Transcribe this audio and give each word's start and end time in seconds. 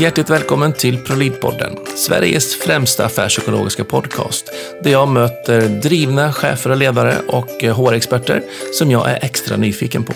Hjärtligt 0.00 0.30
välkommen 0.30 0.72
till 0.72 0.98
Prolidpodden, 0.98 1.76
Sveriges 1.96 2.56
främsta 2.56 3.04
affärspsykologiska 3.04 3.84
podcast, 3.84 4.52
där 4.82 4.90
jag 4.90 5.08
möter 5.08 5.68
drivna 5.68 6.32
chefer 6.32 6.70
och 6.70 6.76
ledare 6.76 7.14
och 7.28 7.64
eh, 7.64 7.76
HR-experter 7.76 8.42
som 8.74 8.90
jag 8.90 9.10
är 9.10 9.18
extra 9.24 9.56
nyfiken 9.56 10.04
på. 10.04 10.12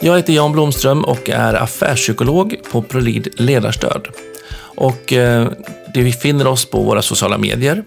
Jag 0.00 0.16
heter 0.16 0.32
Jan 0.32 0.52
Blomström 0.52 1.04
och 1.04 1.30
är 1.30 1.54
affärspsykolog 1.54 2.56
på 2.72 2.82
Prolid 2.82 3.28
Ledarstöd. 3.36 4.08
Och 4.60 5.12
eh, 5.12 5.48
vi 5.94 6.12
finner 6.12 6.46
oss 6.46 6.64
på 6.64 6.82
våra 6.82 7.02
sociala 7.02 7.38
medier, 7.38 7.84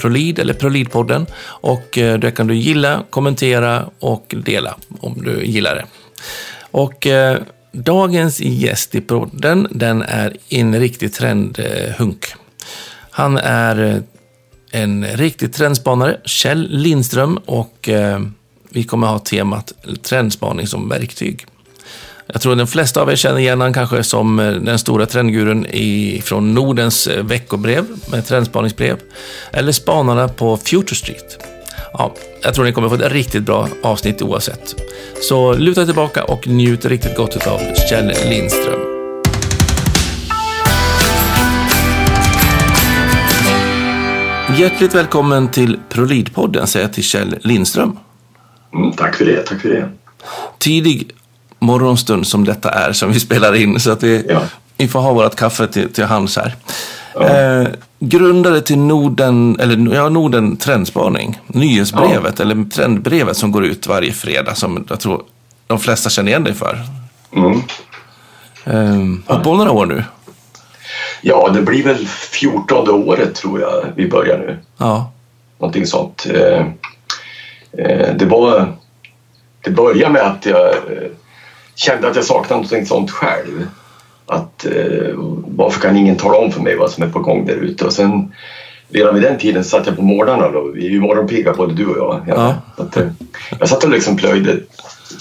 Prolid 0.00 0.38
eller 0.38 0.54
Prolidpodden. 0.54 1.26
Och 1.42 1.98
eh, 1.98 2.18
där 2.18 2.30
kan 2.30 2.46
du 2.46 2.54
gilla, 2.54 3.04
kommentera 3.10 3.90
och 3.98 4.34
dela 4.44 4.76
om 5.00 5.22
du 5.24 5.44
gillar 5.44 5.74
det. 5.74 5.84
Och 6.70 7.06
eh, 7.06 7.38
dagens 7.72 8.40
gäst 8.40 8.94
i 8.94 9.00
podden, 9.00 9.68
den 9.70 10.02
är 10.02 10.36
en 10.48 10.80
riktig 10.80 11.12
trendhunk. 11.12 12.24
Han 13.10 13.36
är 13.38 13.84
eh, 13.84 14.02
en 14.80 15.06
riktig 15.06 15.52
trendspanare, 15.52 16.20
Kjell 16.24 16.68
Lindström, 16.70 17.36
och 17.36 17.88
eh, 17.88 18.20
vi 18.70 18.84
kommer 18.84 19.06
ha 19.06 19.18
temat 19.18 19.72
trendspaning 20.02 20.66
som 20.66 20.88
verktyg. 20.88 21.46
Jag 22.26 22.40
tror 22.42 22.52
att 22.52 22.58
de 22.58 22.66
flesta 22.66 23.02
av 23.02 23.10
er 23.10 23.16
känner 23.16 23.38
igen 23.38 23.60
honom 23.60 23.74
kanske 23.74 24.02
som 24.02 24.40
eh, 24.40 24.52
den 24.52 24.78
stora 24.78 25.06
trendgurun 25.06 25.66
från 26.22 26.54
Nordens 26.54 27.08
veckobrev 27.22 27.84
med 28.10 28.26
trendspaningsbrev. 28.26 28.96
Eller 29.52 29.72
spanarna 29.72 30.28
på 30.28 30.56
Future 30.56 30.96
Street. 30.96 31.49
Ja, 31.92 32.14
jag 32.42 32.54
tror 32.54 32.64
ni 32.64 32.72
kommer 32.72 32.88
få 32.88 32.94
ett 32.94 33.12
riktigt 33.12 33.42
bra 33.42 33.68
avsnitt 33.82 34.22
oavsett. 34.22 34.74
Så 35.22 35.52
luta 35.52 35.84
tillbaka 35.84 36.24
och 36.24 36.48
njut 36.48 36.84
riktigt 36.84 37.16
gott 37.16 37.46
av 37.46 37.60
Kjell 37.88 38.12
Lindström. 38.28 38.80
Hjärtligt 44.58 44.94
välkommen 44.94 45.48
till 45.48 45.78
ProLead-podden 45.88 46.66
säger 46.66 46.86
jag 46.86 46.92
till 46.92 47.04
Kjell 47.04 47.38
Lindström. 47.40 47.98
Mm, 48.74 48.92
tack 48.92 49.14
för 49.16 49.24
det, 49.24 49.42
tack 49.42 49.60
för 49.60 49.68
det. 49.68 49.88
Tidig 50.58 51.10
morgonstund 51.58 52.26
som 52.26 52.44
detta 52.44 52.70
är 52.70 52.92
som 52.92 53.12
vi 53.12 53.20
spelar 53.20 53.54
in 53.54 53.80
så 53.80 53.90
att 53.90 54.02
vi, 54.02 54.26
ja. 54.28 54.42
vi 54.76 54.88
får 54.88 55.00
ha 55.00 55.12
vårt 55.12 55.36
kaffe 55.36 55.66
till, 55.66 55.92
till 55.92 56.04
hands 56.04 56.36
här. 56.36 56.54
Ja. 57.14 57.28
Eh, 57.28 57.68
grundare 58.00 58.60
till 58.60 58.78
Norden, 58.78 59.56
eller, 59.60 59.94
ja, 59.94 60.08
Norden 60.08 60.56
Trendspaning, 60.56 61.38
nyhetsbrevet 61.46 62.34
ja. 62.38 62.44
eller 62.44 62.70
trendbrevet 62.70 63.36
som 63.36 63.52
går 63.52 63.64
ut 63.64 63.86
varje 63.86 64.12
fredag 64.12 64.54
som 64.54 64.86
jag 64.88 65.00
tror 65.00 65.22
de 65.66 65.78
flesta 65.78 66.10
känner 66.10 66.30
igen 66.30 66.44
dig 66.44 66.54
för. 66.54 66.78
Mm. 67.36 67.62
Eh, 68.64 69.34
har 69.34 69.44
på 69.44 69.54
några 69.54 69.70
år 69.70 69.86
nu? 69.86 70.04
Ja, 71.22 71.48
det 71.54 71.62
blir 71.62 71.84
väl 71.84 72.06
14 72.06 72.90
året 72.90 73.34
tror 73.34 73.60
jag 73.60 73.84
vi 73.96 74.08
börjar 74.08 74.38
nu. 74.38 74.58
Ja. 74.76 75.12
Någonting 75.58 75.86
sånt. 75.86 76.26
Eh, 76.34 76.66
eh 77.78 78.14
det 78.16 78.26
var 78.26 78.72
det 79.64 79.70
började 79.70 80.12
med 80.12 80.22
att 80.22 80.46
jag 80.46 80.68
eh, 80.68 81.10
kände 81.74 82.08
att 82.08 82.16
jag 82.16 82.24
saknade 82.24 82.62
något 82.62 82.88
sånt 82.88 83.10
själv. 83.10 83.66
Att 84.30 84.66
eh, 84.66 85.14
varför 85.46 85.80
kan 85.80 85.96
ingen 85.96 86.16
tala 86.16 86.38
om 86.38 86.52
för 86.52 86.60
mig 86.60 86.76
vad 86.76 86.90
som 86.90 87.02
är 87.02 87.08
på 87.08 87.18
gång 87.18 87.46
där 87.46 87.54
ute? 87.54 87.84
Och 87.84 87.92
sen 87.92 88.32
redan 88.88 89.14
vid 89.14 89.22
den 89.22 89.38
tiden 89.38 89.64
satt 89.64 89.86
jag 89.86 89.96
på 89.96 90.02
morgnarna 90.02 90.48
då. 90.48 90.70
Vi 90.74 90.86
är 90.86 90.90
ju 90.90 91.00
morgonpigga 91.00 91.52
både 91.52 91.74
du 91.74 91.86
och 91.86 91.98
jag. 91.98 92.20
Ja. 92.26 92.54
Att, 92.76 92.96
eh, 92.96 93.06
jag 93.58 93.68
satt 93.68 93.84
och 93.84 93.90
liksom 93.90 94.16
plöjde 94.16 94.58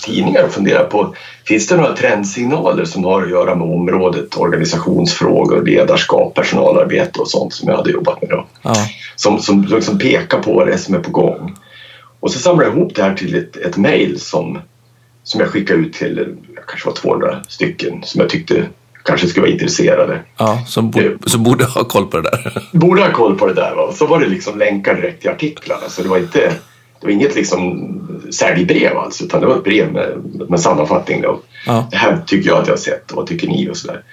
tidningar 0.05 0.43
och 0.43 0.51
funderade 0.51 0.85
på 0.85 1.15
finns 1.45 1.67
det 1.67 1.77
några 1.77 1.95
trendsignaler 1.95 2.85
som 2.85 3.03
har 3.03 3.23
att 3.23 3.29
göra 3.29 3.55
med 3.55 3.67
området 3.67 4.37
organisationsfrågor, 4.37 5.65
ledarskap, 5.65 6.33
personalarbete 6.33 7.19
och 7.19 7.29
sånt 7.29 7.53
som 7.53 7.69
jag 7.69 7.77
hade 7.77 7.91
jobbat 7.91 8.21
med 8.21 8.29
då. 8.29 8.45
Ja. 8.61 8.75
Som, 9.15 9.39
som 9.39 9.63
liksom 9.63 9.99
pekar 9.99 10.39
på 10.39 10.53
vad 10.53 10.67
det 10.67 10.73
är 10.73 10.77
som 10.77 10.95
är 10.95 10.99
på 10.99 11.11
gång. 11.11 11.55
Och 12.19 12.31
så 12.31 12.39
samlade 12.39 12.69
jag 12.69 12.77
ihop 12.77 12.95
det 12.95 13.03
här 13.03 13.13
till 13.13 13.35
ett, 13.35 13.57
ett 13.57 13.77
mejl 13.77 14.19
som 14.19 14.59
som 15.23 15.41
jag 15.41 15.49
skickade 15.49 15.79
ut 15.79 15.93
till 15.93 16.35
kanske 16.67 16.87
var 16.87 16.95
200 16.95 17.39
stycken 17.47 18.03
som 18.03 18.21
jag 18.21 18.29
tyckte 18.29 18.65
kanske 19.09 19.27
skulle 19.27 19.41
vara 19.41 19.51
intresserade. 19.51 20.19
Ja, 20.37 20.61
som, 20.67 20.91
bo 20.91 21.01
som 21.25 21.43
borde 21.43 21.65
ha 21.65 21.83
koll 21.83 22.05
på 22.05 22.17
det 22.17 22.23
där. 22.23 22.63
Borde 22.77 23.01
ha 23.01 23.11
koll 23.11 23.35
på 23.35 23.47
det 23.47 23.53
där. 23.53 23.75
Va? 23.75 23.91
Så 23.93 24.05
var 24.05 24.19
det 24.19 24.27
liksom 24.27 24.57
länkar 24.59 24.95
direkt 24.95 25.21
till 25.21 25.29
artiklarna 25.29 25.89
så 25.89 26.01
det 26.01 26.09
var 26.09 26.17
inte 26.17 26.39
det 26.99 27.07
var 27.07 27.11
inget 27.11 27.35
liksom 27.35 27.89
säljbrev 28.31 28.97
alltså 28.97 29.23
utan 29.23 29.41
det 29.41 29.47
var 29.47 29.55
ett 29.55 29.63
brev 29.63 29.93
med, 29.93 30.17
med 30.49 30.59
sammanfattning. 30.59 31.21
Då. 31.21 31.39
Ja. 31.65 31.87
Det 31.91 31.97
här 31.97 32.21
tycker 32.25 32.49
jag 32.49 32.61
att 32.61 32.67
jag 32.67 32.73
har 32.73 32.79
sett 32.79 33.11
och 33.11 33.17
vad 33.17 33.27
tycker 33.27 33.47
ni 33.47 33.69
och 33.69 33.77
sådär. 33.77 34.03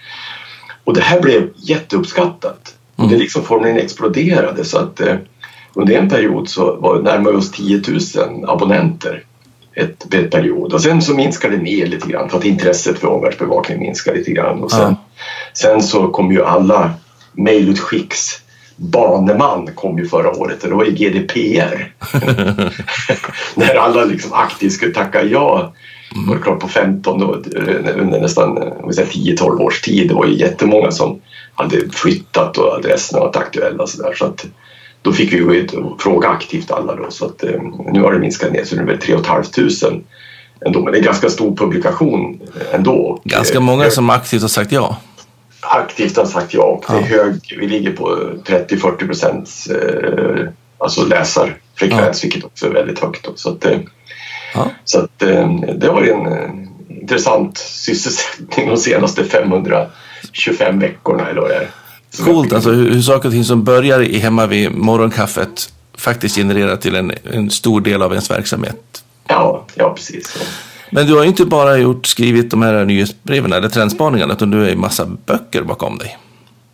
Och 0.85 0.95
det 0.95 1.01
här 1.01 1.21
blev 1.21 1.51
jätteuppskattat. 1.57 2.75
Mm. 2.99 3.11
Det 3.11 3.17
liksom 3.17 3.43
formligen 3.43 3.77
exploderade 3.77 4.65
så 4.65 4.79
att 4.79 5.01
eh, 5.01 5.17
under 5.75 5.95
en 5.95 6.09
period 6.09 6.49
så 6.49 6.77
var 6.77 6.97
det 6.97 7.03
närmare 7.03 7.37
oss 7.37 7.53
10 7.53 7.83
000 8.17 8.45
abonnenter 8.49 9.25
ett, 9.77 10.15
ett 10.15 10.31
period 10.31 10.73
och 10.73 10.83
sen 10.83 11.03
så 11.03 11.15
minskade 11.15 11.57
det 11.57 11.63
ner 11.63 11.87
lite 11.87 12.09
grann 12.09 12.31
för 12.31 12.39
att 12.39 12.45
intresset 12.45 12.99
för 12.99 13.09
omvärldsbevakning 13.09 13.79
minskade 13.79 14.19
lite 14.19 14.33
grann 14.33 14.63
och 14.63 14.71
sen, 14.71 14.81
ja. 14.81 14.97
sen 15.53 15.83
så 15.83 16.09
kom 16.09 16.33
ju 16.33 16.45
alla 16.45 16.91
mejlutskicks 17.33 18.41
baneman 18.77 19.71
kom 19.75 19.99
ju 19.99 20.09
förra 20.09 20.31
året 20.31 20.63
och 20.63 20.69
det 20.69 20.75
var 20.75 20.85
ju 20.85 20.93
GDPR. 20.93 21.93
När 23.55 23.75
alla 23.75 24.05
liksom 24.05 24.33
aktivt 24.33 24.73
skulle 24.73 24.95
tacka 24.95 25.25
ja. 25.25 25.73
Mm. 26.15 26.29
Var 26.29 26.37
det 26.37 26.43
klart 26.43 26.61
på 26.61 26.69
15 26.69 27.21
då, 27.21 27.35
under 27.97 28.21
nästan 28.21 28.59
10-12 28.59 29.61
års 29.61 29.81
tid. 29.81 30.09
Det 30.09 30.15
var 30.15 30.27
ju 30.27 30.39
jättemånga 30.39 30.91
som 30.91 31.21
hade 31.55 31.91
flyttat 31.91 32.59
och 32.59 32.73
adresserna 32.73 33.21
var 33.21 33.37
aktuella 33.37 33.87
så 33.87 34.03
där. 34.03 34.15
Så 34.15 34.25
att 34.25 34.47
då 35.07 35.13
fick 35.13 35.33
vi 35.33 35.39
gå 35.39 35.55
ut 35.55 35.73
och 35.73 36.03
fråga 36.03 36.29
aktivt 36.29 36.71
alla 36.71 36.95
då 36.95 37.11
så 37.11 37.27
att 37.27 37.43
eh, 37.45 37.63
nu 37.93 38.03
har 38.03 38.13
det 38.13 38.19
minskat 38.19 38.53
ner 38.53 38.65
så 38.65 38.77
nu 38.77 38.83
är 38.83 38.87
det 38.87 38.99
3 38.99 39.17
500 39.23 40.03
ändå. 40.67 40.83
Men 40.83 40.93
det 40.93 40.99
är 40.99 41.01
en 41.01 41.05
ganska 41.05 41.31
stor 41.31 41.57
publikation 41.57 42.41
ändå. 42.73 43.21
Ganska 43.25 43.61
många 43.61 43.85
eh, 43.85 43.91
som 43.91 44.11
aktivt 44.11 44.43
har 44.43 44.49
sagt 44.49 44.73
ja. 44.73 44.97
Aktivt 45.61 46.17
har 46.17 46.25
sagt 46.25 46.55
ja 46.55 46.63
och 46.63 46.85
det 46.89 46.95
är 46.95 47.03
hög, 47.03 47.57
vi 47.59 47.69
ligger 47.69 47.93
på 47.93 48.05
30-40 48.45 49.07
procents 49.07 49.67
eh, 49.67 50.49
alltså 50.79 51.05
läsarfrekvens 51.05 52.25
ja. 52.25 52.27
vilket 52.27 52.45
också 52.45 52.67
är 52.67 52.71
väldigt 52.71 52.99
högt. 52.99 53.25
Då, 53.25 53.33
så 53.35 53.51
att, 53.51 53.65
eh, 53.65 53.79
ja. 54.55 54.71
så 54.85 54.99
att 54.99 55.23
eh, 55.23 55.51
det 55.77 55.89
var 55.89 56.03
en 56.03 56.33
eh, 56.33 56.51
intressant 57.01 57.59
sysselsättning 57.59 58.69
de 58.69 58.77
senaste 58.77 59.25
525 59.25 60.79
veckorna 60.79 61.27
eller 61.27 61.41
vad 61.41 61.51
det 61.51 61.57
är. 61.57 61.69
Coolt 62.25 62.53
alltså 62.53 62.71
hur, 62.71 62.91
hur 62.91 63.03
saker 63.03 63.29
och 63.29 63.33
ting 63.33 63.45
som 63.45 63.65
börjar 63.65 64.01
i 64.01 64.19
hemma 64.19 64.47
vid 64.47 64.73
morgonkaffet 64.73 65.73
faktiskt 65.99 66.37
genererar 66.37 66.77
till 66.77 66.95
en, 66.95 67.13
en 67.33 67.51
stor 67.51 67.81
del 67.81 68.03
av 68.03 68.11
ens 68.11 68.31
verksamhet. 68.31 69.05
Ja, 69.29 69.65
ja 69.75 69.95
precis. 69.95 70.39
Men 70.91 71.07
du 71.07 71.15
har 71.15 71.23
ju 71.23 71.29
inte 71.29 71.45
bara 71.45 71.79
gjort, 71.79 72.07
skrivit 72.07 72.51
de 72.51 72.63
här 72.63 72.85
nyhetsbreven 72.85 73.53
eller 73.53 73.69
trendspaningarna 73.69 74.33
utan 74.33 74.51
du 74.51 74.59
har 74.59 74.69
ju 74.69 74.77
massa 74.77 75.07
böcker 75.27 75.63
bakom 75.63 75.99
dig. 75.99 76.19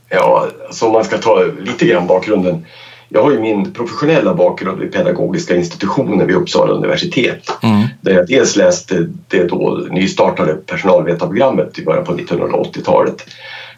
Ja, 0.09 0.48
så 0.71 0.87
om 0.87 0.92
man 0.92 1.04
ska 1.04 1.19
ta 1.19 1.44
lite 1.60 1.87
grann 1.87 2.06
bakgrunden. 2.06 2.66
Jag 3.09 3.22
har 3.22 3.31
ju 3.31 3.41
min 3.41 3.72
professionella 3.72 4.34
bakgrund 4.34 4.81
vid 4.81 4.92
pedagogiska 4.92 5.56
institutioner 5.56 6.26
vid 6.26 6.37
Uppsala 6.37 6.72
universitet. 6.72 7.50
Mm. 7.62 7.82
Där 8.00 8.12
jag 8.12 8.26
dels 8.26 8.56
läste 8.56 9.09
det 9.28 9.44
då 9.44 9.87
nystartade 9.91 10.54
personalvetarprogrammet 10.54 11.78
i 11.78 11.84
början 11.84 12.04
på 12.04 12.12
1980-talet. 12.12 13.26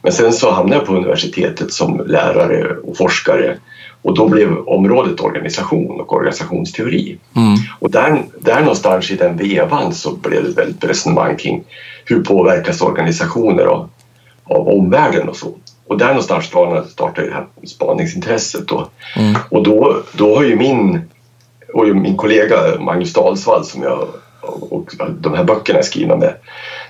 Men 0.05 0.13
sen 0.13 0.33
så 0.33 0.51
hamnade 0.51 0.77
jag 0.77 0.87
på 0.87 0.95
universitetet 0.95 1.73
som 1.73 2.03
lärare 2.07 2.77
och 2.77 2.97
forskare 2.97 3.57
och 4.03 4.15
då 4.15 4.29
blev 4.29 4.59
området 4.59 5.21
organisation 5.21 6.01
och 6.01 6.13
organisationsteori. 6.13 7.19
Mm. 7.37 7.55
Och 7.79 7.91
där, 7.91 8.23
där 8.41 8.61
någonstans 8.61 9.11
i 9.11 9.17
den 9.17 9.37
vevan 9.37 9.95
så 9.95 10.17
blev 10.17 10.43
det 10.43 10.49
ett 10.49 10.59
väldigt 10.59 10.85
resonemang 10.85 11.37
kring 11.37 11.65
hur 12.05 12.25
påverkas 12.25 12.83
organisationer 12.83 13.65
av, 13.65 13.89
av 14.45 14.69
omvärlden 14.69 15.29
och 15.29 15.37
så. 15.37 15.55
Och 15.87 15.99
där 15.99 16.09
någonstans 16.09 16.47
startade 16.91 17.29
det 17.29 17.35
här 17.35 17.47
spaningsintresset 17.67 18.69
då. 18.69 18.89
Mm. 19.17 19.35
Och 19.49 19.63
då, 19.63 20.03
då 20.13 20.37
har 20.37 20.45
ju 20.45 20.57
min 20.57 21.01
och 21.75 21.87
min 21.87 22.17
kollega 22.17 22.57
Magnus 22.81 23.13
Dalsvall 23.13 23.65
som 23.65 23.83
jag 23.83 24.09
och 24.71 24.93
de 25.21 25.35
här 25.35 25.45
böckerna 25.45 25.79
är 25.79 25.83
skrivna 25.83 26.17
med 26.17 26.35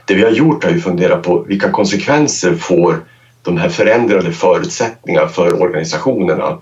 det 0.05 0.15
vi 0.15 0.23
har 0.23 0.31
gjort 0.31 0.65
är 0.65 0.77
att 0.77 0.83
fundera 0.83 1.17
på 1.17 1.39
vilka 1.39 1.71
konsekvenser 1.71 2.55
får 2.55 3.05
de 3.45 3.57
här 3.57 3.69
förändrade 3.69 4.33
förutsättningarna 4.33 5.29
för 5.29 5.63
organisationerna 5.63 6.59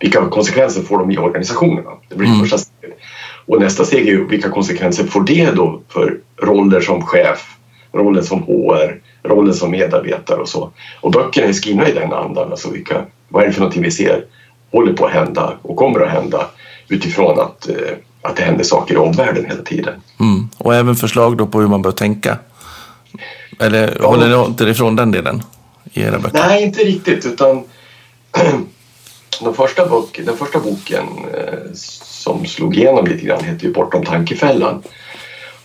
vilka 0.00 0.28
konsekvenser 0.28 0.82
får 0.82 0.98
de 0.98 1.10
i 1.10 1.18
organisationerna? 1.18 1.90
Det 2.08 2.16
blir 2.16 2.28
mm. 2.28 2.40
första 2.40 2.58
steget. 2.58 2.98
Och 3.46 3.60
nästa 3.60 3.84
steg 3.84 4.08
är 4.08 4.12
ju 4.12 4.26
vilka 4.26 4.50
konsekvenser 4.50 5.04
får 5.04 5.24
det 5.24 5.50
då 5.50 5.80
för 5.88 6.18
roller 6.42 6.80
som 6.80 7.02
chef, 7.02 7.56
rollen 7.92 8.24
som 8.24 8.42
HR, 8.42 9.00
rollen 9.22 9.54
som 9.54 9.70
medarbetare 9.70 10.40
och 10.40 10.48
så. 10.48 10.70
Och 11.00 11.12
böckerna 11.12 11.46
är 11.46 11.52
skrivna 11.52 11.88
i 11.88 11.92
den 11.92 12.12
andan, 12.12 12.50
alltså 12.50 12.70
vilka, 12.70 13.04
vad 13.28 13.42
är 13.42 13.46
det 13.46 13.52
för 13.52 13.60
någonting 13.60 13.82
vi 13.82 13.90
ser 13.90 14.24
håller 14.72 14.92
på 14.92 15.06
att 15.06 15.12
hända 15.12 15.52
och 15.62 15.76
kommer 15.76 16.00
att 16.00 16.10
hända 16.10 16.46
utifrån 16.88 17.40
att, 17.40 17.68
eh, 17.68 17.74
att 18.22 18.36
det 18.36 18.42
händer 18.42 18.64
saker 18.64 18.94
i 18.94 18.96
omvärlden 18.96 19.44
hela 19.44 19.62
tiden. 19.62 19.94
Mm. 20.20 20.48
Och 20.58 20.74
även 20.74 20.96
förslag 20.96 21.36
då 21.36 21.46
på 21.46 21.60
hur 21.60 21.68
man 21.68 21.82
bör 21.82 21.92
tänka 21.92 22.38
eller 23.58 23.96
ja. 24.00 24.06
håller 24.06 24.28
ni 24.28 24.44
inte 24.44 24.64
ifrån 24.64 24.96
den 24.96 25.10
delen? 25.10 25.42
I 25.92 26.02
era 26.02 26.18
böcker? 26.18 26.38
Nej, 26.38 26.62
inte 26.62 26.80
riktigt. 26.80 27.26
Utan 27.26 27.64
den, 29.40 29.54
första 29.54 29.88
bok, 29.88 30.20
den 30.24 30.36
första 30.36 30.58
boken 30.58 31.06
eh, 31.34 31.58
som 32.02 32.46
slog 32.46 32.76
igenom 32.76 33.06
lite 33.06 33.26
grann 33.26 33.44
hette 33.44 33.66
ju 33.66 33.72
Bortom 33.72 34.04
tankefällan. 34.04 34.82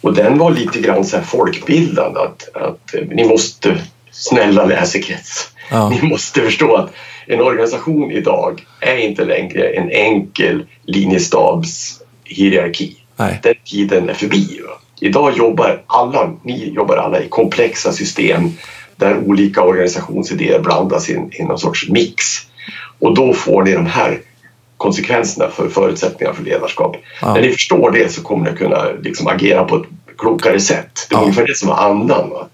Och 0.02 0.14
den 0.14 0.38
var 0.38 0.52
lite 0.52 0.80
grann 0.80 1.06
så 1.06 1.18
här 1.18 1.24
folkbildande. 1.24 2.20
Att, 2.20 2.56
att 2.56 2.96
eh, 2.96 3.02
ni 3.08 3.28
måste, 3.28 3.78
snälla 4.12 4.66
läsekrets, 4.66 5.52
ja. 5.72 5.90
ni 6.02 6.02
måste 6.02 6.42
förstå 6.42 6.76
att 6.76 6.94
en 7.28 7.42
organisation 7.42 8.12
idag 8.12 8.66
är 8.80 8.98
inte 8.98 9.26
längre 9.26 9.70
en 9.70 9.90
enkel 9.90 10.66
linjestabshierarki. 10.84 12.98
Den 13.18 13.56
tiden 13.66 14.10
är 14.10 14.14
förbi. 14.14 14.60
Idag 15.00 15.38
jobbar 15.38 15.84
alla, 15.88 16.34
ni 16.44 16.74
jobbar 16.74 16.98
alla 16.98 17.20
i 17.20 17.30
komplexa 17.30 17.92
system 17.92 18.52
där 19.04 19.18
olika 19.18 19.62
organisationsidéer 19.62 20.60
blandas 20.60 21.10
in 21.10 21.32
i 21.32 21.44
någon 21.44 21.60
sorts 21.60 21.90
mix. 21.90 22.24
Och 23.00 23.16
då 23.16 23.34
får 23.34 23.64
ni 23.64 23.74
de 23.74 23.86
här 23.86 24.20
konsekvenserna 24.78 25.50
för 25.50 25.70
förutsättningar 25.70 26.34
för 26.34 26.44
ledarskap. 26.44 26.96
Ja. 27.22 27.34
När 27.34 27.42
ni 27.42 27.52
förstår 27.52 27.92
det 27.92 28.14
så 28.14 28.22
kommer 28.22 28.52
ni 28.52 28.58
kunna 28.58 28.84
liksom 29.02 29.28
agera 29.28 29.64
på 29.64 29.76
ett 29.76 29.84
klokare 30.18 30.60
sätt. 30.60 31.08
Det 31.10 31.16
var 31.16 31.22
ja. 31.22 31.24
ungefär 31.24 31.48
det 31.48 31.58
som 31.58 31.70
var 31.70 31.78
andan. 31.78 32.30
Va? 32.30 32.48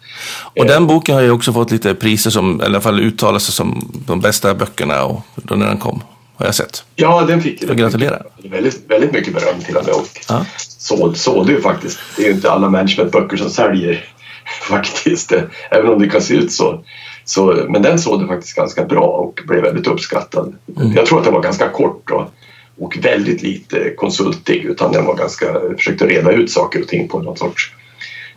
Och 0.56 0.66
den 0.66 0.88
boken 0.88 1.16
har 1.16 1.22
ju 1.22 1.32
också 1.32 1.54
fått 1.54 1.72
lite 1.72 1.96
priser 1.96 2.30
som, 2.30 2.62
i 2.62 2.66
alla 2.66 2.82
fall 2.82 3.00
uttalat 3.00 3.42
sig 3.42 3.54
som 3.54 3.92
de 4.08 4.20
bästa 4.20 4.54
böckerna 4.54 5.06
och 5.06 5.22
då 5.36 5.56
när 5.56 5.68
den 5.68 5.78
kom. 5.78 6.04
Har 6.36 6.46
jag 6.46 6.56
sett. 6.56 6.84
Ja, 6.96 7.22
den 7.22 7.42
fick 7.42 7.64
jag. 7.64 7.78
Gratulerar. 7.78 8.26
Väldigt, 8.44 8.82
väldigt 8.88 9.12
mycket 9.12 9.34
beröm 9.34 9.60
till 9.66 9.78
och 9.78 9.86
med. 9.86 9.94
Och 9.94 10.08
ja. 10.28 10.46
så, 10.58 11.14
så 11.14 11.44
det 11.44 11.52
ju 11.52 11.62
faktiskt. 11.62 12.00
Det 12.16 12.24
är 12.24 12.28
ju 12.28 12.34
inte 12.34 12.52
alla 12.52 12.70
managementböcker 12.70 13.38
som 13.38 13.50
säljer 13.50 14.06
faktiskt. 14.62 15.34
Även 15.72 15.90
om 15.90 16.00
det 16.00 16.10
kan 16.10 16.22
se 16.22 16.34
ut 16.34 16.52
så. 16.52 16.84
så 17.26 17.66
men 17.70 17.82
den 17.82 18.00
sålde 18.00 18.28
faktiskt 18.28 18.56
ganska 18.56 18.86
bra 18.86 19.06
och 19.06 19.40
blev 19.48 19.62
väldigt 19.64 19.88
uppskattad. 19.88 20.56
Mm. 20.78 20.94
Jag 20.94 21.06
tror 21.06 21.20
att 21.20 21.26
den 21.26 21.34
var 21.34 21.42
ganska 21.42 21.70
kort 21.70 22.12
och, 22.12 22.34
och 22.78 22.98
väldigt 23.02 23.42
lite 23.42 23.94
konsultig 23.96 24.66
utan 24.66 24.92
den 24.92 25.06
var 25.06 25.16
ganska, 25.16 25.60
försökte 25.78 26.08
reda 26.08 26.32
ut 26.32 26.52
saker 26.52 26.82
och 26.82 26.88
ting 26.88 27.08
på 27.08 27.20
något 27.20 27.40
sorts 27.40 27.74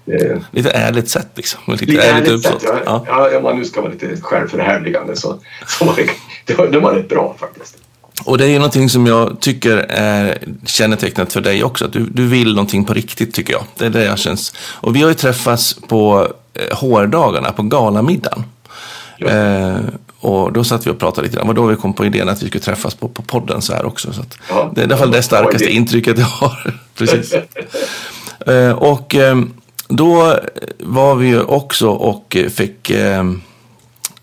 eh, 0.06 0.38
Lite 0.50 0.70
ärligt 0.70 1.08
sätt 1.08 1.28
liksom. 1.34 1.60
Lite, 1.66 1.84
lite 1.84 2.02
ärligt, 2.02 2.28
ärligt 2.28 2.42
sätt, 2.42 2.62
ja. 2.62 2.78
Ja. 2.84 3.04
ja. 3.06 3.30
ja. 3.30 3.40
man 3.40 3.58
nu 3.58 3.64
ska 3.64 3.80
vara 3.80 3.92
lite 3.92 4.16
självförhärligande 4.20 5.16
så, 5.16 5.38
så 5.66 5.84
var 5.84 5.96
det, 5.96 6.10
det, 6.44 6.54
var, 6.54 6.66
det 6.66 6.78
var 6.78 6.94
rätt 6.94 7.08
bra 7.08 7.36
faktiskt. 7.38 7.78
Och 8.24 8.38
det 8.38 8.44
är 8.44 8.48
ju 8.48 8.58
någonting 8.58 8.88
som 8.88 9.06
jag 9.06 9.40
tycker 9.40 9.76
är 9.88 10.38
kännetecknat 10.66 11.32
för 11.32 11.40
dig 11.40 11.64
också. 11.64 11.84
Att 11.84 11.92
du, 11.92 12.06
du 12.06 12.26
vill 12.26 12.54
någonting 12.54 12.84
på 12.84 12.94
riktigt 12.94 13.34
tycker 13.34 13.52
jag. 13.52 13.64
Det 13.78 13.86
är 13.86 13.90
det 13.90 14.04
jag 14.04 14.18
känns. 14.18 14.54
Och 14.58 14.96
vi 14.96 15.02
har 15.02 15.08
ju 15.08 15.14
träffats 15.14 15.76
på 15.88 16.32
eh, 16.54 17.52
på 17.52 17.62
galamiddagen. 17.62 18.44
Eh, 19.18 19.76
och 20.20 20.52
då 20.52 20.64
satt 20.64 20.86
vi 20.86 20.90
och 20.90 20.98
pratade 20.98 21.26
lite 21.26 21.36
grann. 21.36 21.48
Och 21.48 21.54
då 21.54 21.66
vi 21.66 21.76
kom 21.76 21.92
på 21.92 22.06
idén 22.06 22.28
att 22.28 22.42
vi 22.42 22.46
skulle 22.48 22.64
träffas 22.64 22.94
på, 22.94 23.08
på 23.08 23.22
podden 23.22 23.62
så 23.62 23.74
här 23.74 23.84
också. 23.84 24.12
Så 24.12 24.22
ja, 24.48 24.72
det 24.74 24.80
är 24.80 24.82
i 24.82 24.86
alla 24.86 24.96
fall 24.96 25.10
det 25.10 25.22
starkaste 25.22 25.72
intrycket 25.72 26.18
jag 26.18 26.26
har. 26.26 26.78
Precis. 26.94 27.34
eh, 28.46 28.70
och 28.70 29.14
eh, 29.14 29.40
då 29.88 30.38
var 30.78 31.14
vi 31.14 31.26
ju 31.26 31.42
också 31.42 31.88
och 31.88 32.36
fick 32.50 32.90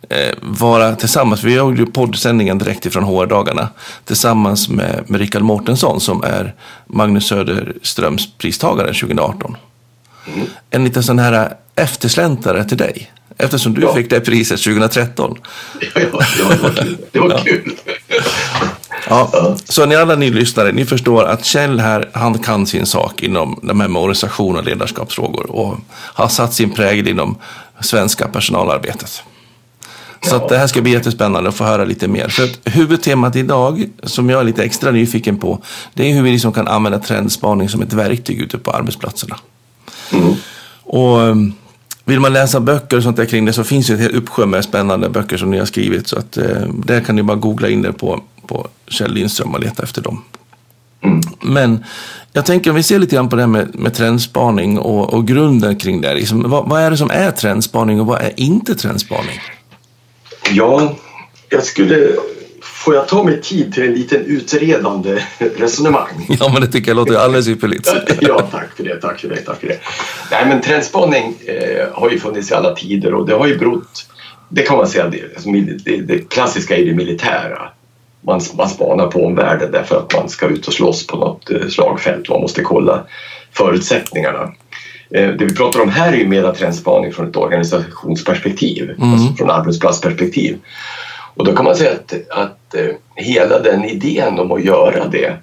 eh, 0.10 0.36
vara 0.42 0.96
tillsammans. 0.96 1.44
Vi 1.44 1.56
gjorde 1.56 1.80
ju 1.80 1.86
poddsändningen 1.86 2.57
direkt 2.57 2.86
ifrån 2.86 3.04
HR-dagarna 3.04 3.69
tillsammans 4.06 4.69
med, 4.69 5.04
med 5.07 5.19
Rickard 5.19 5.42
Mårtensson 5.42 6.01
som 6.01 6.24
är 6.24 6.56
Magnus 6.88 7.28
Söderströms 7.28 8.38
pristagare 8.38 8.94
2018. 8.94 9.57
Mm. 10.28 10.48
En 10.69 10.84
liten 10.84 11.04
sån 11.04 11.19
här 11.19 11.54
eftersläntare 11.75 12.63
till 12.63 12.78
dig. 12.78 13.12
Eftersom 13.38 13.74
du 13.74 13.81
ja. 13.81 13.94
fick 13.94 14.10
det 14.10 14.19
priset 14.19 14.63
2013. 14.63 15.38
Ja, 15.81 15.88
ja, 15.94 16.24
det 16.38 16.62
var 16.62 16.69
kul. 16.69 16.98
Det 17.12 17.19
var 17.19 17.38
kul. 17.38 17.75
Ja, 19.10 19.56
så 19.63 19.86
ni 19.86 19.95
alla 19.95 20.16
ni 20.16 20.30
lyssnare, 20.30 20.72
ni 20.72 20.86
förstår 20.86 21.24
att 21.24 21.45
Kjell 21.45 21.80
här, 21.80 22.10
han 22.13 22.40
kan 22.40 22.66
sin 22.66 22.86
sak 22.86 23.24
inom 23.24 23.60
de 23.63 23.80
här 23.80 23.88
med 23.88 24.02
organisation 24.02 24.56
och 24.56 24.63
ledarskapsfrågor 24.63 25.52
och 25.52 25.78
har 25.92 26.28
satt 26.28 26.54
sin 26.54 26.72
prägel 26.72 27.07
inom 27.07 27.38
svenska 27.80 28.28
personalarbetet. 28.28 29.24
Så 30.21 30.36
att 30.36 30.50
det 30.50 30.57
här 30.57 30.68
ska 30.68 30.81
bli 30.81 30.92
jättespännande 30.92 31.50
att 31.50 31.56
få 31.56 31.63
höra 31.63 31.86
lite 31.86 32.07
mer. 32.07 32.27
För 32.27 32.44
att 32.44 32.60
huvudtemat 32.63 33.36
idag, 33.36 33.89
som 34.04 34.30
jag 34.30 34.39
är 34.39 34.44
lite 34.44 34.63
extra 34.63 34.92
nyfiken 34.92 35.38
på, 35.38 35.62
det 35.94 36.10
är 36.10 36.13
hur 36.13 36.21
vi 36.21 36.31
liksom 36.31 36.54
kan 36.54 36.68
använda 36.68 37.00
trendspaning 37.00 37.69
som 37.69 37.81
ett 37.81 37.94
verktyg 37.94 38.39
ute 38.39 38.57
på 38.57 38.71
arbetsplatserna. 38.71 39.36
Mm. 40.13 40.33
Och 40.83 41.18
um, 41.18 41.54
vill 42.06 42.19
man 42.19 42.33
läsa 42.33 42.60
böcker 42.60 42.98
och 42.98 43.04
sånt 43.04 43.18
där 43.18 43.25
kring 43.25 43.45
det 43.45 43.54
så 43.54 43.63
finns 43.63 43.88
det 43.88 43.94
ett 43.94 44.00
helt 44.00 44.16
uppsjö 44.16 44.45
med 44.45 44.63
spännande 44.63 45.10
böcker 45.10 45.38
som 45.38 45.51
ni 45.51 45.57
har 45.60 45.66
skrivit. 45.66 46.07
Så 46.07 46.19
att 46.19 46.38
eh, 46.38 46.62
där 46.86 47.01
kan 47.01 47.16
ni 47.16 47.24
bara 47.24 47.38
googla 47.38 47.69
in 47.69 47.81
det 47.81 47.94
på, 47.94 48.24
på 48.48 48.68
Kjell 48.88 49.13
Lindström 49.13 49.54
och 49.54 49.60
leta 49.60 49.83
efter 49.83 50.01
dem. 50.01 50.24
Mm. 51.01 51.21
Men 51.42 51.83
jag 52.33 52.45
tänker 52.45 52.69
om 52.69 52.75
vi 52.75 52.83
ser 52.83 53.00
lite 53.00 53.16
grann 53.16 53.30
på 53.30 53.36
det 53.36 53.42
här 53.42 53.48
med, 53.48 53.75
med 53.75 53.94
trendspaning 53.94 54.80
och, 54.80 55.13
och 55.13 55.27
grunden 55.27 55.75
kring 55.75 56.01
det. 56.01 56.13
Liksom, 56.13 56.50
vad, 56.50 56.69
vad, 56.69 56.81
är 56.81 56.92
det 56.92 56.98
som 56.98 57.12
är 57.12 57.31
trendspaning 57.31 58.00
och 58.00 58.06
vad 58.06 58.21
är 58.21 58.39
inte 58.39 58.75
trendspaning? 58.75 59.39
Ja, 60.51 60.96
jag 61.50 61.63
skulle... 61.63 62.16
Får 62.62 62.96
jag 62.96 63.07
ta 63.07 63.24
mig 63.24 63.42
tid 63.42 63.74
till 63.74 63.84
en 63.84 63.94
liten 63.94 64.25
utredande 64.25 65.24
resonemang? 65.57 66.28
Ja, 66.40 66.50
men 66.54 66.62
det 66.62 66.68
tycker 66.68 66.90
jag 66.90 66.96
låter 66.96 67.16
alldeles 67.16 67.48
ypperligt. 67.48 67.94
ja, 68.22 68.48
tack 68.51 68.75
för 68.75 68.84
det, 68.84 68.96
tack 68.96 69.19
för 69.19 69.28
det, 69.28 69.36
tack 69.36 69.60
för 69.60 69.68
det. 69.68 69.80
Nej, 70.31 70.46
men 70.48 70.62
trendspaning 70.62 71.34
eh, 71.46 71.88
har 71.94 72.10
ju 72.10 72.19
funnits 72.19 72.51
i 72.51 72.54
alla 72.54 72.75
tider 72.75 73.13
och 73.13 73.28
det 73.28 73.34
har 73.34 73.48
ju 73.48 73.57
berott... 73.57 74.06
Det 74.51 74.62
kan 74.62 74.78
man 74.78 74.88
säga, 74.88 75.07
det, 75.07 75.22
alltså, 75.36 75.50
det, 75.86 75.98
det 75.98 76.30
klassiska 76.30 76.78
är 76.78 76.86
det 76.86 76.94
militära. 76.94 77.69
Man, 78.22 78.42
man 78.57 78.69
spanar 78.69 79.07
på 79.07 79.25
omvärlden 79.25 79.72
därför 79.72 79.98
att 79.98 80.13
man 80.13 80.30
ska 80.30 80.48
ut 80.48 80.68
och 80.68 80.74
slåss 80.74 81.07
på 81.07 81.18
något 81.18 81.52
eh, 81.52 81.68
slagfält. 81.68 82.30
Man 82.30 82.42
måste 82.42 82.62
kolla 82.62 83.04
förutsättningarna. 83.52 84.52
Eh, 85.12 85.30
det 85.30 85.46
vi 85.46 85.56
pratar 85.56 85.80
om 85.80 85.90
här 85.90 86.14
är 86.14 86.18
ju 86.18 86.28
mera 86.28 86.56
trendspaning 86.56 87.14
från 87.14 87.30
ett 87.30 87.38
organisationsperspektiv, 87.38 88.90
mm. 88.90 89.14
alltså 89.14 89.34
från 89.34 89.50
arbetsplatsperspektiv. 89.50 90.58
Och 91.36 91.46
då 91.46 91.56
kan 91.56 91.66
man 91.66 91.76
säga 91.76 91.92
att, 91.92 92.14
att 92.30 92.76
eh, 92.76 92.96
hela 93.16 93.60
den 93.60 93.86
idén 93.86 94.40
om 94.40 94.52
att 94.52 94.64
göra 94.64 95.08
det 95.08 95.34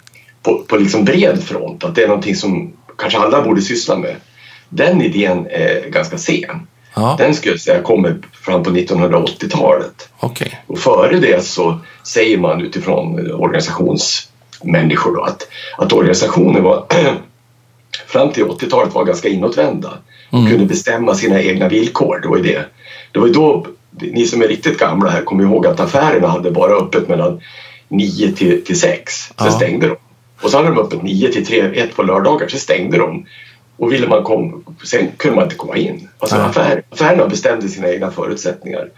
på, 0.43 0.65
på 0.69 0.77
liksom 0.77 1.05
bred 1.05 1.43
front, 1.43 1.85
att 1.85 1.95
det 1.95 2.03
är 2.03 2.09
någonting 2.09 2.37
som 2.37 2.73
kanske 2.99 3.19
alla 3.19 3.43
borde 3.43 3.63
syssla 3.63 3.97
med, 3.97 4.17
den 4.69 5.03
idén 5.03 5.47
är 5.51 5.90
ganska 5.90 6.19
sen. 6.19 6.67
Ja. 6.95 7.17
Den 7.19 7.35
skulle 7.35 7.52
jag 7.52 7.61
säga 7.61 7.83
kommer 7.83 8.17
fram 8.33 8.62
på 8.62 8.71
1980-talet. 8.71 10.09
Okay. 10.21 10.49
Och 10.67 10.79
före 10.79 11.19
det 11.19 11.45
så 11.45 11.79
säger 12.02 12.38
man 12.38 12.61
utifrån 12.61 13.33
organisationsmänniskor 13.33 15.17
då 15.17 15.23
att, 15.23 15.49
att 15.79 15.93
organisationer 15.93 16.61
var 16.61 16.87
fram 18.07 18.33
till 18.33 18.45
80-talet 18.45 18.95
var 18.95 19.05
ganska 19.05 19.29
inåtvända 19.29 19.99
och 20.31 20.38
mm. 20.38 20.50
kunde 20.50 20.67
bestämma 20.67 21.15
sina 21.15 21.43
egna 21.43 21.69
villkor. 21.69 22.21
Det 22.23 22.29
var 22.29 22.37
ju 22.37 22.43
det. 22.43 22.65
Det 23.12 23.19
var 23.19 23.29
då, 23.29 23.67
ni 23.91 24.26
som 24.26 24.43
är 24.43 24.49
riktigt 24.49 24.79
gamla 24.79 25.11
här 25.11 25.23
kommer 25.23 25.45
ihåg 25.45 25.67
att 25.67 25.81
affärerna 25.81 26.29
hade 26.29 26.50
bara 26.50 26.73
öppet 26.73 27.09
mellan 27.09 27.41
9 27.88 28.33
till, 28.33 28.65
till 28.65 28.81
6, 28.81 29.12
sen 29.15 29.35
ja. 29.38 29.50
stängde 29.50 29.88
de. 29.88 29.97
Och 30.43 30.50
så 30.50 30.57
hade 30.57 30.69
de 30.69 30.79
öppet 30.79 31.03
9 31.03 31.33
till 31.33 31.47
3, 31.47 31.61
1 31.61 31.97
på 31.97 32.03
lördagar, 32.03 32.49
så 32.49 32.59
stängde 32.59 32.99
de. 32.99 33.26
Och 33.76 33.93
ville 33.93 34.09
man 34.09 34.23
komma, 34.23 34.53
sen 34.85 35.09
kunde 35.17 35.37
man 35.37 35.45
inte 35.45 35.57
komma 35.57 35.76
in. 35.76 36.09
Alltså 36.19 36.37
affär, 36.37 36.83
affärerna 36.91 37.26
bestämde 37.26 37.69
sina 37.69 37.88
egna 37.88 38.11
förutsättningar. 38.11 38.88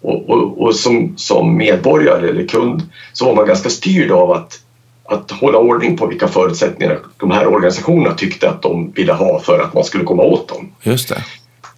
Och, 0.00 0.30
och, 0.30 0.62
och 0.62 0.74
som, 0.74 1.14
som 1.16 1.56
medborgare 1.56 2.28
eller 2.28 2.46
kund 2.46 2.82
så 3.12 3.24
var 3.24 3.34
man 3.34 3.46
ganska 3.46 3.70
styrd 3.70 4.10
av 4.10 4.32
att 4.32 4.60
att 5.08 5.30
hålla 5.30 5.58
ordning 5.58 5.96
på 5.96 6.06
vilka 6.06 6.28
förutsättningar 6.28 6.98
de 7.16 7.30
här 7.30 7.46
organisationerna 7.46 8.14
tyckte 8.14 8.50
att 8.50 8.62
de 8.62 8.90
ville 8.90 9.12
ha 9.12 9.40
för 9.40 9.60
att 9.60 9.74
man 9.74 9.84
skulle 9.84 10.04
komma 10.04 10.22
åt 10.22 10.48
dem. 10.48 10.68
Just 10.82 11.08
det. 11.08 11.24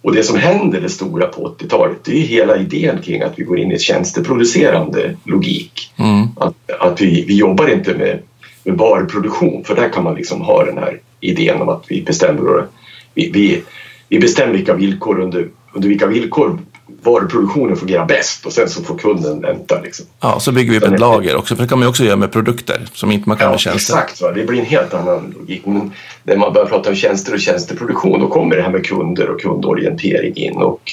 Och 0.01 0.15
det 0.15 0.23
som 0.23 0.37
händer 0.37 0.81
det 0.81 0.89
stora 0.89 1.27
på 1.27 1.55
80-talet 1.59 1.97
det 2.03 2.11
är 2.11 2.21
hela 2.21 2.57
idén 2.57 3.01
kring 3.01 3.21
att 3.21 3.39
vi 3.39 3.43
går 3.43 3.59
in 3.59 3.71
i 3.71 3.79
tjänsteproducerande 3.79 5.15
logik. 5.23 5.93
Mm. 5.97 6.27
Att, 6.35 6.71
att 6.79 7.01
vi, 7.01 7.25
vi 7.27 7.35
jobbar 7.37 7.73
inte 7.73 7.93
med, 7.93 8.19
med 8.63 8.77
varuproduktion 8.77 9.63
för 9.63 9.75
där 9.75 9.89
kan 9.89 10.03
man 10.03 10.15
liksom 10.15 10.41
ha 10.41 10.65
den 10.65 10.77
här 10.77 10.99
idén 11.19 11.61
om 11.61 11.69
att 11.69 11.83
vi 11.87 12.01
bestämmer, 12.01 12.67
vi, 13.13 13.31
vi, 13.31 13.63
vi 14.09 14.19
bestämmer 14.19 14.53
vilka 14.53 14.73
villkor 14.73 15.19
under, 15.19 15.47
under 15.73 15.89
vilka 15.89 16.07
villkor 16.07 16.59
varuproduktionen 17.03 17.75
fungerar 17.77 18.05
bäst 18.05 18.45
och 18.45 18.53
sen 18.53 18.69
så 18.69 18.83
får 18.83 18.97
kunden 18.97 19.41
vänta. 19.41 19.81
Liksom. 19.81 20.05
Ja, 20.19 20.39
så 20.39 20.51
bygger 20.51 20.71
vi 20.71 20.77
upp 20.77 20.93
ett 20.93 20.99
lager 20.99 21.35
också, 21.35 21.55
för 21.55 21.63
det 21.63 21.69
kan 21.69 21.79
man 21.79 21.85
ju 21.85 21.89
också 21.89 22.03
göra 22.03 22.15
med 22.15 22.31
produkter 22.31 22.87
som 22.93 23.11
inte 23.11 23.29
man 23.29 23.37
kan 23.37 23.45
ja, 23.45 23.51
med 23.51 23.59
tjänster. 23.59 23.93
Exakt, 23.93 24.21
va? 24.21 24.31
det 24.31 24.45
blir 24.45 24.59
en 24.59 24.65
helt 24.65 24.93
annan 24.93 25.35
logik. 25.39 25.65
Men 25.65 25.91
när 26.23 26.37
man 26.37 26.53
börjar 26.53 26.67
prata 26.67 26.89
om 26.89 26.95
tjänster 26.95 27.33
och 27.33 27.39
tjänsteproduktion 27.39 28.19
då 28.19 28.27
kommer 28.27 28.55
det 28.55 28.61
här 28.61 28.71
med 28.71 28.85
kunder 28.85 29.29
och 29.29 29.41
kundorientering 29.41 30.35
in 30.35 30.57
och 30.57 30.91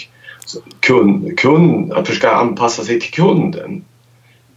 kund, 0.81 1.39
kund, 1.39 1.93
att 1.93 2.09
försöka 2.09 2.31
anpassa 2.31 2.85
sig 2.85 3.01
till 3.01 3.11
kunden. 3.11 3.85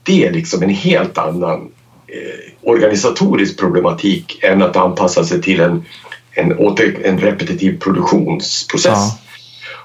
Det 0.03 0.25
är 0.25 0.31
liksom 0.31 0.63
en 0.63 0.69
helt 0.69 1.17
annan 1.17 1.71
eh, 2.07 2.69
organisatorisk 2.69 3.60
problematik 3.60 4.39
än 4.43 4.62
att 4.62 4.75
anpassa 4.75 5.24
sig 5.24 5.41
till 5.41 5.60
en, 5.60 5.86
en, 6.31 6.57
åter, 6.57 6.98
en 7.03 7.19
repetitiv 7.19 7.79
produktionsprocess. 7.79 8.86
Ja. 8.86 9.17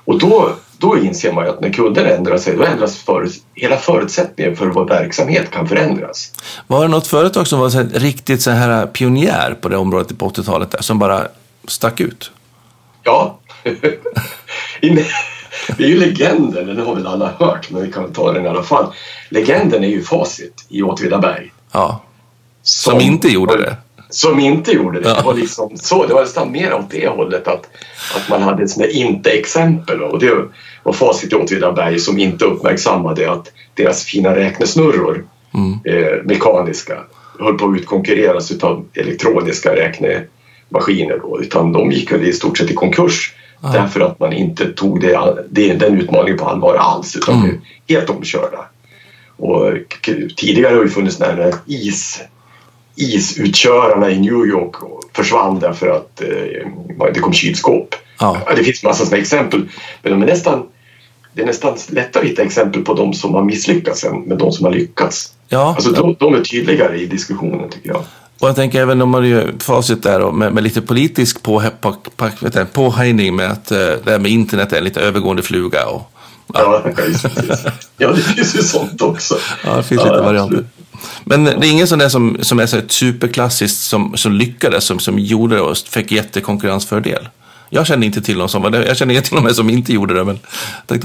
Och 0.07 0.19
då, 0.19 0.53
då 0.79 0.99
inser 0.99 1.33
man 1.33 1.45
ju 1.45 1.51
att 1.51 1.61
när 1.61 1.73
kunden 1.73 2.07
ändrar 2.07 2.39
sig 2.39 2.57
då 2.57 2.65
ändras 2.65 2.97
för, 2.97 3.29
hela 3.55 3.77
förutsättningen 3.77 4.57
för 4.57 4.67
vår 4.67 4.89
verksamhet 4.89 5.51
kan 5.51 5.69
förändras. 5.69 6.33
Var 6.67 6.83
det 6.83 6.89
något 6.89 7.07
företag 7.07 7.47
som 7.47 7.61
var 7.61 7.71
så 7.71 7.83
riktigt 7.95 8.43
så 8.43 8.51
här 8.51 8.87
pionjär 8.87 9.57
på 9.61 9.69
det 9.69 9.77
området 9.77 10.19
på 10.19 10.29
80-talet 10.29 10.71
där, 10.71 10.83
som 10.83 10.99
bara 10.99 11.29
stack 11.69 12.01
ut? 12.01 12.31
Ja. 13.03 13.39
det 15.77 15.85
är 15.85 15.89
ju 15.89 15.99
legenden, 15.99 16.67
den 16.67 16.87
har 16.87 16.95
väl 16.95 17.07
alla 17.07 17.33
hört, 17.39 17.71
men 17.71 17.83
vi 17.83 17.93
kan 17.93 18.13
ta 18.13 18.33
den 18.33 18.45
i 18.45 18.49
alla 18.49 18.63
fall. 18.63 18.93
Legenden 19.29 19.85
är 19.85 19.89
ju 19.89 20.03
Facit 20.03 20.67
i 20.69 20.83
Åtvidaberg. 20.83 21.53
Ja. 21.73 22.03
Som, 22.63 22.93
som 22.93 23.01
inte 23.01 23.29
gjorde 23.29 23.57
det? 23.57 23.77
Som 24.11 24.41
inte 24.41 24.73
gjorde 24.73 25.01
det. 25.01 25.09
Ja. 25.09 25.15
Det 25.15 25.23
var 25.23 25.35
liksom 25.35 25.71
så, 25.77 26.07
det 26.07 26.15
var 26.15 26.21
nästan 26.21 26.53
mer 26.53 26.75
åt 26.75 26.91
det 26.91 27.09
hållet 27.09 27.49
att, 27.49 27.69
att 28.17 28.29
man 28.31 28.43
hade 28.43 28.63
ett 28.63 28.91
inte-exempel. 28.91 30.03
Och 30.03 30.19
det 30.19 30.33
var 30.83 30.93
Facit 30.93 31.33
i 31.33 31.37
Åtvidaberg 31.37 31.99
som 31.99 32.19
inte 32.19 32.45
uppmärksammade 32.45 33.31
att 33.31 33.53
deras 33.75 34.05
fina 34.05 34.37
räknesnurror, 34.37 35.25
mm. 35.55 35.79
eh, 35.85 36.25
mekaniska, 36.25 36.99
höll 37.39 37.59
på 37.59 37.69
att 37.69 37.77
utkonkurreras 37.81 38.63
av 38.63 38.85
elektroniska 38.95 39.77
räknemaskiner. 39.77 41.19
Då, 41.23 41.41
utan 41.41 41.73
de 41.73 41.93
gick 41.93 42.13
väl 42.13 42.25
i 42.25 42.33
stort 42.33 42.59
sett 42.59 42.71
i 42.71 42.75
konkurs 42.75 43.35
Ja. 43.63 43.69
Därför 43.69 44.01
att 44.01 44.21
man 44.21 44.33
inte 44.33 44.73
tog 44.73 45.01
det, 45.01 45.45
det, 45.51 45.75
den 45.75 45.99
utmaningen 45.99 46.39
på 46.39 46.45
allvar 46.45 46.75
alls 46.75 47.17
utan 47.17 47.35
mm. 47.35 47.49
blev 47.49 47.61
helt 47.89 48.11
omkörda. 48.11 48.69
Och 49.37 49.73
tidigare 50.37 50.75
har 50.75 50.85
det 50.85 50.91
funnits 50.91 51.19
när 51.19 51.55
is, 51.67 52.21
isutkörarna 52.97 54.11
i 54.11 54.19
New 54.19 54.47
York 54.47 54.75
försvann 55.13 55.59
därför 55.59 55.89
att 55.89 56.21
eh, 56.21 57.09
det 57.15 57.21
kom 57.21 57.33
kylskåp. 57.33 57.95
Ja. 58.21 58.39
Det 58.57 58.65
finns 58.65 58.83
massor 58.83 59.07
av 59.07 59.15
exempel 59.15 59.69
men 60.03 60.13
de 60.13 60.23
är 60.23 60.27
nästan, 60.27 60.67
det 61.33 61.43
är 61.43 61.47
nästan 61.47 61.77
lättare 61.89 62.23
att 62.25 62.31
hitta 62.31 62.43
exempel 62.43 62.83
på 62.83 62.95
de 62.95 63.15
som 63.15 63.35
har 63.35 63.45
misslyckats 63.45 64.05
än 64.05 64.21
med 64.21 64.39
de 64.39 64.53
som 64.53 64.65
har 64.65 64.73
lyckats. 64.73 65.33
Ja. 65.49 65.75
Alltså, 65.77 65.91
de, 65.91 66.17
de 66.19 66.35
är 66.35 66.41
tydligare 66.41 66.99
i 66.99 67.07
diskussionen 67.07 67.71
tycker 67.71 67.89
jag. 67.89 68.03
Och 68.39 68.49
jag 68.49 68.57
tänker 68.57 68.81
även 68.81 69.03
om 69.03 69.09
man 69.09 69.29
gör 69.29 69.55
facit 69.59 70.03
där 70.03 70.21
och 70.21 70.35
med, 70.35 70.53
med 70.53 70.65
lite 70.65 70.83
politisk 70.83 71.43
på, 71.43 71.63
på, 71.81 71.97
på, 72.17 72.31
påhejning 72.73 73.37
med 73.37 73.51
att 73.51 73.73
uh, 73.73 73.79
det 73.79 74.11
här 74.11 74.19
med 74.19 74.31
internet 74.31 74.73
är 74.73 74.79
en 74.79 74.85
lite 74.85 75.01
övergående 75.01 75.43
fluga. 75.43 75.87
Och, 75.87 76.13
ja. 76.55 76.83
Ja, 76.85 76.93
ja, 77.97 78.13
det 78.13 78.23
finns 78.23 78.57
ju 78.57 78.63
sånt 78.63 79.03
också. 79.03 79.39
Ja, 79.65 79.77
det 79.77 79.83
finns 79.83 80.03
ja, 80.05 80.13
lite 80.13 80.25
varianter. 80.25 80.65
Men 81.25 81.45
det 81.45 81.67
är 81.67 81.71
ingen 81.71 81.87
sån 81.87 81.99
där 81.99 82.09
som, 82.09 82.39
som 82.41 82.59
är 82.59 82.67
så 82.67 82.81
superklassiskt 82.89 83.81
som, 83.81 84.17
som 84.17 84.33
lyckades, 84.33 84.85
som, 84.85 84.99
som 84.99 85.19
gjorde 85.19 85.57
det 85.57 85.61
och 85.63 85.77
fick 85.77 86.13
jättekonkurrensfördel. 86.13 87.29
Jag 87.71 87.87
känner 87.87 88.07
inte 88.07 88.23
till 88.23 88.39
någon 88.39 88.49
som 88.49 88.73
Jag 88.73 88.97
känner 88.97 89.21
till 89.21 89.35
någon 89.35 89.55
som 89.55 89.71
inte 89.71 89.93
gjorde 89.93 90.15
det. 90.15 90.25
Men, 90.25 90.39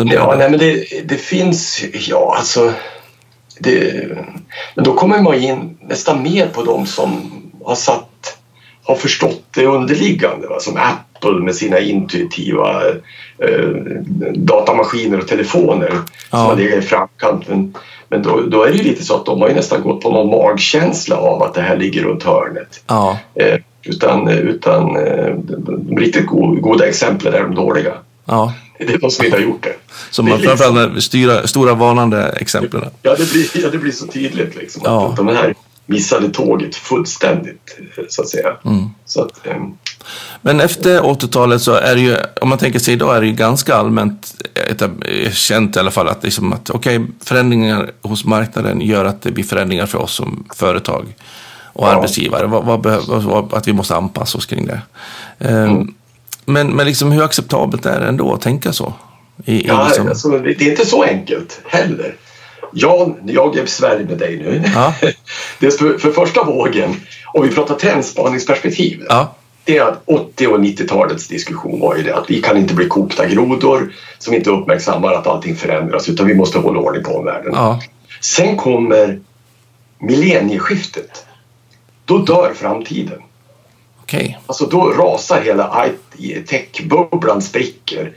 ja, 0.07 0.35
nej, 0.37 0.49
men 0.49 0.59
det, 0.59 0.85
det 1.05 1.17
finns, 1.17 1.81
ja 1.93 2.35
alltså 2.37 2.73
det, 3.59 4.07
men 4.75 4.83
då 4.83 4.93
kommer 4.93 5.21
man 5.21 5.35
in 5.35 5.77
nästan 5.81 6.23
mer 6.23 6.47
på 6.47 6.63
de 6.63 6.85
som 6.85 7.31
har, 7.63 7.75
satt, 7.75 8.37
har 8.83 8.95
förstått 8.95 9.43
det 9.51 9.65
underliggande. 9.65 10.47
Va? 10.47 10.59
Som 10.59 10.77
Apple 10.77 11.10
med 11.29 11.55
sina 11.55 11.79
intuitiva 11.79 12.81
eh, 13.37 13.69
datamaskiner 14.35 15.19
och 15.19 15.27
telefoner 15.27 15.91
ja. 15.91 16.01
som 16.29 16.39
har 16.39 16.55
legat 16.55 16.83
i 16.83 16.87
framkant. 16.87 17.47
Men, 17.47 17.73
men 18.09 18.23
då, 18.23 18.41
då, 18.41 18.63
är 18.63 18.71
det 18.71 18.77
ju 18.77 18.83
lite 18.83 19.03
så 19.03 19.15
att 19.15 19.25
de 19.25 19.41
har 19.41 19.49
ju 19.49 19.55
nästan 19.55 19.81
gått 19.81 20.01
på 20.01 20.11
någon 20.11 20.27
magkänsla 20.27 21.17
av 21.17 21.43
att 21.43 21.53
det 21.53 21.61
här 21.61 21.77
ligger 21.77 22.03
runt 22.03 22.23
hörnet. 22.23 22.83
Ja. 22.87 23.19
Eh, 23.35 23.59
utan 23.83 24.27
utan 24.27 24.95
eh, 24.95 25.33
de 25.47 25.97
riktigt 25.97 26.25
goda 26.61 26.87
exemplen 26.87 27.33
är 27.33 27.41
de 27.41 27.55
dåliga. 27.55 27.93
Ja. 28.25 28.53
Det 28.77 28.93
är 28.93 28.97
de 28.97 29.11
som 29.11 29.25
inte 29.25 29.37
har 29.37 29.43
gjort 29.43 29.63
det. 29.63 29.75
Som 30.09 30.29
man 30.29 30.39
framförallt 30.39 30.75
liksom... 30.75 31.01
styra, 31.01 31.47
stora 31.47 31.73
varnande 31.73 32.29
exemplen. 32.29 32.85
Ja 33.01 33.15
det, 33.17 33.31
blir, 33.31 33.63
ja, 33.63 33.69
det 33.69 33.77
blir 33.77 33.91
så 33.91 34.07
tydligt 34.07 34.55
liksom. 34.55 34.81
Ja. 34.85 35.09
Att 35.09 35.15
de 35.15 35.27
här 35.27 35.55
missade 35.91 36.29
tåget 36.29 36.75
fullständigt 36.75 37.77
så 38.09 38.21
att 38.21 38.29
säga. 38.29 38.57
Mm. 38.65 38.89
Så 39.05 39.21
att, 39.21 39.41
um... 39.43 39.77
Men 40.41 40.59
efter 40.59 41.01
80-talet 41.01 41.61
så 41.61 41.73
är 41.73 41.95
det 41.95 42.01
ju, 42.01 42.17
om 42.41 42.49
man 42.49 42.57
tänker 42.57 42.79
sig 42.79 42.93
idag, 42.93 43.15
är 43.15 43.21
det 43.21 43.27
ju 43.27 43.33
ganska 43.33 43.75
allmänt 43.75 44.33
känt 45.31 45.75
i 45.75 45.79
alla 45.79 45.91
fall 45.91 46.07
att, 46.07 46.23
liksom 46.23 46.53
att 46.53 46.69
okay, 46.69 46.99
förändringar 47.23 47.91
hos 48.01 48.25
marknaden 48.25 48.81
gör 48.81 49.05
att 49.05 49.21
det 49.21 49.31
blir 49.31 49.43
förändringar 49.43 49.85
för 49.85 49.97
oss 49.97 50.13
som 50.13 50.43
företag 50.55 51.15
och 51.73 51.87
ja. 51.87 51.91
arbetsgivare. 51.91 52.47
Vad, 52.47 52.65
vad 52.65 52.81
behöver, 52.81 53.57
att 53.57 53.67
vi 53.67 53.73
måste 53.73 53.95
anpassa 53.95 54.37
oss 54.37 54.45
kring 54.45 54.65
det. 54.65 54.81
Um, 55.39 55.55
mm. 55.55 55.93
Men, 56.45 56.67
men 56.67 56.85
liksom, 56.85 57.11
hur 57.11 57.23
acceptabelt 57.23 57.85
är 57.85 57.99
det 57.99 58.07
ändå 58.07 58.33
att 58.33 58.41
tänka 58.41 58.73
så? 58.73 58.93
I, 59.45 59.67
ja, 59.67 59.85
liksom... 59.87 60.07
alltså, 60.07 60.29
det 60.29 60.61
är 60.61 60.69
inte 60.69 60.85
så 60.85 61.03
enkelt 61.03 61.61
heller. 61.65 62.15
Jan, 62.73 63.17
jag 63.25 63.57
är 63.57 63.61
besvärlig 63.61 64.09
med 64.09 64.17
dig 64.17 64.37
nu. 64.37 64.63
Ja. 64.75 64.93
Det 65.59 65.71
för, 65.71 65.97
för 65.97 66.11
första 66.11 66.43
vågen, 66.43 66.95
om 67.33 67.47
vi 67.47 67.55
pratar 67.55 67.75
trendspaningsperspektiv. 67.75 69.05
Ja. 69.09 69.35
Det 69.63 69.77
är 69.77 69.83
att 69.83 70.01
80 70.05 70.47
och 70.47 70.59
90-talets 70.59 71.27
diskussion 71.27 71.79
var 71.79 71.95
ju 71.95 72.03
det 72.03 72.15
att 72.15 72.29
vi 72.29 72.41
kan 72.41 72.57
inte 72.57 72.73
bli 72.73 72.87
kokta 72.87 73.27
grodor 73.27 73.93
som 74.19 74.33
inte 74.33 74.49
uppmärksammar 74.49 75.13
att 75.13 75.27
allting 75.27 75.55
förändras 75.55 76.09
utan 76.09 76.27
vi 76.27 76.33
måste 76.33 76.59
hålla 76.59 76.79
ordning 76.79 77.03
på 77.03 77.15
omvärlden. 77.15 77.51
Ja. 77.53 77.81
Sen 78.21 78.57
kommer 78.57 79.19
millennieskiftet. 79.99 81.25
Då 82.05 82.17
dör 82.17 82.53
framtiden. 82.55 83.21
Okay. 84.03 84.35
Alltså 84.45 84.65
då 84.65 84.89
rasar 84.89 85.41
hela 85.41 85.89
techbubblan 86.47 87.41
spricker 87.41 88.11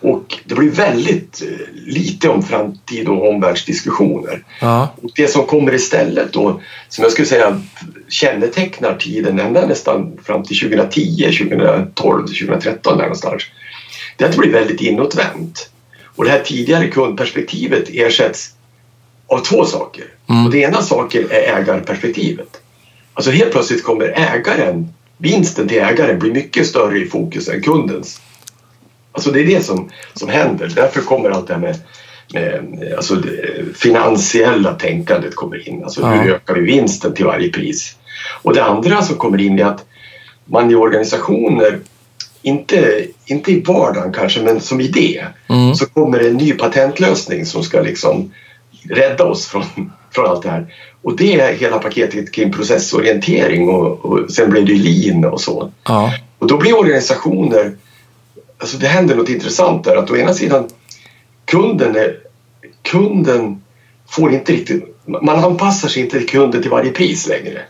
och 0.00 0.38
det 0.44 0.54
blir 0.54 0.70
väldigt 0.70 1.42
eh, 1.42 1.74
lite 1.74 2.28
om 2.28 2.42
framtid 2.42 3.08
och 3.08 3.28
omvärldsdiskussioner. 3.28 4.44
Ja. 4.60 4.94
Och 5.02 5.10
det 5.14 5.28
som 5.28 5.46
kommer 5.46 5.74
istället 5.74 6.32
då, 6.32 6.60
som 6.88 7.02
jag 7.02 7.12
skulle 7.12 7.28
säga 7.28 7.60
kännetecknar 8.08 8.96
tiden 8.96 9.40
ända 9.40 9.66
nästan 9.66 10.18
fram 10.24 10.42
till 10.42 10.60
2010, 10.60 11.32
2012, 11.38 12.26
2013 12.26 12.98
där 12.98 13.04
någonstans. 13.04 13.42
Det 14.16 14.24
är 14.24 14.28
att 14.28 14.34
det 14.34 14.40
blir 14.40 14.52
väldigt 14.52 14.80
inåtvänt. 14.80 15.70
Och 16.16 16.24
det 16.24 16.30
här 16.30 16.40
tidigare 16.40 16.88
kundperspektivet 16.88 17.84
ersätts 17.88 18.54
av 19.26 19.38
två 19.38 19.64
saker. 19.64 20.04
Mm. 20.28 20.46
Och 20.46 20.52
det 20.52 20.58
ena 20.58 20.82
saken 20.82 21.24
är 21.30 21.60
ägarperspektivet. 21.60 22.60
Alltså 23.14 23.30
helt 23.30 23.52
plötsligt 23.52 23.84
kommer 23.84 24.34
ägaren 24.34 24.88
vinsten 25.18 25.68
till 25.68 25.78
ägaren 25.78 26.18
blir 26.18 26.32
mycket 26.32 26.66
större 26.66 26.98
i 26.98 27.06
fokus 27.06 27.48
än 27.48 27.62
kundens. 27.62 28.20
Alltså 29.16 29.30
det 29.30 29.40
är 29.40 29.46
det 29.46 29.64
som, 29.64 29.90
som 30.14 30.28
händer. 30.28 30.72
Därför 30.74 31.00
kommer 31.00 31.30
allt 31.30 31.46
det 31.46 31.54
här 31.54 31.60
med, 31.60 31.76
med 32.32 32.94
alltså 32.96 33.14
det 33.14 33.76
finansiella 33.76 34.72
tänkandet 34.72 35.34
kommer 35.34 35.68
in. 35.68 35.84
Alltså 35.84 36.06
hur 36.06 36.32
ökar 36.32 36.54
vi 36.54 36.60
vinsten 36.60 37.14
till 37.14 37.24
varje 37.24 37.48
pris? 37.48 37.96
Och 38.42 38.54
det 38.54 38.64
andra 38.64 39.02
som 39.02 39.16
kommer 39.16 39.40
in 39.40 39.58
är 39.58 39.64
att 39.64 39.84
man 40.44 40.70
i 40.70 40.74
organisationer 40.74 41.78
inte, 42.42 43.06
inte 43.26 43.52
i 43.52 43.60
vardagen 43.60 44.12
kanske, 44.12 44.42
men 44.42 44.60
som 44.60 44.80
idé 44.80 45.24
mm. 45.48 45.74
så 45.74 45.86
kommer 45.86 46.20
en 46.20 46.36
ny 46.36 46.52
patentlösning 46.52 47.46
som 47.46 47.62
ska 47.62 47.80
liksom 47.80 48.32
rädda 48.88 49.24
oss 49.24 49.46
från, 49.46 49.64
från 50.10 50.26
allt 50.26 50.42
det 50.42 50.50
här. 50.50 50.74
Och 51.02 51.16
det 51.16 51.40
är 51.40 51.54
hela 51.54 51.78
paketet 51.78 52.32
kring 52.32 52.52
processorientering 52.52 53.68
och, 53.68 54.04
och 54.04 54.30
sen 54.30 54.50
blir 54.50 54.62
det 54.62 54.72
lean 54.72 55.24
och 55.24 55.40
så. 55.40 55.72
Ja. 55.84 56.12
Och 56.38 56.46
då 56.46 56.56
blir 56.56 56.78
organisationer, 56.78 57.72
alltså 58.58 58.76
det 58.78 58.86
händer 58.86 59.16
något 59.16 59.28
intressant 59.28 59.84
där 59.84 59.96
att 59.96 60.10
å 60.10 60.16
ena 60.16 60.34
sidan 60.34 60.68
kunden, 61.44 61.96
är, 61.96 62.18
kunden 62.82 63.62
får 64.08 64.32
inte 64.32 64.52
riktigt, 64.52 64.96
man 65.06 65.44
anpassar 65.44 65.88
sig 65.88 66.02
inte 66.02 66.18
till 66.18 66.28
kunden 66.28 66.62
till 66.62 66.70
varje 66.70 66.90
pris 66.90 67.28
längre. 67.28 67.62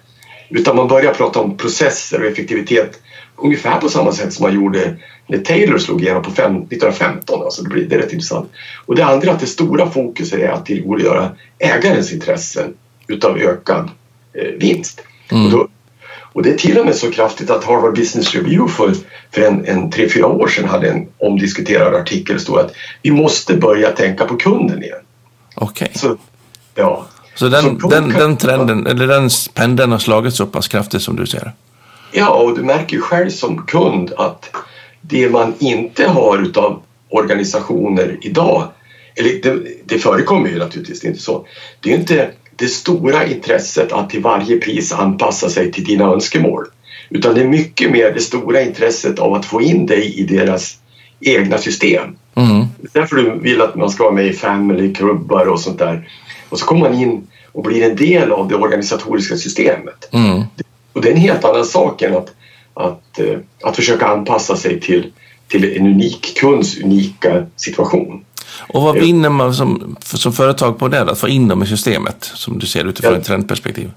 Utan 0.49 0.77
man 0.77 0.89
börjar 0.89 1.15
prata 1.15 1.41
om 1.41 1.57
processer 1.57 2.21
och 2.21 2.27
effektivitet 2.27 3.01
ungefär 3.37 3.81
på 3.81 3.89
samma 3.89 4.13
sätt 4.13 4.33
som 4.33 4.43
man 4.43 4.55
gjorde 4.55 4.97
när 5.27 5.39
Taylor 5.39 5.79
slog 5.79 6.03
igenom 6.03 6.23
på 6.23 6.31
fem, 6.31 6.57
1915. 6.57 7.43
Alltså 7.43 7.63
det, 7.63 7.69
blir, 7.69 7.85
det 7.85 7.95
är 7.95 7.99
rätt 7.99 8.13
intressant. 8.13 8.51
Och 8.87 8.97
det 8.97 9.05
andra 9.05 9.33
att 9.33 9.41
det 9.41 9.47
stora 9.47 9.91
fokuset 9.91 10.41
är 10.41 10.49
att 10.49 10.67
tillgodogöra 10.67 11.31
ägarens 11.59 12.13
intressen 12.13 12.75
utav 13.07 13.39
ökad 13.39 13.91
eh, 14.33 14.53
vinst. 14.59 15.03
Mm. 15.31 15.45
Och, 15.47 15.51
då, 15.51 15.69
och, 16.37 16.43
det 16.43 16.51
är 16.51 16.59
till 16.59 16.79
och 16.79 16.87
med 16.87 16.95
så 16.95 17.11
kraftigt 17.11 17.51
att 17.51 17.65
Harvard 17.65 17.95
Business 17.95 18.35
Review 18.35 18.75
för, 18.75 18.95
för 19.31 19.43
en, 19.43 19.67
en 19.67 19.91
tre, 19.91 20.09
fyra 20.09 20.27
år 20.27 20.49
sedan 20.49 20.69
hade 20.69 20.91
en 20.91 21.07
omdiskuterad 21.19 21.95
artikel 21.95 22.41
stod 22.41 22.59
att 22.59 22.73
vi 23.03 23.11
måste 23.11 23.57
börja 23.57 23.91
tänka 23.91 24.25
på 24.25 24.37
kunden 24.37 24.83
igen. 24.83 24.99
Okej. 25.55 25.85
Okay. 25.85 25.99
Så, 25.99 26.17
ja. 26.75 27.07
så 27.35 27.49
den, 27.49 27.81
så 27.81 27.89
den, 27.89 28.09
den 28.09 28.37
trenden, 28.37 28.87
eller 28.87 29.07
den 29.07 29.31
pendeln 29.55 29.93
har 29.93 29.99
slagit 29.99 30.35
så 30.35 30.47
pass 30.47 30.69
kraftigt 30.69 31.03
som 31.03 31.17
du 31.17 31.27
ser? 31.27 31.53
Ja, 32.13 32.29
och 32.29 32.57
du 32.57 32.63
märker 32.63 32.97
ju 32.97 33.03
själv 33.03 33.31
som 33.31 33.67
kund 33.67 34.13
att 34.17 34.51
det 35.01 35.31
man 35.31 35.55
inte 35.59 36.09
har 36.09 36.39
utav 36.39 36.83
organisationer 37.09 38.19
idag, 38.21 38.69
eller 39.15 39.43
det, 39.43 39.63
det 39.85 39.99
förekommer 39.99 40.49
ju 40.49 40.59
naturligtvis, 40.59 41.01
det 41.01 41.07
är 41.07 41.11
inte 41.11 41.23
så. 41.23 41.47
Det 41.81 41.93
är 41.93 41.99
inte 41.99 42.31
det 42.57 42.69
stora 42.69 43.27
intresset 43.27 43.93
att 43.93 44.11
till 44.11 44.23
varje 44.23 44.57
pris 44.57 44.93
anpassa 44.93 45.51
sig 45.51 45.73
till 45.73 45.85
dina 45.85 46.05
önskemål. 46.05 46.67
Utan 47.11 47.35
det 47.35 47.41
är 47.41 47.49
mycket 47.49 47.91
mer 47.91 48.13
det 48.13 48.21
stora 48.21 48.63
intresset 48.63 49.19
av 49.19 49.35
att 49.35 49.45
få 49.45 49.63
in 49.63 49.87
dig 49.87 50.21
i 50.21 50.25
deras 50.25 50.79
egna 51.21 51.59
system. 51.59 52.17
Mm. 52.35 52.67
Därför 52.93 53.17
du 53.17 53.39
vill 53.39 53.61
att 53.61 53.75
man 53.75 53.91
ska 53.91 54.05
vara 54.05 54.15
med 54.15 54.27
i 54.27 54.33
family, 54.33 54.95
klubbar 54.95 55.47
och 55.47 55.61
sånt 55.61 55.79
där. 55.79 56.09
Och 56.49 56.59
så 56.59 56.67
kommer 56.67 56.81
man 56.81 56.99
in 57.01 57.27
och 57.53 57.63
blir 57.63 57.91
en 57.91 57.97
del 57.97 58.33
av 58.33 58.49
det 58.49 58.55
organisatoriska 58.55 59.37
systemet. 59.37 60.09
Mm. 60.13 60.43
Och 60.93 61.03
det 61.03 61.09
är 61.09 61.13
en 61.13 61.21
helt 61.21 61.45
annan 61.45 61.65
sak 61.65 62.03
än 62.03 62.17
att, 62.17 62.35
att, 62.75 63.19
eh, 63.19 63.39
att 63.63 63.77
försöka 63.77 64.07
anpassa 64.07 64.57
sig 64.57 64.81
till, 64.81 65.13
till 65.49 65.77
en 65.77 65.87
unik 65.87 66.39
kunds 66.39 66.79
unika 66.79 67.47
situation. 67.57 68.25
Och 68.59 68.83
vad 68.83 68.99
vinner 68.99 69.31
man 69.31 69.55
som, 69.55 69.97
som 70.03 70.33
företag 70.33 70.79
på 70.79 70.89
det, 70.89 71.03
att 71.03 71.19
få 71.19 71.29
in 71.29 71.49
dem 71.49 71.63
i 71.63 71.67
systemet 71.67 72.31
som 72.35 72.59
du 72.59 72.67
ser 72.67 72.85
utifrån 72.85 73.13
ja. 73.13 73.19
ett 73.19 73.27
trendperspektiv? 73.27 73.91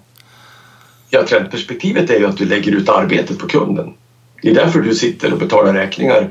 Ja, 1.09 1.25
trendperspektivet 1.27 2.09
är 2.09 2.19
ju 2.19 2.25
att 2.25 2.37
du 2.37 2.45
lägger 2.45 2.71
ut 2.71 2.89
arbetet 2.89 3.39
på 3.39 3.47
kunden. 3.47 3.93
Det 4.41 4.49
är 4.49 4.55
därför 4.55 4.79
du 4.79 4.95
sitter 4.95 5.33
och 5.33 5.39
betalar 5.39 5.73
räkningar. 5.73 6.29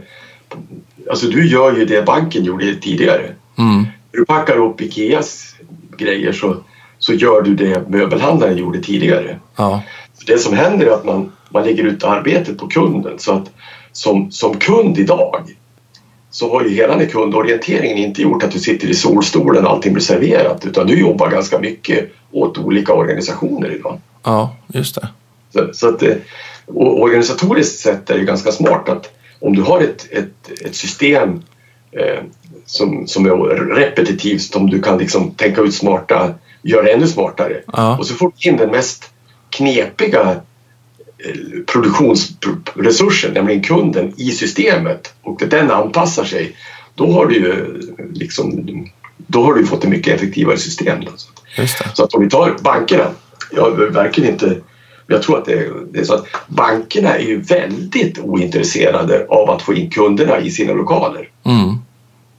Alltså 1.10 1.26
du 1.26 1.48
gör 1.48 1.76
ju 1.76 1.84
det 1.84 2.06
banken 2.06 2.44
gjorde 2.44 2.74
tidigare. 2.74 3.34
Mm. 3.58 3.86
Du 4.10 4.24
packar 4.24 4.56
upp 4.56 4.80
Ikeas 4.80 5.54
grejer 5.96 6.32
så, 6.32 6.56
så 6.98 7.14
gör 7.14 7.42
du 7.42 7.54
det 7.54 7.88
möbelhandlaren 7.88 8.56
gjorde 8.56 8.80
tidigare. 8.80 9.38
Ja. 9.56 9.82
Det 10.26 10.38
som 10.38 10.56
händer 10.56 10.86
är 10.86 10.90
att 10.90 11.04
man, 11.04 11.32
man 11.48 11.64
lägger 11.64 11.84
ut 11.84 12.04
arbetet 12.04 12.58
på 12.58 12.68
kunden 12.68 13.18
så 13.18 13.32
att 13.32 13.50
som, 13.92 14.30
som 14.30 14.58
kund 14.58 14.98
idag 14.98 15.54
så 16.38 16.50
har 16.50 16.64
ju 16.64 16.74
hela 16.74 16.96
den 16.96 17.08
kundorienteringen 17.08 17.98
inte 17.98 18.22
gjort 18.22 18.42
att 18.42 18.50
du 18.50 18.58
sitter 18.58 18.88
i 18.88 18.94
solstolen 18.94 19.66
och 19.66 19.70
allting 19.70 19.92
blir 19.92 20.02
serverat 20.02 20.66
utan 20.66 20.86
du 20.86 21.00
jobbar 21.00 21.30
ganska 21.30 21.58
mycket 21.58 22.10
åt 22.32 22.58
olika 22.58 22.92
organisationer 22.92 23.74
idag. 23.74 24.00
Ja, 24.24 24.56
just 24.66 24.94
det. 24.94 25.08
Så, 25.52 25.68
så 25.72 25.88
att, 25.88 26.02
organisatoriskt 26.66 27.80
sett 27.80 28.10
är 28.10 28.18
det 28.18 28.24
ganska 28.24 28.52
smart 28.52 28.88
att 28.88 29.12
om 29.40 29.56
du 29.56 29.62
har 29.62 29.80
ett, 29.80 30.08
ett, 30.10 30.62
ett 30.64 30.74
system 30.74 31.42
eh, 31.92 32.22
som, 32.66 33.06
som 33.06 33.26
är 33.26 33.30
repetitivt 33.74 34.42
som 34.42 34.70
du 34.70 34.82
kan 34.82 34.98
liksom 34.98 35.30
tänka 35.30 35.60
ut 35.60 35.74
smarta, 35.74 36.34
göra 36.62 36.90
ännu 36.90 37.06
smartare 37.06 37.62
ja. 37.72 37.98
och 37.98 38.06
så 38.06 38.14
får 38.14 38.32
du 38.36 38.48
in 38.48 38.56
den 38.56 38.70
mest 38.70 39.10
knepiga 39.50 40.22
Eh, 40.30 40.36
produktionsresursen, 41.66 43.34
nämligen 43.34 43.62
kunden, 43.62 44.12
i 44.16 44.30
systemet 44.30 45.14
och 45.22 45.42
den 45.50 45.70
anpassar 45.70 46.24
sig, 46.24 46.56
då 46.94 47.12
har 47.12 47.26
du 47.26 47.34
ju 47.34 47.80
liksom, 48.12 48.64
då 49.16 49.44
har 49.44 49.54
du 49.54 49.66
fått 49.66 49.84
ett 49.84 49.90
mycket 49.90 50.14
effektivare 50.14 50.58
system. 50.58 51.04
Så 51.94 52.04
att 52.04 52.14
om 52.14 52.22
vi 52.22 52.30
tar 52.30 52.56
bankerna, 52.62 53.10
jag 53.52 53.70
verkligen 53.76 54.32
inte 54.32 54.60
jag 55.10 55.22
tror 55.22 55.38
att 55.38 55.44
det 55.44 55.52
är, 55.52 55.72
det 55.92 55.98
är, 56.00 56.04
så 56.04 56.14
att 56.14 56.26
bankerna 56.46 57.16
är 57.16 57.24
ju 57.24 57.40
väldigt 57.40 58.18
ointresserade 58.18 59.26
av 59.28 59.50
att 59.50 59.62
få 59.62 59.74
in 59.74 59.90
kunderna 59.90 60.40
i 60.40 60.50
sina 60.50 60.72
lokaler. 60.72 61.28
Mm. 61.44 61.76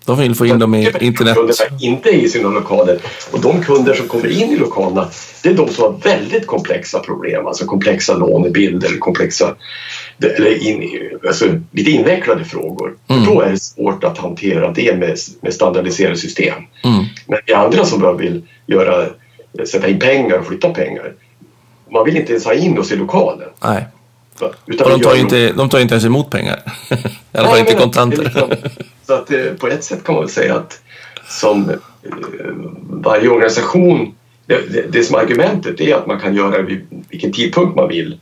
De 0.09 0.19
vill 0.19 0.35
få 0.35 0.45
in 0.45 0.59
dem 0.59 0.75
i 0.75 0.91
internet. 0.99 1.35
Kunderna 1.35 1.77
inte 1.79 2.09
i 2.09 2.29
sina 2.29 2.49
lokaler. 2.49 2.99
Och 3.31 3.41
de 3.41 3.63
kunder 3.63 3.93
som 3.93 4.07
kommer 4.07 4.27
in 4.41 4.51
i 4.51 4.55
lokalerna 4.55 5.07
det 5.43 5.49
är 5.49 5.53
de 5.53 5.69
som 5.69 5.83
har 5.83 5.99
väldigt 6.03 6.47
komplexa 6.47 6.99
problem, 6.99 7.47
alltså 7.47 7.65
komplexa 7.65 8.17
lånebilder, 8.17 8.97
komplexa 8.99 9.55
eller 10.19 10.67
in, 10.67 10.89
alltså 11.27 11.45
lite 11.71 11.91
invecklade 11.91 12.45
frågor. 12.45 12.97
Mm. 13.07 13.25
Då 13.25 13.41
är 13.41 13.51
det 13.51 13.59
svårt 13.59 14.03
att 14.03 14.17
hantera 14.17 14.71
det 14.71 14.95
med, 14.95 15.17
med 15.41 15.53
standardiserade 15.53 16.17
system. 16.17 16.55
Mm. 16.83 17.05
Men 17.27 17.39
det 17.45 17.51
är 17.51 17.57
andra 17.57 17.85
som 17.85 18.01
bara 18.01 18.13
vill 18.13 18.41
göra, 18.67 19.05
sätta 19.65 19.87
in 19.87 19.99
pengar 19.99 20.37
och 20.37 20.47
flytta 20.47 20.69
pengar. 20.69 21.13
Man 21.91 22.05
vill 22.05 22.17
inte 22.17 22.31
ens 22.31 22.45
ha 22.45 22.53
in 22.53 22.79
oss 22.79 22.91
i 22.91 22.95
lokalen. 22.95 23.49
Nej. 23.63 23.87
Utan 24.65 24.91
och 24.91 24.99
de 24.99 25.03
tar, 25.05 25.15
inte, 25.15 25.51
de 25.53 25.69
tar 25.69 25.79
inte 25.79 25.93
ens 25.93 26.05
emot 26.05 26.29
pengar. 26.29 26.59
I 27.33 27.37
alla 27.37 27.47
fall 27.47 27.59
inte 27.59 27.73
kontanter. 27.73 28.23
Liksom, 28.23 28.49
så 29.07 29.13
att, 29.13 29.31
eh, 29.31 29.45
på 29.59 29.67
ett 29.67 29.83
sätt 29.83 30.03
kan 30.03 30.15
man 30.15 30.23
väl 30.23 30.31
säga 30.31 30.55
att 30.55 30.81
som 31.27 31.69
eh, 31.69 31.75
varje 32.89 33.29
organisation, 33.29 34.15
det, 34.45 34.73
det, 34.73 34.85
det 34.91 35.03
som 35.03 35.15
argumentet 35.15 35.81
är 35.81 35.95
att 35.95 36.07
man 36.07 36.19
kan 36.19 36.35
göra 36.35 36.57
det 36.57 36.63
vid 36.63 37.03
vilken 37.09 37.31
tidpunkt 37.31 37.75
man 37.75 37.89
vill 37.89 38.17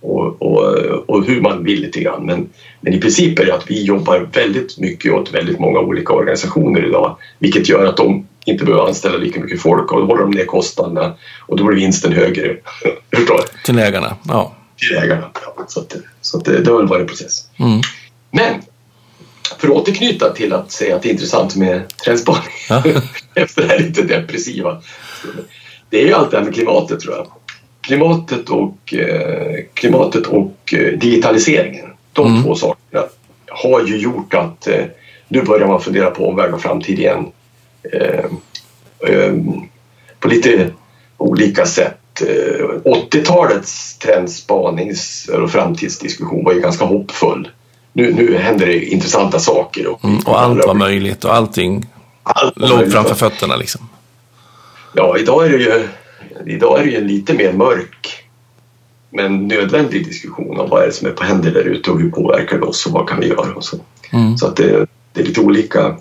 och, 0.00 0.42
och, 0.42 0.62
och, 1.06 1.24
hur 1.24 1.40
man 1.40 1.64
vill 1.64 1.80
lite 1.80 2.00
grann. 2.00 2.26
Men, 2.26 2.48
men 2.80 2.92
i 2.92 3.00
princip 3.00 3.38
är 3.38 3.44
det 3.44 3.54
att 3.54 3.70
vi 3.70 3.84
jobbar 3.84 4.28
väldigt 4.32 4.78
mycket 4.78 5.12
åt 5.12 5.34
väldigt 5.34 5.58
många 5.58 5.80
olika 5.80 6.12
organisationer 6.12 6.86
idag 6.86 7.16
vilket 7.38 7.68
gör 7.68 7.86
att 7.86 7.96
de 7.96 8.26
inte 8.44 8.64
behöver 8.64 8.86
anställa 8.86 9.16
lika 9.16 9.40
mycket 9.40 9.62
folk 9.62 9.92
och 9.92 10.00
då 10.00 10.06
håller 10.06 10.22
de 10.22 10.30
ner 10.30 10.44
kostnaderna 10.44 11.14
och 11.46 11.56
då 11.56 11.64
blir 11.64 11.76
vinsten 11.76 12.12
högre. 12.12 12.56
Förstår 13.16 13.40
Till 13.64 13.78
ägarna, 13.78 14.16
ja 14.28 14.52
till 14.76 14.96
ägarna. 14.96 15.30
Så, 15.68 15.80
att, 15.80 15.96
så 16.20 16.38
att 16.38 16.44
det, 16.44 16.60
det 16.60 16.70
har 16.70 16.78
väl 16.78 16.86
varit 16.86 17.00
en 17.00 17.06
process. 17.06 17.48
Mm. 17.56 17.80
Men 18.30 18.62
för 19.58 19.68
att 19.68 19.74
återknyta 19.74 20.32
till 20.32 20.52
att 20.52 20.72
säga 20.72 20.96
att 20.96 21.02
det 21.02 21.08
är 21.08 21.12
intressant 21.12 21.56
med 21.56 21.96
trendspaning 22.04 22.42
ja. 22.68 22.82
efter 23.34 23.62
det 23.62 23.68
här 23.68 23.78
lite 23.78 24.02
depressiva. 24.02 24.82
Det 25.90 26.02
är 26.02 26.06
ju 26.06 26.12
allt 26.12 26.30
det 26.30 26.36
här 26.36 26.44
med 26.44 26.54
klimatet 26.54 27.00
tror 27.00 27.14
jag. 27.14 27.26
Klimatet 27.80 28.48
och, 28.48 28.94
eh, 28.94 29.64
klimatet 29.74 30.26
och 30.26 30.74
eh, 30.74 30.98
digitaliseringen. 30.98 31.86
De 32.12 32.26
mm. 32.26 32.42
två 32.42 32.54
sakerna 32.54 33.04
har 33.48 33.86
ju 33.86 33.96
gjort 33.96 34.34
att 34.34 34.66
eh, 34.66 34.84
nu 35.28 35.42
börjar 35.42 35.66
man 35.66 35.80
fundera 35.80 36.10
på 36.10 36.28
omvärld 36.28 36.54
och 36.54 36.62
framtid 36.62 36.98
igen. 36.98 37.32
Eh, 37.92 38.24
eh, 39.08 39.34
på 40.20 40.28
lite 40.28 40.70
olika 41.16 41.66
sätt 41.66 41.98
80-talets 42.20 43.96
eh, 43.98 44.06
trendspanings 44.06 45.28
och 45.28 45.50
framtidsdiskussion 45.50 46.44
var 46.44 46.52
ju 46.52 46.60
ganska 46.60 46.84
hoppfull. 46.84 47.48
Nu, 47.92 48.14
nu 48.14 48.36
händer 48.36 48.66
det 48.66 48.84
intressanta 48.84 49.38
saker. 49.38 49.86
Och, 49.86 50.04
mm, 50.04 50.20
och 50.26 50.40
allt 50.40 50.66
var 50.66 50.74
möjligt 50.74 51.24
och 51.24 51.34
allting 51.34 51.86
allt 52.22 52.58
låg 52.58 52.70
möjligt. 52.70 52.92
framför 52.92 53.14
fötterna 53.14 53.56
liksom. 53.56 53.88
Ja, 54.94 55.18
idag 55.18 55.46
är 55.46 55.50
det 55.50 55.64
ju, 55.64 55.88
idag 56.46 56.80
är 56.80 56.84
det 56.84 56.90
ju 56.90 56.96
en 56.96 57.06
lite 57.06 57.34
mer 57.34 57.52
mörk 57.52 58.24
men 59.10 59.48
nödvändig 59.48 60.06
diskussion 60.06 60.60
om 60.60 60.70
vad 60.70 60.82
är 60.82 60.86
det 60.86 60.92
som 60.92 61.08
är 61.08 61.12
på 61.12 61.24
händer 61.24 61.50
där 61.50 61.64
ute 61.64 61.90
och 61.90 62.00
hur 62.00 62.10
påverkar 62.10 62.58
det 62.58 62.66
oss 62.66 62.86
och 62.86 62.92
vad 62.92 63.08
kan 63.08 63.20
vi 63.20 63.28
göra 63.28 63.54
och 63.54 63.64
så. 63.64 63.76
Mm. 64.12 64.38
Så 64.38 64.46
att 64.46 64.56
det, 64.56 64.86
det, 65.12 65.20
är 65.20 65.24
lite 65.24 65.40
olika, 65.40 65.96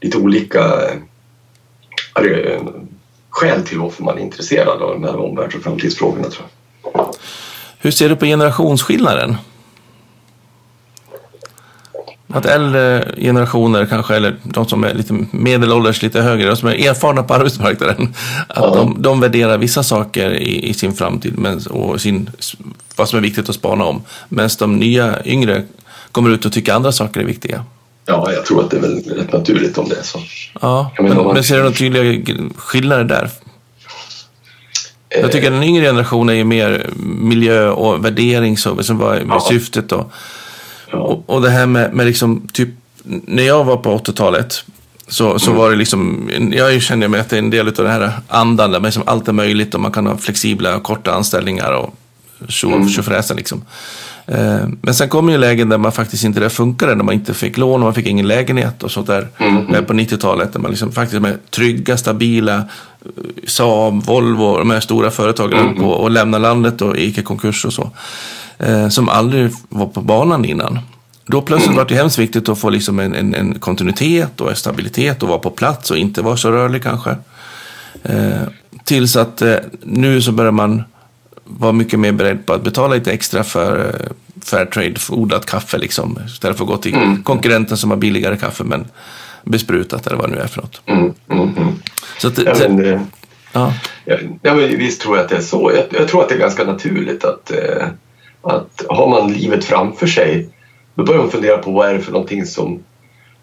lite 0.00 0.18
olika 0.18 0.60
äh, 2.18 2.60
skäl 3.36 3.62
till 3.62 3.78
varför 3.78 4.02
man 4.02 4.18
är 4.18 4.22
intresserad 4.22 4.82
av 4.82 4.90
de 4.90 5.04
här 5.04 5.16
omvärlds 5.16 5.54
och 5.54 5.62
framtidsfrågorna. 5.62 6.24
Tror 6.30 6.46
jag. 6.94 7.14
Hur 7.78 7.90
ser 7.90 8.08
du 8.08 8.16
på 8.16 8.24
generationsskillnaden? 8.24 9.36
Att 12.28 12.46
äldre 12.46 13.14
generationer 13.18 13.86
kanske, 13.86 14.16
eller 14.16 14.36
de 14.42 14.66
som 14.66 14.84
är 14.84 14.94
lite 14.94 15.26
medelålders, 15.30 16.02
lite 16.02 16.20
högre, 16.20 16.48
de 16.48 16.56
som 16.56 16.68
är 16.68 16.88
erfarna 16.88 17.22
på 17.22 17.34
arbetsmarknaden, 17.34 18.14
att 18.48 18.64
ja. 18.64 18.74
de, 18.74 19.02
de 19.02 19.20
värderar 19.20 19.58
vissa 19.58 19.82
saker 19.82 20.30
i, 20.30 20.68
i 20.68 20.74
sin 20.74 20.92
framtid 20.92 21.38
men, 21.38 21.66
och 21.66 22.00
sin, 22.00 22.30
vad 22.96 23.08
som 23.08 23.18
är 23.18 23.22
viktigt 23.22 23.48
att 23.48 23.54
spana 23.54 23.84
om. 23.84 24.02
Medan 24.28 24.50
de 24.58 24.76
nya, 24.76 25.24
yngre 25.24 25.64
kommer 26.12 26.30
ut 26.30 26.44
och 26.44 26.52
tycker 26.52 26.72
andra 26.72 26.92
saker 26.92 27.20
är 27.20 27.24
viktiga. 27.24 27.64
Ja, 28.06 28.32
jag 28.32 28.46
tror 28.46 28.64
att 28.64 28.70
det 28.70 28.76
är 28.76 28.80
väl 28.80 29.02
rätt 29.02 29.32
naturligt 29.32 29.78
om 29.78 29.88
det 29.88 29.96
är 29.96 30.02
så. 30.02 30.18
Ja, 30.60 30.92
men, 30.98 31.16
man... 31.16 31.34
men 31.34 31.44
ser 31.44 31.54
du 31.54 31.62
några 31.62 31.74
tydliga 31.74 32.22
skillnader 32.56 33.04
där? 33.04 33.30
Jag 35.08 35.24
eh. 35.24 35.30
tycker 35.30 35.46
att 35.46 35.52
den 35.52 35.62
yngre 35.62 35.84
generationen 35.84 36.28
är 36.28 36.38
ju 36.38 36.44
mer 36.44 36.90
miljö 37.04 37.68
och 37.68 38.04
värdering 38.04 38.56
som 38.56 38.98
var 38.98 39.22
ja. 39.28 39.40
syftet. 39.48 39.88
Då. 39.88 40.06
Ja. 40.90 40.98
Och, 40.98 41.30
och 41.30 41.42
det 41.42 41.50
här 41.50 41.66
med, 41.66 41.94
med 41.94 42.06
liksom, 42.06 42.48
typ, 42.52 42.68
när 43.04 43.42
jag 43.42 43.64
var 43.64 43.76
på 43.76 43.98
80-talet 43.98 44.64
så, 45.08 45.38
så 45.38 45.50
mm. 45.50 45.62
var 45.62 45.70
det 45.70 45.76
liksom, 45.76 46.30
jag 46.52 46.82
kände 46.82 47.08
mig 47.08 47.20
att 47.20 47.28
det 47.28 47.36
är 47.36 47.38
en 47.38 47.50
del 47.50 47.68
av 47.68 47.74
den 47.74 47.86
här 47.86 48.12
andan 48.28 48.70
där 48.70 48.80
liksom 48.80 49.02
allt 49.06 49.28
är 49.28 49.32
möjligt 49.32 49.74
och 49.74 49.80
man 49.80 49.92
kan 49.92 50.06
ha 50.06 50.16
flexibla 50.16 50.76
och 50.76 50.82
korta 50.82 51.12
anställningar 51.12 51.72
och 51.72 51.94
tjofräsen 52.48 53.34
mm. 53.34 53.36
liksom. 53.36 53.64
Eh, 54.26 54.68
men 54.80 54.94
sen 54.94 55.08
kom 55.08 55.28
ju 55.28 55.38
lägen 55.38 55.68
där 55.68 55.78
man 55.78 55.92
faktiskt 55.92 56.24
inte 56.24 56.40
det 56.40 56.50
funkade, 56.50 56.94
när 56.94 57.04
man 57.04 57.14
inte 57.14 57.34
fick 57.34 57.56
lån 57.56 57.74
och 57.74 57.86
man 57.86 57.94
fick 57.94 58.06
ingen 58.06 58.28
lägenhet 58.28 58.82
och 58.82 58.90
sånt 58.90 59.06
där. 59.06 59.28
Mm. 59.38 59.84
På 59.84 59.92
90-talet, 59.92 60.52
där 60.52 60.60
man 60.60 60.70
liksom 60.70 60.92
faktiskt 60.92 61.22
med 61.22 61.50
trygga, 61.50 61.96
stabila 61.96 62.56
eh, 62.56 62.62
Saab, 63.46 64.04
Volvo, 64.04 64.58
de 64.58 64.70
här 64.70 64.80
stora 64.80 65.10
företagen 65.10 65.58
mm. 65.58 65.76
på 65.76 65.90
och 65.90 66.10
lämna 66.10 66.38
landet 66.38 66.82
och 66.82 66.96
gick 66.96 67.18
i 67.18 67.22
konkurs 67.22 67.64
och 67.64 67.72
så. 67.72 67.90
Eh, 68.58 68.88
som 68.88 69.08
aldrig 69.08 69.50
var 69.68 69.86
på 69.86 70.00
banan 70.00 70.44
innan. 70.44 70.78
Då 71.26 71.42
plötsligt 71.42 71.68
mm. 71.68 71.76
var 71.76 71.84
det 71.84 71.94
hemskt 71.94 72.18
viktigt 72.18 72.48
att 72.48 72.58
få 72.58 72.70
liksom 72.70 72.98
en, 72.98 73.14
en, 73.14 73.34
en, 73.34 73.58
kontinuitet 73.58 74.40
och 74.40 74.50
en 74.50 74.56
stabilitet 74.56 75.22
och 75.22 75.28
vara 75.28 75.38
på 75.38 75.50
plats 75.50 75.90
och 75.90 75.96
inte 75.96 76.22
vara 76.22 76.36
så 76.36 76.50
rörlig 76.50 76.82
kanske. 76.82 77.16
tills 78.84 79.16
att 79.16 79.42
nu 79.82 80.22
så 80.22 80.32
börjar 80.32 80.52
man 80.52 80.82
var 81.46 81.72
mycket 81.72 81.98
mer 81.98 82.12
beredd 82.12 82.46
på 82.46 82.52
att 82.52 82.64
betala 82.64 82.94
lite 82.94 83.12
extra 83.12 83.44
för 83.44 83.78
eh, 83.78 84.12
Fairtrade 84.44 84.94
odlat 85.10 85.46
kaffe 85.46 85.78
liksom. 85.78 86.18
Istället 86.26 86.56
för 86.56 86.64
att 86.64 86.70
gå 86.70 86.76
till 86.76 86.94
mm. 86.94 87.22
konkurrenten 87.22 87.76
som 87.76 87.90
har 87.90 87.96
billigare 87.96 88.36
kaffe 88.36 88.64
men 88.64 88.86
besprutat 89.44 90.06
eller 90.06 90.16
vad 90.16 90.30
det 90.30 90.34
nu 90.34 90.40
är 90.40 90.46
för 90.46 90.60
något. 90.60 90.82
Mm. 90.86 91.14
Mm. 91.30 91.56
mm. 91.56 91.72
Så 92.18 92.28
att, 92.28 92.38
ja, 92.38 92.54
men, 92.60 92.84
eh, 92.84 93.00
ja. 93.52 93.72
Ja, 94.42 94.54
men 94.54 94.78
visst 94.78 95.00
tror 95.00 95.16
jag 95.16 95.24
att 95.24 95.30
det 95.30 95.36
är 95.36 95.40
så. 95.40 95.72
Jag, 95.74 96.00
jag 96.00 96.08
tror 96.08 96.22
att 96.22 96.28
det 96.28 96.34
är 96.34 96.38
ganska 96.38 96.64
naturligt 96.64 97.24
att, 97.24 97.50
eh, 97.50 97.86
att 98.42 98.84
har 98.88 99.08
man 99.08 99.32
livet 99.32 99.64
framför 99.64 100.06
sig 100.06 100.48
då 100.96 101.04
börjar 101.04 101.20
man 101.20 101.30
fundera 101.30 101.58
på 101.58 101.70
vad 101.70 101.88
är 101.88 101.94
det 101.94 102.00
för 102.00 102.12
någonting 102.12 102.46
som, 102.46 102.82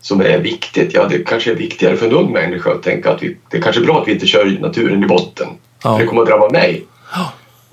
som 0.02 0.22
är 0.22 0.40
viktigt. 0.40 0.94
Ja, 0.94 1.08
det 1.08 1.20
kanske 1.20 1.52
är 1.52 1.56
viktigare 1.56 1.98
för 1.98 2.06
en 2.06 2.12
ung 2.12 2.32
människa 2.32 2.72
att 2.72 2.84
tänka 2.84 3.12
att 3.12 3.24
vi, 3.24 3.38
det 3.50 3.58
är 3.58 3.62
kanske 3.62 3.82
är 3.82 3.86
bra 3.86 4.02
att 4.02 4.08
vi 4.08 4.12
inte 4.12 4.28
kör 4.28 4.58
naturen 4.62 5.04
i 5.04 5.08
botten. 5.08 5.48
Ja. 5.84 5.98
Det 5.98 6.06
kommer 6.06 6.22
att 6.22 6.28
drabba 6.28 6.50
mig. 6.50 6.86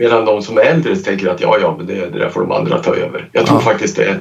Ja. 0.00 0.08
Medan 0.08 0.24
de 0.24 0.42
som 0.42 0.58
är 0.58 0.62
äldre 0.62 0.96
tänker 0.96 1.28
att 1.28 1.40
ja, 1.40 1.58
ja, 1.60 1.74
men 1.78 1.86
det, 1.86 1.94
det 1.94 2.18
där 2.18 2.28
får 2.30 2.40
de 2.40 2.52
andra 2.52 2.78
ta 2.82 2.94
över. 2.94 3.28
Jag 3.32 3.46
tror 3.46 3.58
Ja. 3.58 3.64
faktiskt 3.64 3.96
det 3.96 4.04
är... 4.04 4.20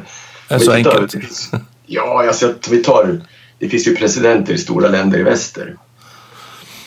Det 0.49 0.55
är 0.55 0.59
så 0.59 0.71
enkelt. 0.71 1.13
Ja, 1.91 2.23
jag 2.25 2.35
ser 2.35 2.49
att 2.49 2.67
vi 2.69 2.83
tar... 2.83 3.21
Det 3.59 3.69
finns 3.69 3.87
ju 3.87 3.95
presidenter 3.95 4.53
i 4.53 4.57
stora 4.57 4.87
länder 4.87 5.19
i 5.19 5.23
väster 5.23 5.75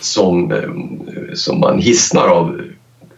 som, 0.00 0.52
eh, 0.52 1.34
som 1.34 1.60
man 1.60 1.78
hissnar 1.78 2.28
av 2.28 2.60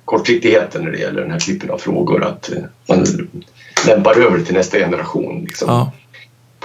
kortsiktigheten 0.05 0.85
när 0.85 0.91
det 0.91 0.99
gäller 0.99 1.21
den 1.23 1.31
här 1.31 1.39
typen 1.39 1.71
av 1.71 1.79
frågor. 1.79 2.25
Att 2.25 2.53
eh, 2.53 2.63
man 2.89 3.07
lämpar 3.87 4.19
över 4.21 4.41
till 4.41 4.55
nästa 4.55 4.79
generation 4.79 5.45
liksom, 5.45 5.69
Ja. 5.71 5.93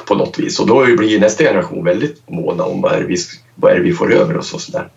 på 0.07 0.15
något 0.15 0.39
vis. 0.39 0.59
Och 0.59 0.67
då 0.67 0.85
blir 0.97 1.19
nästa 1.19 1.43
generation 1.43 1.83
väldigt 1.85 2.21
måna 2.29 2.63
om 2.63 2.81
vad 2.81 2.91
är 2.93 2.99
det 2.99 3.07
vi, 3.07 3.17
vad 3.55 3.71
är 3.71 3.75
det 3.75 3.83
vi 3.83 3.93
får 3.93 4.13
över 4.13 4.37
oss 4.37 4.53
och 4.53 4.61
sådär. 4.61 4.87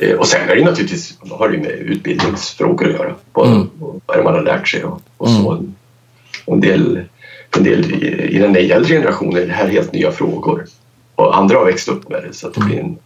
Eh, 0.00 0.16
Och 0.16 0.26
sen 0.26 0.48
är 0.48 0.56
det 0.56 0.64
naturligtvis, 0.64 1.14
har 1.30 1.48
det 1.48 1.58
med 1.58 1.70
utbildningsfrågor 1.70 2.86
att 2.88 2.92
göra. 2.94 3.14
Vad, 3.32 3.46
Mm. 3.46 3.68
vad 4.06 4.24
man 4.24 4.34
har 4.34 4.42
lärt 4.42 4.68
sig 4.68 4.84
och, 4.84 5.00
och 5.16 5.28
så. 5.30 5.64
Och 6.44 6.54
en 6.54 6.60
del, 6.60 7.04
en 7.56 7.62
del 7.64 7.92
i, 7.92 8.06
i 8.36 8.38
den 8.38 8.56
äldre 8.56 8.84
generationen 8.94 9.42
är 9.42 9.46
det 9.46 9.52
här 9.52 9.68
helt 9.68 9.92
nya 9.92 10.12
frågor. 10.12 10.66
Och 11.14 11.36
andra 11.38 11.58
har 11.58 11.64
växt 11.64 11.88
upp 11.88 12.08
med 12.08 12.22
det 12.22 12.32
så 12.34 12.48
det 12.48 12.60
blir 12.60 12.78
en 12.80 12.98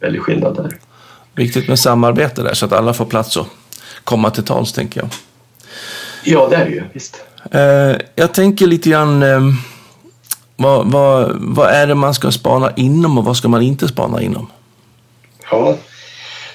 väldig 0.00 0.22
skillnad 0.22 0.56
där. 0.56 0.76
Viktigt 1.34 1.68
med 1.68 1.78
samarbete 1.78 2.42
där 2.42 2.54
så 2.54 2.66
att 2.66 2.72
alla 2.72 2.94
får 2.94 3.04
plats 3.04 3.36
att 3.36 3.46
komma 4.04 4.30
till 4.30 4.44
tals, 4.44 4.72
tänker 4.72 5.00
jag. 5.00 5.08
Ja, 6.24 6.48
det 6.50 6.56
är 6.56 6.64
det 6.64 6.70
ju. 6.70 6.82
Visst. 6.92 7.22
Eh, 7.50 7.96
jag 8.14 8.34
tänker 8.34 8.66
lite 8.66 8.90
grann, 8.90 9.22
eh, 9.22 9.40
vad, 10.56 10.90
vad, 10.92 11.36
vad 11.40 11.68
är 11.68 11.86
det 11.86 11.94
man 11.94 12.14
ska 12.14 12.30
spana 12.32 12.72
inom 12.76 13.18
och 13.18 13.24
vad 13.24 13.36
ska 13.36 13.48
man 13.48 13.62
inte 13.62 13.88
spana 13.88 14.22
inom? 14.22 14.46
Ja, 15.50 15.76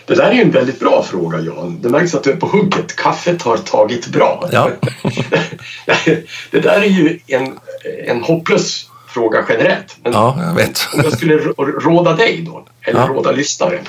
det 0.08 0.16
där 0.16 0.30
är 0.30 0.34
ju 0.34 0.42
en 0.42 0.52
väldigt 0.52 0.80
bra 0.80 1.04
fråga 1.04 1.40
Jan. 1.40 1.80
Det 1.82 1.90
märks 1.90 2.16
att 2.16 2.24
du 2.24 2.32
är 2.32 2.36
på 2.36 2.48
hugget. 2.48 2.96
Kaffet 2.96 3.42
har 3.42 3.58
tagit 3.58 4.08
bra. 4.08 4.50
Ja. 4.52 4.70
det 6.52 6.60
där 6.60 6.82
är 6.82 6.86
ju 6.86 7.20
en, 7.28 7.60
en 8.08 8.24
hopplös 8.24 8.90
fråga 9.08 9.46
generellt. 9.50 9.98
Men 10.04 10.14
Ja, 10.14 10.36
jag 10.48 10.56
vet. 10.56 10.80
om 10.94 11.02
jag 11.04 11.14
skulle 11.14 11.38
rå- 11.38 11.80
råda 11.80 12.14
dig 12.14 12.42
då, 12.48 12.66
eller 12.82 13.00
Ja. 13.00 13.08
råda 13.08 13.32
lyssnaren. 13.32 13.88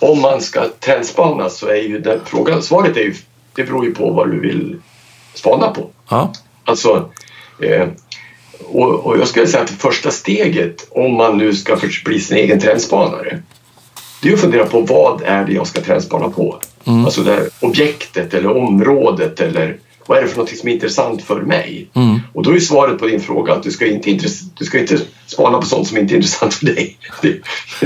Om 0.00 0.20
man 0.20 0.40
ska 0.40 0.64
trendspana 0.80 1.48
så 1.50 1.66
är 1.66 1.74
ju 1.82 1.98
den 2.00 2.20
frågan, 2.24 2.62
svaret 2.62 2.96
är 2.96 3.00
ju, 3.00 3.14
det 3.54 3.64
beror 3.64 3.84
ju 3.84 3.94
på 3.94 4.10
vad 4.10 4.30
du 4.30 4.40
vill 4.40 4.76
spana 5.34 5.68
på. 5.70 5.90
Ja, 6.10 6.32
Alltså, 6.64 7.10
eh, 7.62 7.86
och, 8.64 9.06
och 9.06 9.18
jag 9.18 9.28
skulle 9.28 9.46
säga 9.46 9.62
att 9.62 9.70
första 9.70 10.10
steget 10.10 10.86
om 10.90 11.12
man 11.14 11.38
nu 11.38 11.54
ska 11.54 11.78
bli 12.04 12.20
sin 12.20 12.36
egen 12.36 12.60
trendspanare 12.60 13.42
det 14.22 14.28
är 14.28 14.34
att 14.34 14.40
fundera 14.40 14.66
på 14.66 14.80
vad 14.80 15.22
är 15.22 15.44
det 15.44 15.52
jag 15.52 15.66
ska 15.66 15.80
trendspana 15.80 16.28
på? 16.28 16.58
Mm. 16.84 17.04
Alltså 17.04 17.22
det 17.22 17.48
objektet 17.60 18.34
eller 18.34 18.56
området 18.56 19.40
eller 19.40 19.76
vad 20.06 20.18
är 20.18 20.22
det 20.22 20.28
för 20.28 20.38
något 20.38 20.56
som 20.56 20.68
är 20.68 20.72
intressant 20.72 21.22
för 21.22 21.40
mig? 21.40 21.88
Mm. 21.94 22.20
Och 22.32 22.42
då 22.42 22.54
är 22.54 22.60
svaret 22.60 22.98
på 22.98 23.06
din 23.06 23.20
fråga 23.20 23.52
att 23.52 23.62
du 23.62 23.70
ska 23.70 23.86
inte, 23.86 24.18
du 24.58 24.64
ska 24.64 24.78
inte 24.78 24.98
spana 25.26 25.58
på 25.58 25.66
sånt 25.66 25.88
som 25.88 25.98
inte 25.98 26.14
är 26.14 26.16
intressant 26.16 26.54
för 26.54 26.66
dig. 26.66 26.98
Det, 27.22 27.40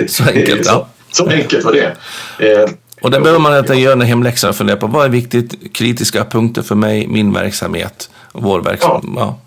Så 0.11 0.25
enkelt, 0.25 0.67
så, 0.67 0.73
ja. 0.73 0.89
så 1.11 1.29
enkelt 1.29 1.65
var 1.65 1.73
det. 1.73 1.97
Eh, 2.39 2.71
och 3.01 3.11
där 3.11 3.21
behöver 3.21 3.41
man 3.41 3.53
att 3.53 3.79
göra 3.79 3.93
en 3.93 4.01
hemläxa 4.01 4.49
och 4.49 4.57
fundera 4.57 4.77
på 4.77 4.87
vad 4.87 5.05
är 5.05 5.09
viktigt, 5.09 5.75
kritiska 5.75 6.25
punkter 6.25 6.63
för 6.63 6.75
mig, 6.75 7.07
min 7.07 7.33
verksamhet 7.33 8.11
vår 8.37 8.61
verksamhet. 8.61 9.05
Ja. 9.17 9.39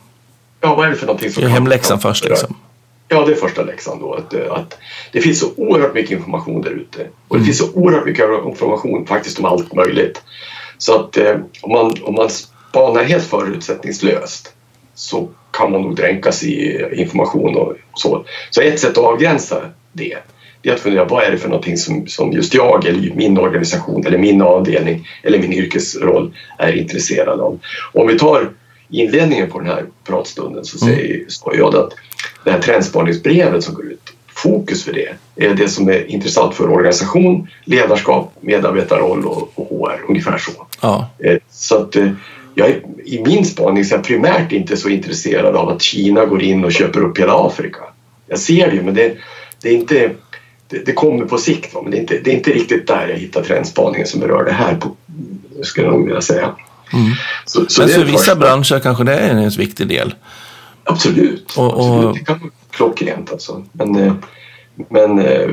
ja, 0.61 0.75
vad 0.75 0.85
är 0.85 0.89
det 0.89 0.95
för 0.95 1.05
någonting 1.05 1.31
som 1.31 1.43
Gör 1.43 1.49
hemläxan 1.49 1.99
först 1.99 2.25
liksom. 2.25 2.55
Ja, 3.09 3.25
det 3.25 3.31
är 3.31 3.35
första 3.35 3.63
läxan 3.63 3.99
då. 3.99 4.13
Att, 4.13 4.33
eh, 4.33 4.51
att 4.51 4.77
det 5.11 5.21
finns 5.21 5.39
så 5.39 5.47
oerhört 5.57 5.93
mycket 5.93 6.11
information 6.11 6.61
där 6.61 6.71
ute. 6.71 7.07
Och 7.27 7.35
Mm. 7.35 7.41
det 7.41 7.45
finns 7.45 7.57
så 7.57 7.73
oerhört 7.73 8.05
mycket 8.05 8.25
information 8.45 9.05
faktiskt 9.07 9.39
om 9.39 9.45
allt 9.45 9.73
möjligt. 9.73 10.21
Så 10.77 10.95
att 10.95 11.17
eh, 11.17 11.35
om, 11.61 11.71
man, 11.71 11.93
om 12.03 12.15
man 12.15 12.29
spanar 12.29 13.03
helt 13.03 13.23
förutsättningslöst 13.23 14.53
så 14.95 15.29
kan 15.51 15.71
man 15.71 15.81
nog 15.81 15.95
dränkas 15.95 16.43
i 16.43 16.85
information 16.93 17.55
och 17.55 17.75
så. 17.93 18.25
Så 18.49 18.61
ett 18.61 18.79
sätt 18.79 18.97
att 18.97 19.03
avgränsa 19.03 19.61
det 19.93 20.17
det 20.61 20.69
är 20.69 20.73
att 20.73 20.79
fundera 20.79 21.05
vad 21.05 21.23
är 21.23 21.31
det 21.31 21.37
för 21.37 21.49
någonting 21.49 21.77
som, 21.77 22.07
som 22.07 22.31
just 22.31 22.53
jag 22.53 22.85
eller 22.85 23.15
min 23.15 23.37
organisation 23.37 24.05
eller 24.05 24.17
min 24.17 24.41
avdelning 24.41 25.07
eller 25.23 25.39
min 25.39 25.53
yrkesroll 25.53 26.33
är 26.57 26.73
intresserad 26.77 27.39
av. 27.39 27.59
Och 27.93 28.01
om 28.01 28.07
vi 28.07 28.19
tar 28.19 28.49
inledningen 28.89 29.49
på 29.49 29.59
den 29.59 29.67
här 29.67 29.85
pratstunden 30.03 30.65
så 30.65 30.77
säger 30.77 31.25
så 31.27 31.53
jag 31.57 31.75
att 31.75 31.93
det 32.43 32.51
här 32.51 32.59
trendspaningsbrevet 32.59 33.63
som 33.63 33.73
går 33.73 33.85
ut, 33.85 34.13
fokus 34.27 34.83
för 34.83 34.93
det 34.93 35.15
är 35.35 35.53
det 35.53 35.69
som 35.69 35.89
är 35.89 36.11
intressant 36.11 36.55
för 36.55 36.69
organisation, 36.69 37.47
ledarskap, 37.65 38.33
medarbetarroll 38.41 39.25
och, 39.25 39.51
och 39.55 39.67
HR, 39.67 40.01
ungefär 40.09 40.37
så. 40.37 40.51
Ja. 40.81 41.09
Eh, 41.19 41.37
Så 41.51 41.77
att 41.77 41.95
eh, 41.95 42.11
jag 42.55 42.69
är, 42.69 42.81
i 43.05 43.23
min 43.25 43.45
spaning 43.45 43.85
så 43.85 43.95
är 43.95 43.97
jag 43.97 44.05
primärt 44.05 44.51
inte 44.51 44.77
så 44.77 44.89
intresserad 44.89 45.55
av 45.55 45.69
att 45.69 45.81
Kina 45.81 46.25
går 46.25 46.43
in 46.43 46.65
och 46.65 46.71
köper 46.71 46.99
upp 46.99 47.19
hela 47.19 47.47
Afrika. 47.47 47.79
Jag 48.27 48.39
ser 48.39 48.69
det 48.69 48.75
ju 48.75 48.83
men 48.83 48.93
det, 48.93 49.17
det 49.61 49.69
är 49.69 49.73
inte 49.73 50.11
det, 50.67 50.85
det 50.85 50.93
kommer 50.93 51.25
på 51.25 51.37
sikt 51.37 51.73
va? 51.73 51.81
men 51.81 51.91
det 51.91 51.97
är, 51.97 52.01
inte, 52.01 52.19
det 52.23 52.31
är 52.31 52.35
inte 52.35 52.51
riktigt 52.51 52.87
där 52.87 53.07
jag 53.07 53.17
hittar 53.17 53.43
trendspaningen 53.43 54.07
som 54.07 54.19
berör 54.19 54.45
det 54.45 54.51
här 54.51 54.75
på, 54.75 54.95
skulle 55.63 55.87
jag 55.87 55.93
nog 55.93 56.05
vilja 56.05 56.21
säga. 56.21 56.55
Mm. 56.93 57.11
Så, 57.45 57.65
så 57.67 57.81
Men 57.81 57.89
för 57.89 58.03
vissa 58.03 58.35
branscher 58.35 58.79
kanske 58.79 59.03
det 59.03 59.15
är 59.15 59.29
en 59.29 59.49
viktig 59.49 59.87
del. 59.87 60.13
Absolut, 60.89 61.53
Och- 61.57 61.65
och- 61.73 61.79
absolut. 61.79 62.13
det 62.13 62.25
kan 62.25 62.39
vara 62.39 62.51
klockrent 62.71 63.31
alltså. 63.31 63.63
Men, 63.71 63.95
eh, 63.95 64.13
men 64.89 65.19
eh, 65.19 65.47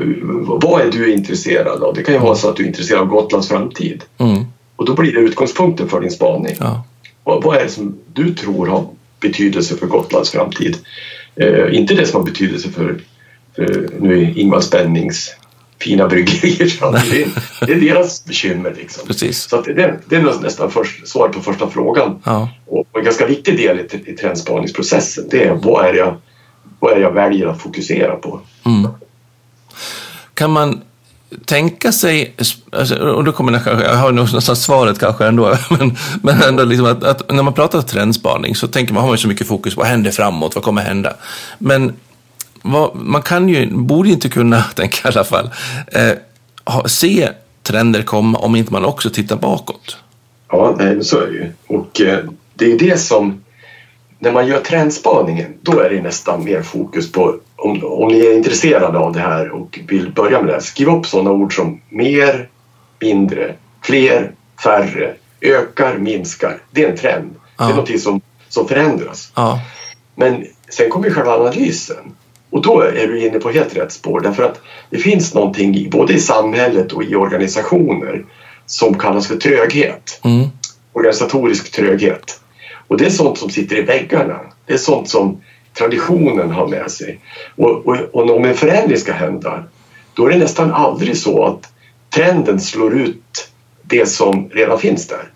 vad 0.61 0.81
är 0.81 0.91
du 0.91 1.13
intresserad 1.13 1.83
av? 1.83 1.93
Det 1.93 2.03
kan 2.03 2.13
ju 2.13 2.19
vara 2.19 2.35
så 2.35 2.49
att 2.49 2.55
du 2.55 2.63
är 2.63 2.67
intresserad 2.67 3.01
av 3.01 3.07
Gotlands 3.07 3.47
framtid 3.47 4.03
Mm. 4.17 4.45
och 4.75 4.85
då 4.85 4.93
blir 4.93 5.13
det 5.13 5.19
utgångspunkten 5.19 5.89
för 5.89 6.01
din 6.01 6.11
spaning. 6.11 6.55
Ja. 6.59 6.83
Vad, 7.23 7.43
vad 7.43 7.57
är 7.57 7.63
det 7.63 7.69
som 7.69 7.95
du 8.13 8.33
tror 8.35 8.67
har 8.67 8.85
betydelse 9.19 9.75
för 9.77 9.87
Gotlands 9.87 10.29
framtid? 10.29 10.77
Eh, 11.35 11.75
inte 11.77 11.93
det 11.95 12.05
som 12.05 12.19
har 12.21 12.25
betydelse 12.25 12.69
för, 12.69 12.97
för 13.55 13.89
nu 13.99 14.33
Ingvar 14.35 14.61
Spännings 14.61 15.29
fina 15.81 16.07
bryggerier. 16.07 16.67
så 16.67 16.91
Det, 16.91 17.21
är- 17.23 17.29
det 17.65 17.73
är 17.73 17.81
deras 17.81 18.25
bekymmer. 18.25 18.73
Liksom. 18.77 19.07
Precis. 19.07 19.49
Så 19.49 19.61
det, 19.61 19.71
är- 19.83 19.99
det 20.09 20.15
är 20.15 20.41
nästan 20.41 20.71
först, 20.71 21.07
svar 21.07 21.29
på 21.29 21.41
första 21.41 21.69
frågan. 21.69 22.19
Ja. 22.23 22.49
Och 22.65 22.85
en 22.93 23.03
ganska 23.03 23.25
viktig 23.25 23.57
del 23.57 23.79
i, 23.79 24.11
i 24.11 24.13
trendspaningsprocessen 24.15 25.27
det 25.31 25.43
är 25.43 25.53
vad 25.53 25.85
är, 25.85 25.93
jag, 25.93 26.15
vad 26.79 26.93
är 26.93 27.01
jag 27.01 27.11
väljer 27.11 27.47
att 27.47 27.61
fokusera 27.61 28.15
på? 28.15 28.39
Mm. 28.65 28.87
Kan 30.33 30.51
man 30.51 30.81
tänka 31.45 31.91
sig, 31.91 32.35
alltså, 32.71 32.95
och 32.95 33.23
då 33.23 33.31
kommer 33.31 33.51
jag, 33.51 33.63
kanske, 33.63 33.85
jag 33.85 33.95
har 33.95 34.11
nog 34.11 34.33
nästan 34.33 34.55
svaret 34.55 34.99
kanske 34.99 35.25
ändå, 35.25 35.57
men, 35.79 35.97
men 36.23 36.41
ändå 36.41 36.63
liksom 36.63 36.85
att, 36.85 37.03
att 37.03 37.31
när 37.31 37.43
man 37.43 37.53
pratar 37.53 37.81
trendspaning 37.81 38.55
så 38.55 38.67
tänker 38.67 38.93
man, 38.93 39.01
har 39.03 39.09
man 39.09 39.17
så 39.17 39.27
mycket 39.27 39.47
fokus 39.47 39.75
på 39.75 39.81
vad 39.81 39.87
händer 39.89 40.11
framåt, 40.11 40.55
vad 40.55 40.63
kommer 40.63 40.81
hända? 40.81 41.13
Men 41.57 41.93
man 42.93 43.21
kan 43.21 43.49
ju, 43.49 43.71
borde 43.71 44.09
ju 44.09 44.13
inte 44.15 44.29
kunna, 44.29 44.61
tänker 44.75 44.99
jag 45.03 45.13
i 45.13 45.17
alla 45.17 45.25
fall, 45.25 45.49
eh, 45.91 46.11
ha, 46.65 46.87
se 46.87 47.29
trender 47.63 48.01
komma 48.01 48.37
om 48.37 48.55
inte 48.55 48.73
man 48.73 48.85
också 48.85 49.09
tittar 49.09 49.35
bakåt. 49.35 49.97
Ja, 50.51 50.75
nej, 50.79 51.03
så 51.03 51.19
är 51.19 51.27
det 51.27 51.33
ju. 51.33 51.51
Och 51.67 52.01
eh, 52.01 52.19
det 52.53 52.71
är 52.71 52.79
det 52.79 52.97
som... 52.97 53.43
När 54.19 54.31
man 54.31 54.47
gör 54.47 54.59
trendspaningen, 54.61 55.53
då 55.61 55.79
är 55.79 55.89
det 55.89 56.01
nästan 56.01 56.43
mer 56.43 56.61
fokus 56.61 57.11
på... 57.11 57.35
Om, 57.55 57.83
om 57.83 58.07
ni 58.07 58.19
är 58.19 58.37
intresserade 58.37 58.97
av 58.97 59.13
det 59.13 59.19
här 59.19 59.49
och 59.51 59.79
vill 59.87 60.11
börja 60.11 60.37
med 60.39 60.47
det 60.47 60.53
här, 60.53 60.59
skriv 60.59 60.89
upp 60.89 61.05
sådana 61.05 61.31
ord 61.31 61.55
som 61.55 61.81
mer, 61.89 62.49
mindre, 62.99 63.53
fler, 63.81 64.31
färre, 64.63 65.13
ökar, 65.41 65.97
minskar. 65.97 66.57
Det 66.71 66.83
är 66.85 66.89
en 66.91 66.97
trend. 66.97 67.29
Det 67.33 67.39
Ja. 67.57 67.71
är 67.71 67.75
något 67.75 67.99
som, 68.01 68.21
som 68.49 68.67
förändras. 68.67 69.31
Ja, 69.35 69.59
Men 70.15 70.45
sen 70.69 70.89
kommer 70.89 71.07
ju 71.07 71.13
själva 71.13 71.33
analysen. 71.33 72.15
Och 72.57 72.63
då 72.63 72.81
är 72.81 73.07
du 73.07 73.25
inne 73.25 73.39
på 73.39 73.49
helt 73.49 73.77
rätt 73.77 73.91
spår 73.91 74.19
därför 74.19 74.43
att 74.43 74.61
det 74.89 74.97
finns 74.97 75.33
någonting 75.33 75.89
både 75.89 76.13
i 76.13 76.19
samhället 76.19 76.93
och 76.93 77.03
i 77.03 77.15
organisationer 77.15 78.25
som 78.65 78.97
kallas 78.97 79.27
för 79.27 79.37
tröghet 79.37 80.21
mm. 80.23 80.47
organisatorisk 80.93 81.71
tröghet. 81.71 82.39
Och 82.87 82.97
det 82.97 83.05
är 83.05 83.09
sånt 83.09 83.37
som 83.37 83.49
sitter 83.49 83.75
i 83.75 83.81
väggarna. 83.81 84.39
Det 84.65 84.73
är 84.73 84.77
sånt 84.77 85.09
som 85.09 85.41
traditionen 85.73 86.51
har 86.51 86.67
med 86.67 86.91
sig. 86.91 87.19
Och, 87.55 87.87
och, 87.87 87.97
och 88.11 88.35
om 88.35 88.45
en 88.45 88.55
förändring 88.55 88.97
ska 88.97 89.13
hända 89.13 89.63
då 90.13 90.25
är 90.25 90.29
det 90.29 90.37
nästan 90.37 90.71
aldrig 90.71 91.17
så 91.17 91.45
att 91.45 91.69
trenden 92.09 92.59
slår 92.59 92.93
ut 92.93 93.49
det 93.83 94.05
som 94.05 94.49
redan 94.49 94.79
finns 94.79 95.07
där. 95.07 95.31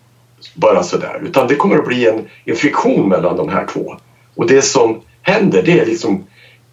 Bara 0.55 0.83
sådär. 0.83 1.21
Utan 1.23 1.47
det 1.47 1.55
kommer 1.55 1.77
att 1.77 1.87
bli 1.87 2.07
en, 2.07 2.25
en 2.45 2.55
friktion 2.55 3.09
mellan 3.09 3.37
de 3.37 3.49
här 3.49 3.67
två. 3.73 3.95
Och 4.35 4.47
det 4.47 4.61
som 4.61 5.01
händer 5.21 5.63
det 5.63 5.79
är 5.79 5.85
liksom 5.85 6.25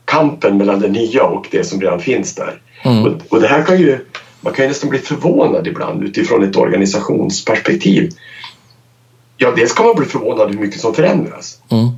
kampen 0.09 0.57
mellan 0.57 0.81
det 0.81 0.89
nya 0.89 1.25
och 1.25 1.47
det 1.51 1.65
som 1.65 1.81
redan 1.81 2.01
finns 2.01 2.35
där. 2.35 2.61
Mm. 2.83 3.05
Och, 3.05 3.13
och 3.29 3.41
det 3.41 3.49
här 3.49 3.63
kan 3.63 3.79
ju, 3.79 3.99
man 4.41 4.53
kan 4.53 4.65
ju 4.65 4.69
nästan 4.69 4.91
bli 4.91 4.99
förvånad 4.99 5.67
ibland 5.67 6.03
utifrån 6.03 6.45
ett 6.45 6.57
organisationsperspektiv. 6.57 8.11
Ja, 9.37 9.53
dels 9.57 9.73
kan 9.73 9.87
man 9.87 9.97
bli 9.97 10.07
förvånad 10.07 10.51
hur 10.51 10.61
mycket 10.61 10.81
som 10.81 10.95
förändras. 10.95 11.61
Mm. 11.71 11.89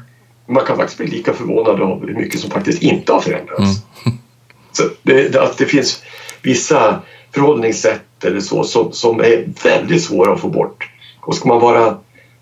Man 0.49 0.67
kan 0.67 0.77
faktiskt 0.77 0.99
bli 0.99 1.07
lika 1.07 1.33
förvånad 1.33 1.81
av 1.81 2.07
hur 2.07 2.15
mycket 2.15 2.41
som 2.41 2.51
faktiskt 2.51 2.83
inte 2.83 3.13
har 3.13 3.21
förändrats. 3.21 3.83
Mm. 4.07 4.19
Så 4.73 4.83
det, 5.03 5.37
att 5.37 5.59
det 5.59 5.67
finns 5.67 6.03
vissa 6.43 7.03
förhållningssätt 7.35 8.25
eller 8.25 8.41
så 8.41 8.65
som, 8.65 8.93
som 8.93 9.21
är 9.21 9.49
väldigt 9.65 10.03
svåra 10.03 10.33
att 10.33 10.41
få 10.41 10.49
bort. 10.49 10.91
Och 11.21 11.35
ska 11.35 11.49
man 11.49 11.61
vara 11.61 11.97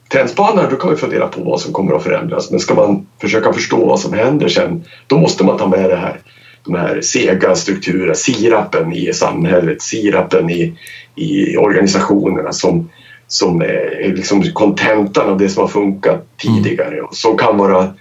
trendspanare 0.08 0.66
då 0.70 0.76
kan 0.76 0.90
vi 0.90 0.96
fundera 0.96 1.28
på 1.28 1.42
vad 1.42 1.60
som 1.60 1.72
kommer 1.72 1.94
att 1.94 2.02
förändras 2.02 2.50
men 2.50 2.60
ska 2.60 2.74
man 2.74 3.06
försöka 3.20 3.52
förstå 3.52 3.86
vad 3.86 4.00
som 4.00 4.12
händer 4.12 4.48
sen 4.48 4.84
då 5.06 5.18
måste 5.18 5.44
man 5.44 5.58
ta 5.58 5.66
med 5.66 5.90
det 5.90 5.96
här 5.96 6.20
de 6.64 6.74
här 6.74 7.00
sega 7.00 7.54
strukturerna, 7.54 8.14
sirapen 8.14 8.92
i 8.92 9.12
samhället, 9.12 9.82
sirapen 9.82 10.50
i, 10.50 10.78
i 11.14 11.56
organisationerna 11.56 12.52
som, 12.52 12.90
som 13.26 13.60
är 13.60 14.12
liksom 14.16 14.42
kontentan 14.42 15.28
av 15.28 15.38
det 15.38 15.48
som 15.48 15.60
har 15.60 15.68
funkat 15.68 16.26
tidigare 16.36 17.00
och 17.00 17.16
som 17.16 17.36
kan 17.36 17.58
vara 17.58 17.94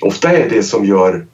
ofta 0.00 0.32
är 0.32 0.50
det 0.50 0.62
som 0.62 0.84
gör 0.84 1.26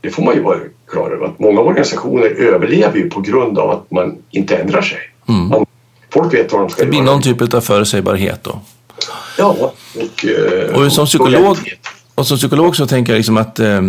det 0.00 0.10
får 0.10 0.22
man 0.22 0.34
ju 0.34 0.42
vara 0.42 0.58
klar 0.90 1.10
över 1.10 1.26
att 1.26 1.38
många 1.38 1.60
organisationer 1.60 2.26
överlever 2.26 2.96
ju 2.96 3.10
på 3.10 3.20
grund 3.20 3.58
av 3.58 3.70
att 3.70 3.90
man 3.90 4.18
inte 4.30 4.56
ändrar 4.56 4.82
sig. 4.82 4.98
Mm. 5.28 5.48
Man, 5.48 5.66
folk 6.12 6.34
vet 6.34 6.52
vad 6.52 6.62
de 6.62 6.70
ska 6.70 6.80
göra. 6.80 6.86
Det 6.86 6.90
blir 6.90 7.00
göra. 7.00 7.12
någon 7.12 7.22
typ 7.22 7.54
av 7.54 7.60
förutsägbarhet 7.60 8.44
då? 8.44 8.60
Ja, 9.38 9.72
och, 9.94 10.24
eh, 10.24 10.74
och 10.74 10.92
som 10.92 11.06
psykolog 11.06 11.58
och 12.18 12.26
som 12.26 12.36
psykolog 12.36 12.76
så 12.76 12.86
tänker 12.86 13.12
jag 13.12 13.18
liksom 13.18 13.36
att, 13.36 13.58
eh, 13.58 13.82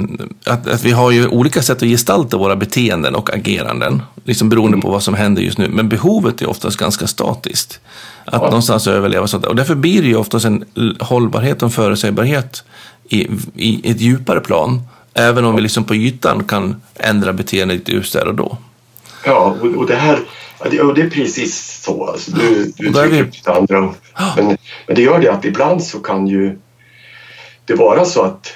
att, 0.45 0.67
att, 0.67 0.83
vi 0.83 0.91
har 0.91 1.11
ju 1.11 1.27
olika 1.27 1.61
sätt 1.61 1.77
att 1.77 1.89
gestalta 1.89 2.37
våra 2.37 2.55
beteenden 2.55 3.15
och 3.15 3.33
ageranden. 3.33 4.01
Liksom 4.23 4.49
beroende 4.49 4.75
mm. 4.75 4.81
på 4.81 4.89
vad 4.89 5.03
som 5.03 5.13
händer 5.13 5.41
just 5.41 5.57
nu. 5.57 5.67
Men 5.69 5.89
behovet 5.89 6.41
är 6.41 6.49
oftast 6.49 6.77
ganska 6.77 7.07
statiskt. 7.07 7.79
Att 8.25 8.33
ja. 8.33 8.45
någonstans 8.45 8.87
överleva. 8.87 9.27
Sånt. 9.27 9.45
Och 9.45 9.55
därför 9.55 9.75
blir 9.75 10.01
det 10.01 10.07
ju 10.07 10.15
oftast 10.15 10.45
en 10.45 10.65
hållbarhet 10.99 11.57
och 11.57 11.67
en 11.67 11.71
förutsägbarhet 11.71 12.63
i, 13.09 13.27
i 13.55 13.91
ett 13.91 14.01
djupare 14.01 14.39
plan. 14.39 14.81
Även 15.13 15.45
om 15.45 15.55
vi 15.55 15.61
liksom 15.61 15.83
på 15.83 15.95
ytan 15.95 16.43
kan 16.43 16.81
ändra 16.95 17.33
beteendet 17.33 17.89
just 17.89 18.13
där 18.13 18.27
och 18.27 18.35
då. 18.35 18.57
Ja, 19.25 19.55
och, 19.61 19.77
och 19.77 19.87
det 19.87 19.95
här 19.95 20.19
och 20.59 20.93
det 20.95 21.01
är 21.01 21.09
precis 21.09 21.81
så. 21.83 22.05
Alltså, 22.05 22.31
du 22.31 22.73
du 22.77 22.93
trycker 22.93 23.09
vi... 23.09 23.23
lite 23.23 23.51
andra. 23.51 23.93
Men, 24.35 24.57
men 24.87 24.95
det 24.95 25.01
gör 25.01 25.19
det 25.19 25.31
att 25.31 25.45
ibland 25.45 25.83
så 25.83 25.99
kan 25.99 26.27
ju 26.27 26.57
det 27.65 27.75
vara 27.75 28.05
så 28.05 28.21
att 28.21 28.53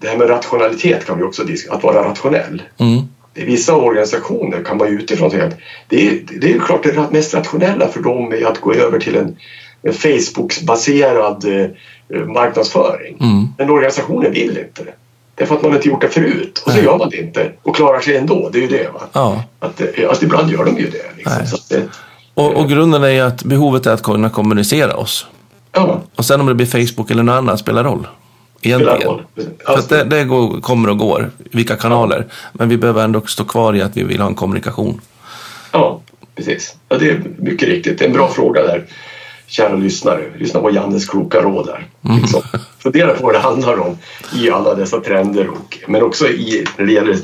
det 0.00 0.08
här 0.08 0.16
med 0.16 0.30
rationalitet 0.30 1.06
kan 1.06 1.18
vi 1.18 1.24
också 1.24 1.44
diskutera, 1.44 1.76
att 1.76 1.82
vara 1.82 2.08
rationell. 2.08 2.62
Mm. 2.78 3.02
I 3.34 3.44
vissa 3.44 3.74
organisationer 3.74 4.64
kan 4.64 4.76
man 4.76 4.88
ju 4.88 4.94
utifrån 4.94 5.30
säga 5.30 5.44
att 5.44 5.56
det 5.88 6.08
är, 6.08 6.20
det 6.40 6.52
är 6.52 6.58
klart 6.58 6.82
det 6.82 7.10
mest 7.10 7.34
rationella 7.34 7.88
för 7.88 8.02
dem 8.02 8.32
är 8.32 8.46
att 8.46 8.60
gå 8.60 8.72
över 8.72 8.98
till 8.98 9.16
en, 9.16 9.36
en 9.82 9.92
Facebook-baserad 9.92 11.44
eh, 11.44 12.26
marknadsföring. 12.26 13.16
Mm. 13.20 13.48
Men 13.58 13.70
organisationen 13.70 14.32
vill 14.32 14.58
inte 14.58 14.84
det. 14.84 14.94
Därför 15.36 15.54
att 15.54 15.62
man 15.62 15.74
inte 15.74 15.88
gjort 15.88 16.00
det 16.00 16.08
förut 16.08 16.62
och 16.66 16.72
så 16.72 16.78
gör 16.78 16.98
man 16.98 17.10
det 17.10 17.16
inte 17.16 17.52
och 17.62 17.76
klarar 17.76 18.00
sig 18.00 18.16
ändå. 18.16 18.48
Det 18.52 18.58
är 18.58 18.62
ju 18.62 18.68
det. 18.68 18.88
Va? 18.94 19.00
Ja. 19.12 19.44
Att, 19.58 19.82
alltså, 20.08 20.24
ibland 20.24 20.50
gör 20.50 20.64
de 20.64 20.78
ju 20.78 20.90
det. 20.90 21.16
Liksom. 21.16 21.58
det 21.68 21.88
och, 22.34 22.54
och, 22.54 22.68
grunden 22.68 23.04
är 23.04 23.08
ju 23.08 23.20
att 23.20 23.44
behovet 23.44 23.86
är 23.86 23.92
att 23.92 24.02
kunna 24.02 24.30
kommunicera 24.30 24.96
oss. 24.96 25.26
Ja. 25.72 26.00
Och 26.16 26.24
sen 26.24 26.40
om 26.40 26.46
det 26.46 26.54
blir 26.54 26.66
Facebook 26.66 27.10
eller 27.10 27.22
något 27.22 27.32
annat 27.32 27.60
spelar 27.60 27.84
roll. 27.84 28.06
Egentligen. 28.62 29.18
För 29.66 29.78
att 29.78 29.88
det, 29.88 30.04
det 30.04 30.24
går, 30.24 30.60
kommer 30.60 30.90
och 30.90 30.98
går, 30.98 31.30
vilka 31.52 31.76
kanaler. 31.76 32.26
Men 32.52 32.68
vi 32.68 32.76
behöver 32.76 33.04
ändå 33.04 33.20
stå 33.20 33.44
kvar 33.44 33.74
i 33.74 33.82
att 33.82 33.96
vi 33.96 34.02
vill 34.02 34.20
ha 34.20 34.28
en 34.28 34.34
kommunikation. 34.34 35.00
Ja, 35.72 36.00
precis. 36.34 36.76
Ja, 36.88 36.98
det 36.98 37.10
är 37.10 37.22
mycket 37.38 37.68
riktigt. 37.68 37.98
Det 37.98 38.04
är 38.04 38.08
en 38.08 38.14
bra 38.14 38.28
fråga 38.28 38.62
där. 38.62 38.84
Kära 39.46 39.76
lyssnare, 39.76 40.24
lyssna 40.38 40.60
på 40.60 40.70
Jannes 40.70 41.08
kloka 41.08 41.42
råd 41.42 41.66
där. 41.66 41.86
Mm. 42.04 42.20
Liksom. 42.20 42.42
Fundera 42.78 43.14
på 43.14 43.22
vad 43.22 43.34
det 43.34 43.38
handlar 43.38 43.80
om 43.80 43.98
i 44.34 44.50
alla 44.50 44.74
dessa 44.74 45.00
trender 45.00 45.48
och, 45.48 45.78
men 45.86 46.02
också 46.02 46.28
i, 46.28 46.64
när 46.76 46.86
det 46.86 46.92
gäller 46.92 47.16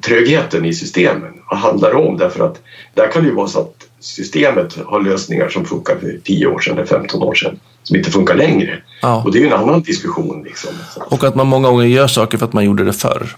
trögheten 0.00 0.64
i 0.64 0.74
systemen. 0.74 1.32
Vad 1.50 1.58
handlar 1.58 1.90
det 1.90 1.96
om? 1.96 2.16
Därför 2.16 2.44
att 2.44 2.62
där 2.94 3.12
kan 3.12 3.22
det 3.22 3.28
ju 3.28 3.34
vara 3.34 3.48
så 3.48 3.60
att 3.60 3.74
systemet 4.00 4.78
har 4.86 5.00
lösningar 5.00 5.48
som 5.48 5.64
funkar 5.64 5.96
för 5.96 6.18
10 6.24 6.46
år 6.46 6.60
sedan 6.60 6.78
eller 6.78 6.86
15 6.86 7.22
år 7.22 7.34
sedan 7.34 7.60
som 7.82 7.96
inte 7.96 8.10
funkar 8.10 8.34
längre. 8.34 8.82
Ja. 9.02 9.22
Och 9.24 9.32
det 9.32 9.38
är 9.38 9.40
ju 9.40 9.46
en 9.46 9.52
annan 9.52 9.82
diskussion. 9.82 10.42
Liksom. 10.44 10.70
Och 11.08 11.24
att 11.24 11.34
man 11.34 11.46
många 11.46 11.68
gånger 11.68 11.86
gör 11.86 12.06
saker 12.06 12.38
för 12.38 12.46
att 12.46 12.52
man 12.52 12.64
gjorde 12.64 12.84
det 12.84 12.92
förr. 12.92 13.36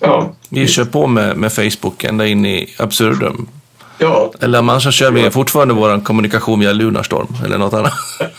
Ja, 0.00 0.32
vi 0.48 0.66
kör 0.66 0.84
på 0.84 1.06
med, 1.06 1.36
med 1.36 1.52
Facebook 1.52 2.04
ända 2.04 2.26
in 2.26 2.46
i 2.46 2.74
absurdum. 2.78 3.48
Ja. 4.00 4.32
Eller 4.40 4.58
annars 4.58 4.82
så 4.82 4.90
kör 4.90 5.10
vi 5.10 5.30
fortfarande 5.30 5.74
vår 5.74 6.04
kommunikation 6.04 6.60
via 6.60 6.72
Lunarstorm 6.72 7.26
eller 7.44 7.58
något 7.58 7.74
annat. 7.74 7.92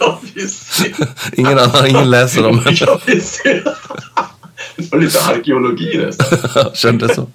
ja, 0.00 0.20
ingen 1.32 1.58
annan, 1.58 1.86
ingen 1.86 2.10
läser 2.10 2.42
dem. 2.42 2.62
ja, 2.70 3.00
Det 4.76 4.92
var 4.92 4.98
lite 4.98 5.20
arkeologi 5.20 5.98
nästan. 6.06 6.64
Kändes 6.74 7.14
så. 7.14 7.26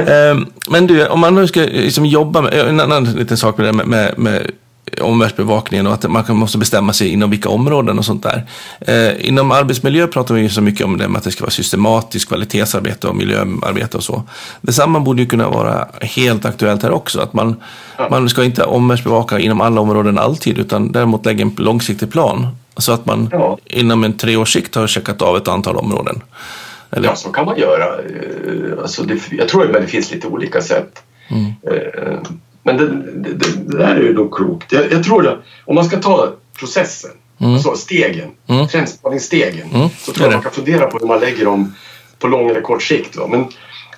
Ehm, 0.00 0.46
men 0.68 0.86
du, 0.86 1.06
om 1.06 1.20
man 1.20 1.34
nu 1.34 1.46
ska 1.46 1.60
liksom 1.60 2.06
jobba 2.06 2.40
med, 2.40 2.54
en 2.54 2.80
annan 2.80 3.04
liten 3.04 3.36
sak 3.36 3.58
med, 3.58 3.74
med, 3.74 4.18
med 4.18 4.50
omvärldsbevakningen 5.00 5.86
och 5.86 5.92
att 5.92 6.10
man 6.10 6.36
måste 6.36 6.58
bestämma 6.58 6.92
sig 6.92 7.08
inom 7.08 7.30
vilka 7.30 7.48
områden 7.48 7.98
och 7.98 8.04
sånt 8.04 8.22
där. 8.22 8.46
Eh, 8.80 9.28
inom 9.28 9.50
arbetsmiljö 9.52 10.06
pratar 10.06 10.34
vi 10.34 10.40
ju 10.40 10.48
så 10.48 10.60
mycket 10.60 10.86
om 10.86 10.98
det 10.98 11.08
med 11.08 11.18
att 11.18 11.24
det 11.24 11.30
ska 11.30 11.44
vara 11.44 11.50
systematiskt 11.50 12.28
kvalitetsarbete 12.28 13.08
och 13.08 13.16
miljöarbete 13.16 13.96
och 13.96 14.04
så. 14.04 14.22
Detsamma 14.60 15.00
borde 15.00 15.22
ju 15.22 15.28
kunna 15.28 15.48
vara 15.48 15.88
helt 16.00 16.44
aktuellt 16.44 16.82
här 16.82 16.90
också. 16.90 17.20
Att 17.20 17.32
man, 17.32 17.62
ja. 17.98 18.08
man 18.10 18.28
ska 18.28 18.44
inte 18.44 18.64
omvärldsbevaka 18.64 19.38
inom 19.38 19.60
alla 19.60 19.80
områden 19.80 20.18
alltid 20.18 20.58
utan 20.58 20.92
däremot 20.92 21.26
lägga 21.26 21.42
en 21.42 21.54
långsiktig 21.58 22.12
plan. 22.12 22.48
Så 22.76 22.92
att 22.92 23.06
man 23.06 23.28
ja. 23.32 23.58
inom 23.64 24.04
en 24.04 24.12
treårssikt 24.12 24.74
har 24.74 24.86
checkat 24.86 25.22
av 25.22 25.36
ett 25.36 25.48
antal 25.48 25.76
områden. 25.76 26.22
Eller? 26.90 27.08
Ja, 27.08 27.16
så 27.16 27.32
kan 27.32 27.44
man 27.44 27.58
göra. 27.58 27.84
Eh, 27.84 28.82
alltså 28.82 29.02
det, 29.02 29.20
jag 29.30 29.48
tror 29.48 29.76
att 29.76 29.82
det 29.82 29.86
finns 29.86 30.12
lite 30.12 30.26
olika 30.26 30.60
sätt. 30.62 31.02
Mm. 31.28 31.52
Men 32.66 32.76
det, 32.76 32.86
det, 32.86 33.32
det, 33.34 33.78
där 33.78 33.96
är 33.96 34.02
ju 34.02 34.14
nog 34.14 34.34
klokt. 34.34 34.72
Jag, 34.72 34.92
jag 34.92 35.04
tror 35.04 35.28
att 35.28 35.38
om 35.64 35.74
man 35.74 35.84
ska 35.84 35.96
ta 36.00 36.32
processen, 36.58 37.10
mm. 37.38 37.52
alltså 37.52 37.76
stegen, 37.76 38.30
mm. 38.46 38.68
trendspaningsstegen, 38.68 39.70
mm. 39.74 39.88
så 39.98 40.12
tror 40.12 40.26
jag 40.26 40.32
man 40.32 40.42
kan 40.42 40.52
fundera 40.52 40.86
på 40.86 40.98
hur 40.98 41.06
man 41.06 41.20
lägger 41.20 41.44
dem 41.44 41.74
på 42.18 42.28
lång 42.28 42.50
eller 42.50 42.60
kort 42.60 42.82
sikt. 42.82 43.16
Va? 43.16 43.26
Men 43.30 43.44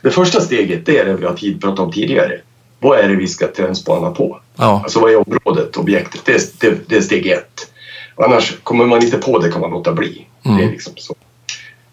det 0.03 0.11
första 0.11 0.41
steget 0.41 0.87
det 0.87 0.99
är 0.99 1.05
det 1.05 1.15
vi 1.15 1.27
har 1.27 1.35
tid, 1.35 1.61
pratat 1.61 1.79
om 1.79 1.93
tidigare. 1.93 2.41
Vad 2.81 2.99
är 2.99 3.09
det 3.09 3.17
vi 3.17 3.27
ska 3.27 3.47
trendspana 3.47 4.11
på? 4.11 4.41
Ja. 4.57 4.81
Alltså 4.83 5.01
vad 5.01 5.11
är 5.11 5.17
området, 5.17 5.77
objektet? 5.77 6.21
Det 6.25 6.33
är, 6.33 6.41
det, 6.61 6.89
det 6.89 6.97
är 6.97 7.01
steg 7.01 7.27
ett. 7.27 7.73
Annars 8.17 8.57
kommer 8.63 8.87
man 8.87 9.03
inte 9.03 9.19
på 9.19 9.39
det 9.39 9.53
kan 9.53 9.61
man 9.61 9.71
låta 9.71 9.93
bli. 9.93 10.27
Det 10.43 10.49
är 10.49 10.53
mm. 10.53 10.71
liksom 10.71 10.93
så. 10.97 11.15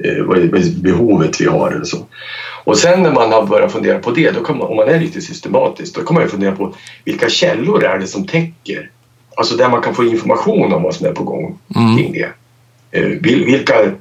Eh, 0.04 0.24
vad 0.24 0.38
är 0.38 0.82
behovet 0.82 1.42
vi 1.42 1.46
har 1.46 1.72
eller 1.72 1.86
så. 1.86 1.98
Och 2.64 2.78
sen 2.78 3.04
när 3.04 3.12
man 3.12 3.32
har 3.32 3.46
börjat 3.46 3.72
fundera 3.72 4.00
på 4.00 4.12
det, 4.12 4.32
då 4.32 4.44
kan 4.44 4.58
man, 4.58 4.68
om 4.68 4.76
man 4.76 4.90
är 4.90 5.00
riktigt 5.00 5.24
systematisk, 5.24 5.96
då 5.96 6.02
kan 6.02 6.14
man 6.14 6.24
ju 6.24 6.30
fundera 6.30 6.56
på 6.56 6.74
vilka 7.04 7.30
källor 7.30 7.84
är 7.84 8.00
det 8.00 8.08
som 8.08 8.28
täcker? 8.28 8.90
Alltså 9.38 9.56
där 9.56 9.70
man 9.70 9.82
kan 9.82 9.96
få 9.96 10.04
information 10.04 10.74
om 10.74 10.84
vad 10.84 10.96
som 10.96 11.08
är 11.08 11.12
på 11.12 11.24
gång 11.24 11.58
mm. 11.76 11.98
kring 11.98 12.14
det. 12.14 12.30
Eh, 12.92 13.08
vilka, 13.46 13.92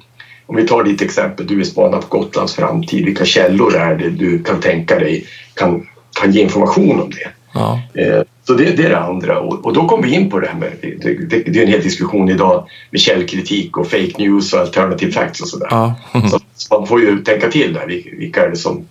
om 0.47 0.57
vi 0.57 0.67
tar 0.67 0.85
ditt 0.85 1.03
exempel, 1.03 1.47
du 1.47 1.57
vill 1.57 1.71
spana 1.71 1.99
på 1.99 2.19
Gotlands 2.19 2.55
framtid, 2.55 3.05
vilka 3.05 3.25
källor 3.25 3.77
är 3.77 3.95
det 3.95 4.11
du 4.11 4.43
kan 4.43 4.61
tänka 4.61 4.99
dig 4.99 5.27
kan, 5.55 5.87
kan 6.21 6.33
ge 6.33 6.43
information 6.43 7.01
om 7.01 7.11
det? 7.11 7.29
Ja. 7.55 7.81
Eh, 7.95 8.23
så 8.47 8.55
det, 8.55 8.64
det, 8.64 8.85
är 8.85 8.90
det 8.90 8.99
andra 8.99 9.40
och, 9.40 9.67
och, 9.67 9.73
då 9.73 9.88
kommer 9.88 10.03
vi 10.03 10.14
in 10.14 10.31
på 10.31 10.40
det 10.40 10.47
här 10.47 10.59
med, 10.59 10.73
det, 10.83 11.14
det, 11.14 11.43
det, 11.53 11.59
är 11.59 11.62
en 11.62 11.69
hel 11.69 11.83
diskussion 11.83 12.29
idag 12.29 12.69
med 12.90 13.01
källkritik 13.01 13.77
och 13.77 13.87
fake 13.87 14.12
news 14.19 14.53
och 14.53 14.61
alternative 14.61 15.12
facts 15.12 15.40
och 15.40 15.49
sådär. 15.49 15.69
Ja. 15.71 15.95
så, 16.12 16.40
så 16.55 16.79
man 16.79 16.87
får 16.87 17.01
ju 17.01 17.23
tänka 17.23 17.51
till 17.51 17.73
där, 17.73 17.87
vilka 18.19 18.45
är 18.45 18.51
det 18.51 18.57
som, 18.57 18.87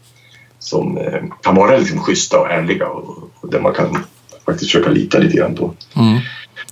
som 0.59 0.97
eh, 0.97 1.23
kan 1.43 1.55
vara 1.55 1.77
liksom 1.77 1.99
schyssta 1.99 2.39
och 2.39 2.51
ärliga 2.51 2.87
och, 2.87 3.29
och 3.39 3.49
där 3.51 3.59
man 3.59 3.73
kan 3.73 3.97
faktiskt 4.45 4.71
försöka 4.71 4.89
lita 4.89 5.17
lite 5.17 5.37
grann 5.37 5.55
på. 5.55 5.73
Mm. 5.95 6.19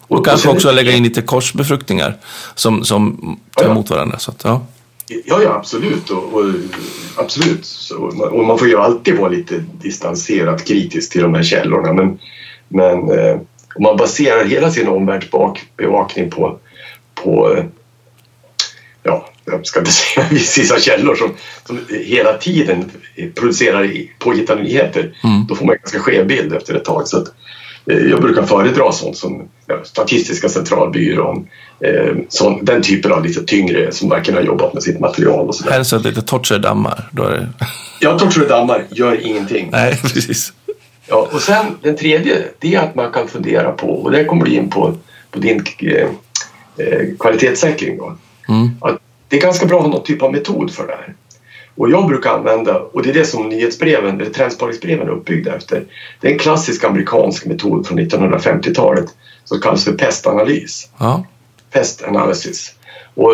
Och, 0.07 0.17
och 0.17 0.25
kanske 0.25 0.49
också 0.49 0.71
lägga 0.71 0.91
in 0.91 1.03
lite 1.03 1.21
korsbefruktningar 1.21 2.17
som, 2.55 2.83
som 2.83 3.39
tar 3.55 3.69
emot 3.71 3.89
varandra. 3.89 4.19
Så 4.19 4.31
att, 4.31 4.41
ja. 4.43 4.61
Ja, 5.25 5.43
ja 5.43 5.53
absolut. 5.53 6.09
Och, 6.09 6.33
och 6.33 6.45
absolut. 7.17 7.65
Så, 7.65 7.97
och 8.31 8.45
man 8.45 8.57
får 8.57 8.67
ju 8.67 8.77
alltid 8.77 9.17
vara 9.17 9.29
lite 9.29 9.63
distanserat 9.81 10.65
kritisk 10.65 11.11
till 11.11 11.21
de 11.21 11.33
här 11.33 11.43
källorna. 11.43 11.93
Men, 11.93 12.19
men 12.67 13.19
eh, 13.19 13.39
om 13.75 13.83
man 13.83 13.97
baserar 13.97 14.45
hela 14.45 14.71
sin 14.71 14.87
omvärldsbevakning 14.87 16.29
på, 16.29 16.59
på 17.15 17.53
eh, 17.53 17.63
ja, 19.03 19.29
jag 19.45 19.65
ska 19.65 19.79
inte 19.79 19.91
säga 20.13 20.27
vissa 20.31 20.79
källor 20.79 21.15
som, 21.15 21.31
som 21.65 21.79
hela 21.89 22.33
tiden 22.33 22.91
producerar 23.35 23.91
påhittade 24.19 24.63
nyheter, 24.63 25.17
mm. 25.23 25.45
då 25.47 25.55
får 25.55 25.65
man 25.65 25.75
en 25.75 25.79
ganska 25.81 25.99
skev 25.99 26.27
bild 26.27 26.53
efter 26.53 26.75
ett 26.75 26.85
tag. 26.85 27.07
Så 27.07 27.17
att, 27.17 27.27
jag 27.85 28.21
brukar 28.21 28.43
föredra 28.43 28.91
sånt 28.91 29.17
som 29.17 29.49
Statistiska 29.83 30.49
centralbyrån, 30.49 31.47
eh, 31.79 32.15
sån, 32.29 32.65
den 32.65 32.81
typen 32.81 33.11
av 33.11 33.25
lite 33.25 33.43
tyngre 33.43 33.91
som 33.91 34.09
verkligen 34.09 34.37
har 34.37 34.45
jobbat 34.45 34.73
med 34.73 34.83
sitt 34.83 34.99
material. 34.99 35.47
Och 35.47 35.55
sådär. 35.55 35.71
Helst 35.71 35.93
lite 35.93 36.21
Torture-dammar. 36.21 37.09
Då 37.11 37.23
är 37.23 37.31
det... 37.31 37.47
Ja, 37.99 38.19
Torture-dammar 38.19 38.85
gör 38.89 39.25
ingenting. 39.25 39.69
Nej, 39.71 39.97
precis. 40.01 40.53
Ja, 41.07 41.29
och 41.31 41.41
sen 41.41 41.65
den 41.81 41.97
tredje, 41.97 42.43
det 42.59 42.75
är 42.75 42.79
att 42.79 42.95
man 42.95 43.11
kan 43.11 43.27
fundera 43.27 43.71
på, 43.71 43.87
och 43.87 44.11
där 44.11 44.25
kommer 44.25 44.45
du 44.45 44.51
in 44.51 44.69
på, 44.69 44.93
på 45.31 45.39
din 45.39 45.63
eh, 45.79 46.07
eh 46.77 47.07
kvalitetssäkring 47.19 47.97
då. 47.97 48.17
Mm. 48.49 48.69
Att 48.81 48.99
det 49.27 49.37
är 49.37 49.41
ganska 49.41 49.65
bra 49.65 49.77
att 49.77 49.85
ha 49.85 49.91
någon 49.91 50.03
typ 50.03 50.21
av 50.21 50.31
metod 50.31 50.71
för 50.71 50.87
det 50.87 50.93
här. 50.93 51.15
Och 51.81 51.89
jag 51.89 52.07
brukar 52.07 52.29
använda, 52.29 52.79
och 52.79 53.03
det 53.03 53.09
är 53.09 53.13
det 53.13 53.25
som 53.25 53.49
nyhetsbreven, 53.49 54.21
eller 54.21 54.31
trendspaningsbreven 54.31 55.07
är 55.07 55.11
uppbyggda 55.11 55.55
efter. 55.55 55.83
Det 56.19 56.27
är 56.27 56.31
en 56.31 56.39
klassisk 56.39 56.83
amerikansk 56.83 57.45
metod 57.45 57.87
från 57.87 57.99
1950-talet 57.99 59.05
som 59.43 59.61
kallas 59.61 59.83
för 59.83 59.93
pestanalys. 59.93 60.89
Ja. 60.97 61.25
Pest 61.71 62.03
analysis. 62.03 62.73
Och 63.13 63.31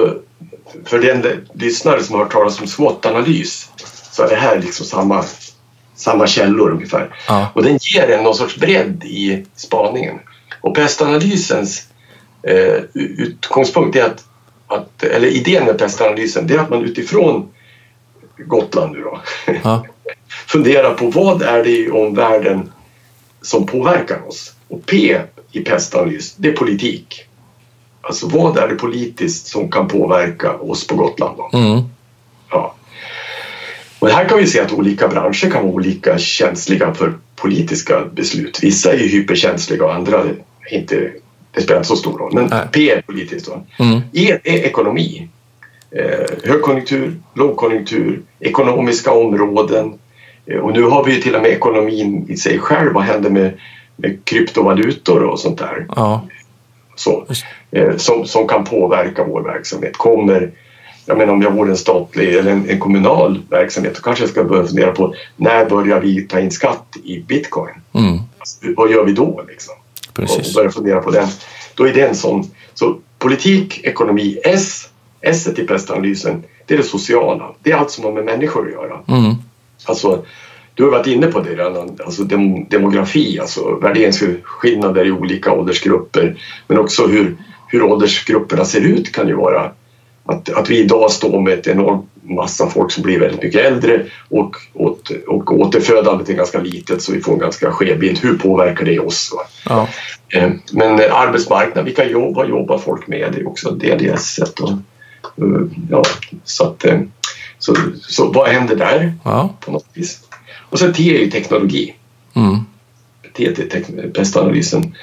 för 0.86 1.00
den 1.00 1.26
lyssnare 1.54 2.04
som 2.04 2.16
har 2.16 2.24
hört 2.24 2.34
talas 2.34 2.62
om 2.62 2.68
SWOT-analys 2.68 3.70
så 4.12 4.24
är 4.24 4.30
det 4.30 4.36
här 4.36 4.60
liksom 4.60 4.86
samma, 4.86 5.24
samma 5.96 6.28
källor 6.28 6.72
ungefär. 6.72 7.16
Ja. 7.28 7.52
Och 7.54 7.64
den 7.64 7.78
ger 7.82 8.10
en 8.10 8.24
någon 8.24 8.36
sorts 8.36 8.58
bredd 8.58 9.04
i 9.04 9.46
spaningen. 9.56 10.20
Och 10.62 10.76
pestanalysens 10.76 11.88
eh, 12.44 12.84
utgångspunkt 12.94 13.96
är 13.96 14.04
att, 14.04 14.24
att, 14.68 15.04
eller 15.04 15.28
idén 15.28 15.66
med 15.66 15.78
pestanalysen, 15.78 16.48
det 16.48 16.54
är 16.54 16.60
att 16.60 16.70
man 16.70 16.84
utifrån 16.84 17.50
Gotland 18.46 18.92
nu 18.92 19.02
då, 19.02 19.22
ja. 19.64 19.86
funderar 20.48 20.94
på 20.94 21.10
vad 21.10 21.42
är 21.42 21.64
det 21.64 21.70
i 21.70 21.92
omvärlden 21.92 22.72
som 23.42 23.66
påverkar 23.66 24.28
oss? 24.28 24.54
Och 24.68 24.86
P 24.86 25.18
i 25.52 25.62
pestanalys, 25.62 26.36
det 26.36 26.48
är 26.48 26.54
politik. 26.54 27.24
Alltså 28.02 28.28
vad 28.28 28.58
är 28.58 28.68
det 28.68 28.76
politiskt 28.76 29.48
som 29.48 29.72
kan 29.72 29.88
påverka 29.88 30.54
oss 30.54 30.88
på 30.88 30.96
Gotland? 30.96 31.38
Då? 31.38 31.58
Mm. 31.58 31.82
Ja. 32.52 32.76
Och 34.00 34.10
här 34.10 34.30
kan 34.30 34.38
vi 34.38 34.48
se 34.48 34.60
att 34.60 34.72
olika 34.72 35.08
branscher 35.08 35.52
kan 35.52 35.64
vara 35.64 35.74
olika 35.74 36.18
känsliga 36.18 36.94
för 36.94 37.14
politiska 37.36 38.06
beslut. 38.06 38.60
Vissa 38.64 38.94
är 38.94 38.98
hyperkänsliga 38.98 39.86
och 39.86 39.94
andra 39.94 40.24
inte. 40.72 41.12
Det 41.52 41.62
spelar 41.62 41.80
inte 41.80 41.88
så 41.88 41.96
stor 41.96 42.18
roll. 42.18 42.34
Men 42.34 42.46
Nej. 42.46 42.68
P 42.72 42.92
är 42.92 43.02
politiskt. 43.02 43.46
Då. 43.46 43.84
Mm. 43.84 44.02
E 44.14 44.40
är 44.44 44.58
ekonomi. 44.58 45.30
Eh, 45.92 46.26
högkonjunktur, 46.44 47.16
lågkonjunktur, 47.34 48.22
ekonomiska 48.40 49.12
områden. 49.12 49.94
Eh, 50.46 50.60
och 50.60 50.74
nu 50.74 50.84
har 50.84 51.04
vi 51.04 51.16
ju 51.16 51.22
till 51.22 51.36
och 51.36 51.42
med 51.42 51.52
ekonomin 51.52 52.26
i 52.30 52.38
sig 52.38 52.60
själv. 52.60 52.94
Vad 52.94 53.04
händer 53.04 53.30
med, 53.30 53.54
med 53.96 54.26
kryptovalutor 54.26 55.24
och 55.24 55.40
sånt 55.40 55.58
där? 55.58 55.86
Ja. 55.96 56.28
Så, 56.96 57.26
eh, 57.72 57.96
som, 57.98 58.26
som 58.26 58.48
kan 58.48 58.64
påverka 58.64 59.24
vår 59.24 59.42
verksamhet. 59.42 59.98
Kommer 59.98 60.52
jag 61.08 61.18
menar 61.18 61.34
om 61.34 61.42
jag 61.42 61.52
vore 61.52 61.70
en 61.70 61.78
statlig 61.78 62.36
eller 62.36 62.52
en, 62.52 62.70
en, 62.70 62.80
kommunal 62.80 63.42
verksamhet 63.50 63.96
då 63.96 64.02
kanske 64.02 64.24
jag 64.24 64.30
ska 64.30 64.44
börja 64.44 64.68
fundera 64.68 64.92
på 64.92 65.14
när 65.36 65.70
börjar 65.70 66.00
vi 66.00 66.22
ta 66.22 66.40
in 66.40 66.52
skatt 66.52 66.98
i 67.04 67.20
bitcoin? 67.20 67.74
Mm. 67.94 68.20
Alltså, 68.38 68.58
vad 68.78 68.92
gör 68.92 69.06
vi 69.06 69.14
då? 69.14 69.44
Liksom? 69.48 69.76
Precis. 70.14 70.48
Och 70.48 70.54
börja 70.54 70.72
fundera 70.72 71.02
på 71.02 71.12
den. 71.12 71.28
Då 71.76 71.88
är 71.88 71.94
det 71.94 72.02
en 72.02 72.16
sån. 72.16 72.52
Så 72.74 72.98
politik, 73.20 73.84
ekonomi, 73.84 74.40
S, 74.44 74.90
S 75.22 75.48
i 75.48 75.64
pestanalysen, 75.64 76.44
det 76.66 76.74
är 76.74 76.78
det 76.78 76.84
sociala. 76.84 77.52
Det 77.64 77.72
är 77.72 77.76
allt 77.76 77.92
som 77.92 78.04
har 78.04 78.12
med 78.12 78.26
människor 78.26 78.66
att 78.66 78.74
göra. 78.74 79.00
Mm. 79.08 79.36
Alltså, 79.86 80.26
du 80.74 80.84
har 80.84 80.92
varit 80.92 81.08
inne 81.08 81.28
på 81.28 81.40
det 81.40 81.56
redan, 81.56 81.98
alltså 82.06 82.24
dem, 82.24 82.66
demografi, 82.70 83.40
alltså 83.40 83.76
värderingsskillnader 83.76 85.06
i 85.06 85.12
olika 85.12 85.52
åldersgrupper 85.52 86.42
men 86.68 86.78
också 86.78 87.08
hur, 87.08 87.38
hur 87.68 87.84
åldersgrupperna 87.84 88.66
ser 88.66 88.82
ut 88.82 89.12
kan 89.12 89.28
ju 89.28 89.36
vara 89.36 89.72
att, 90.26 90.50
att 90.50 90.70
vi 90.70 90.80
idag 90.80 91.12
står 91.12 91.42
med 91.42 91.54
ett 91.54 91.68
enormt 91.68 92.06
massa 92.22 92.70
folk 92.70 92.92
som 92.92 93.04
blir 93.04 93.20
väldigt 93.20 93.44
mycket 93.44 93.66
äldre 93.66 94.06
och, 94.30 94.56
och, 94.74 95.12
och 95.28 95.60
återfödandet 95.60 96.30
är 96.30 96.34
ganska 96.34 96.60
litet 96.60 97.02
så 97.02 97.12
vi 97.12 97.22
får 97.22 97.34
en 97.34 97.40
ganska 97.40 97.72
skev 97.72 98.00
bild. 98.00 98.20
Hur 98.20 98.38
påverkar 98.38 98.86
det 98.86 99.00
oss? 99.00 99.34
Ja. 99.66 99.88
Eh, 100.30 100.50
men 100.72 100.94
arbetsmarknaden, 101.12 101.86
vilka 101.86 102.06
jobb, 102.06 102.36
vad 102.36 102.50
jobbar 102.50 102.78
folk 102.78 103.08
med? 103.08 103.32
Det 103.34 103.40
är 103.40 103.48
också 103.48 103.72
DDS 103.72 104.24
sätt 104.24 104.62
att, 104.62 104.70
ja, 105.90 106.04
så, 106.44 106.64
att, 106.64 106.86
eh, 106.86 107.00
så, 107.60 107.76
så 108.02 108.32
vad 108.32 108.50
händer 108.50 108.76
där 108.76 109.14
ja. 109.24 109.54
på 109.60 109.72
något 109.72 109.88
vis? 109.94 110.22
Och 110.70 110.80
sen 110.80 110.94
T 110.94 111.16
är 111.16 111.20
ju 111.20 111.32
teknologi. 111.32 111.96
Mm. 112.34 112.58
T 113.34 113.46
är 113.46 114.12
testanalysen 114.12 114.96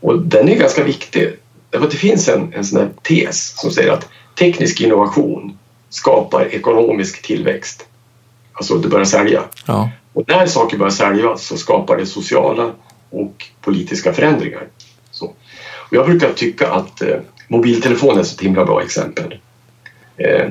och 0.00 0.22
den 0.22 0.48
är 0.48 0.56
ganska 0.56 0.84
viktig. 0.84 1.32
Därför 1.70 1.86
att 1.86 1.92
det 1.92 1.98
finns 1.98 2.28
en, 2.28 2.52
en 2.52 2.64
sån 2.64 2.80
här 2.80 2.90
tes 3.02 3.60
som 3.60 3.70
säger 3.70 3.92
att 3.92 4.08
teknisk 4.38 4.80
innovation 4.80 5.58
skapar 5.88 6.54
ekonomisk 6.54 7.22
tillväxt. 7.22 7.86
Alltså 8.52 8.78
det 8.78 8.88
börjar 8.88 9.04
sälja. 9.04 9.42
Ja. 9.66 9.90
Och 10.12 10.24
när 10.26 10.46
saker 10.46 10.78
börjar 10.78 10.90
sälja 10.90 11.36
så 11.36 11.56
skapar 11.56 11.96
det 11.96 12.06
sociala 12.06 12.72
och 13.10 13.44
politiska 13.60 14.12
förändringar. 14.12 14.68
Så. 15.10 15.26
Och 15.76 15.92
jag 15.92 16.06
brukar 16.06 16.32
tycka 16.32 16.72
att 16.72 17.02
eh, 17.02 17.16
mobiltelefon 17.48 18.16
är 18.16 18.20
ett 18.20 18.40
himla 18.40 18.64
bra 18.64 18.82
exempel. 18.82 19.38
Eh, 20.16 20.46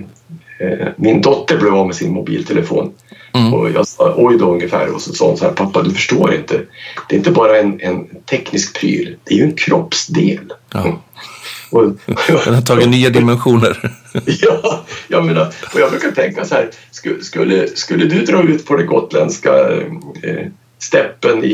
eh, 0.59 0.87
min 0.95 1.21
dotter 1.21 1.57
blev 1.57 1.75
av 1.75 1.87
med 1.87 1.95
sin 1.95 2.13
mobiltelefon 2.13 2.93
mm. 3.33 3.53
och 3.53 3.71
jag 3.71 3.87
sa 3.87 4.13
oj 4.17 4.37
då 4.37 4.53
ungefär 4.53 4.95
och 4.95 5.01
så 5.01 5.13
sa 5.13 5.27
hon 5.27 5.37
så 5.37 5.45
här 5.45 5.51
pappa 5.51 5.81
du 5.81 5.91
förstår 5.91 6.33
inte. 6.33 6.61
Det 7.09 7.15
är 7.15 7.17
inte 7.17 7.31
bara 7.31 7.59
en, 7.59 7.79
en 7.81 8.07
teknisk 8.25 8.79
pryl, 8.79 9.17
det 9.23 9.33
är 9.33 9.37
ju 9.37 9.43
en 9.43 9.55
kroppsdel. 9.55 10.53
Ja. 10.73 11.01
Och, 11.69 11.83
Den 12.45 12.53
har 12.53 12.61
tagit 12.61 12.89
nya 12.89 13.09
dimensioner. 13.09 13.91
ja, 14.25 14.85
jag 15.07 15.25
menar, 15.25 15.53
och 15.73 15.79
jag 15.79 15.91
brukar 15.91 16.11
tänka 16.11 16.45
så 16.45 16.55
här, 16.55 16.69
skulle, 17.21 17.67
skulle 17.67 18.05
du 18.05 18.25
dra 18.25 18.43
ut 18.43 18.65
på 18.65 18.75
det 18.75 18.83
gotländska 18.83 19.71
eh, 20.23 20.47
steppen 20.79 21.43
i, 21.43 21.53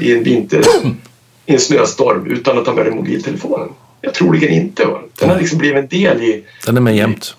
i, 0.00 0.16
en 0.16 0.22
vinter, 0.22 0.62
i 1.46 1.52
en 1.52 1.60
snöstorm 1.60 2.26
utan 2.26 2.58
att 2.58 2.64
ta 2.64 2.74
med 2.74 2.86
dig 2.86 2.94
mobiltelefonen? 2.94 3.68
Jag 4.04 4.14
troligen 4.14 4.52
inte. 4.52 4.84
Va? 4.84 5.00
Den 5.18 5.30
har 5.30 5.38
liksom 5.38 5.58
blivit 5.58 5.78
en 5.78 5.88
del 5.88 6.22
i... 6.22 6.44
Den 6.66 6.76
är 6.76 6.80
med 6.80 6.96
jämt. 6.96 7.36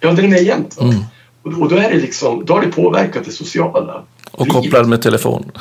Ja, 0.00 0.12
den 0.12 0.24
är 0.24 0.28
med 0.28 0.42
jämt. 0.42 0.80
Mm. 0.80 0.94
Och, 1.42 1.52
och 1.52 1.68
då, 1.68 1.76
är 1.76 1.90
det 1.90 1.96
liksom, 1.96 2.44
då 2.44 2.54
har 2.54 2.60
det 2.60 2.68
påverkat 2.68 3.24
det 3.24 3.30
sociala. 3.30 4.02
Och 4.30 4.48
kopplad 4.48 4.88
med 4.88 5.02
telefon. 5.02 5.52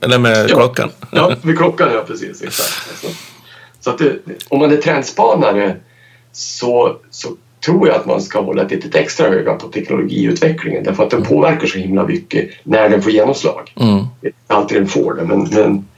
Eller 0.00 0.18
med 0.18 0.50
ja, 0.50 0.56
klockan. 0.56 0.90
ja, 1.12 1.36
med 1.42 1.56
klockan, 1.56 1.88
ja 1.92 2.04
precis. 2.06 2.42
Exakt. 2.42 2.88
Alltså. 2.90 3.06
Så 3.80 3.90
att 3.90 3.98
det, 3.98 4.18
om 4.48 4.58
man 4.58 4.72
är 4.72 4.76
trendspanare 4.76 5.76
så, 6.32 6.96
så 7.10 7.28
tror 7.66 7.88
jag 7.88 7.96
att 7.96 8.06
man 8.06 8.20
ska 8.20 8.40
hålla 8.40 8.62
ett 8.62 8.70
lite 8.70 8.98
extra 8.98 9.26
öga 9.26 9.54
på 9.54 9.68
teknologiutvecklingen 9.68 10.84
därför 10.84 11.02
att 11.02 11.10
den 11.10 11.20
mm. 11.20 11.28
påverkar 11.28 11.66
så 11.66 11.78
himla 11.78 12.06
mycket 12.06 12.50
när 12.62 12.88
den 12.88 13.02
får 13.02 13.12
genomslag. 13.12 13.72
Mm. 13.76 14.04
Alltid 14.46 14.78
den 14.78 14.88
får 14.88 15.14
det. 15.14 15.24
Men, 15.24 15.48
men... 15.52 15.88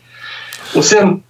Och 0.77 0.85
sen, 0.85 1.22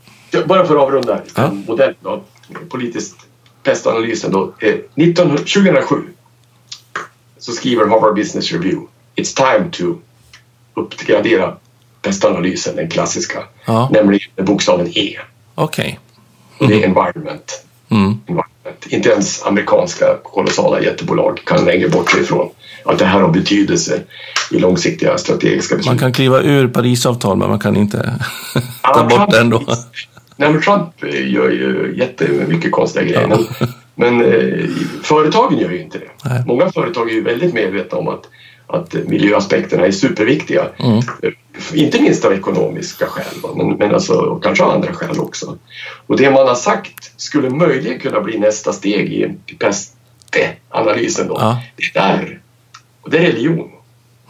bara 0.47 0.66
för 0.66 0.77
att 0.77 0.83
avrunda 0.83 1.21
ja. 1.35 1.51
modell 1.66 1.94
då, 2.01 2.23
politiskt 2.68 3.16
pestanalysen 3.62 4.32
då. 4.32 4.52
19, 4.94 5.37
2007 5.37 5.94
så 7.38 7.52
skriver 7.52 7.87
Harvard 7.87 8.14
Business 8.14 8.52
Review 8.52 8.87
It's 9.16 9.37
time 9.37 9.70
to 9.70 9.98
uppgradera 10.74 11.56
pestanalysen, 12.02 12.76
den 12.76 12.88
klassiska, 12.88 13.42
ja. 13.64 13.88
nämligen 13.92 14.30
bokstaven 14.37 14.87
E. 14.94 15.18
Okej. 15.54 16.00
Okay. 16.54 16.66
Mm. 16.68 16.78
Det 16.78 16.84
är 16.84 16.88
environment. 16.88 17.64
Mm. 17.88 18.20
environment. 18.26 18.87
Inte 18.88 19.08
ens 19.08 19.42
amerikanska 19.42 20.16
kolossala 20.22 20.80
jättebolag 20.80 21.40
kan 21.44 21.64
längre 21.64 21.88
bortse 21.88 22.20
ifrån 22.20 22.50
att 22.84 22.98
det 22.98 23.04
här 23.04 23.20
har 23.20 23.28
betydelse 23.28 24.02
i 24.50 24.58
långsiktiga 24.58 25.18
strategiska 25.18 25.76
beslut. 25.76 25.87
Man 25.87 25.98
kan 25.98 26.12
kliva 26.12 26.42
ur 26.42 26.68
Parisavtal 26.68 27.37
men 27.37 27.48
man 27.48 27.58
kan 27.58 27.76
inte 27.76 28.18
ta 28.94 29.04
bort 29.04 29.30
det 29.30 29.40
ändå. 29.40 29.62
Nej, 30.38 30.53
men 30.53 30.62
Trump 30.62 31.03
gör 31.03 31.51
ju 31.51 31.94
jättemycket 31.96 32.72
konstiga 32.72 33.05
grejer. 33.05 33.29
Ja. 33.31 33.38
Men, 33.94 34.18
men 34.18 34.33
eh, 34.33 34.64
företagen 35.03 35.59
gör 35.59 35.70
ju 35.70 35.83
inte 35.83 35.98
det. 35.98 36.11
Nej. 36.24 36.42
Många 36.46 36.72
företag 36.72 37.11
är 37.11 37.14
ju 37.14 37.22
väldigt 37.22 37.55
medvetna 37.55 37.98
om 37.98 38.09
att 38.09 38.24
att 38.68 38.94
miljöaspekterna 38.94 39.87
är 39.87 39.90
superviktiga. 39.90 40.68
Mm. 40.79 41.03
Inte 41.74 42.03
minst 42.03 42.24
av 42.24 42.33
ekonomiska 42.33 43.07
skäl, 43.07 43.55
men, 43.57 43.68
men 43.68 43.94
alltså, 43.94 44.12
och 44.12 44.42
kanske 44.42 44.64
av 44.64 44.70
andra 44.70 44.93
skäl 44.93 45.20
också. 45.20 45.59
Och 46.07 46.16
det 46.16 46.30
man 46.30 46.49
har 46.49 46.55
sagt 46.55 47.12
skulle 47.20 47.51
möjligen 47.51 48.01
kunna 48.01 48.20
bli 48.20 48.39
nästa 48.39 48.72
steg 48.72 49.12
i 49.12 49.34
PEST-analysen 49.59 51.28
då, 51.28 51.36
ja. 51.41 51.62
det 51.76 51.82
är 51.82 52.03
där. 52.03 52.41
Och 53.01 53.11
det 53.11 53.18
är 53.18 53.22
religion. 53.22 53.70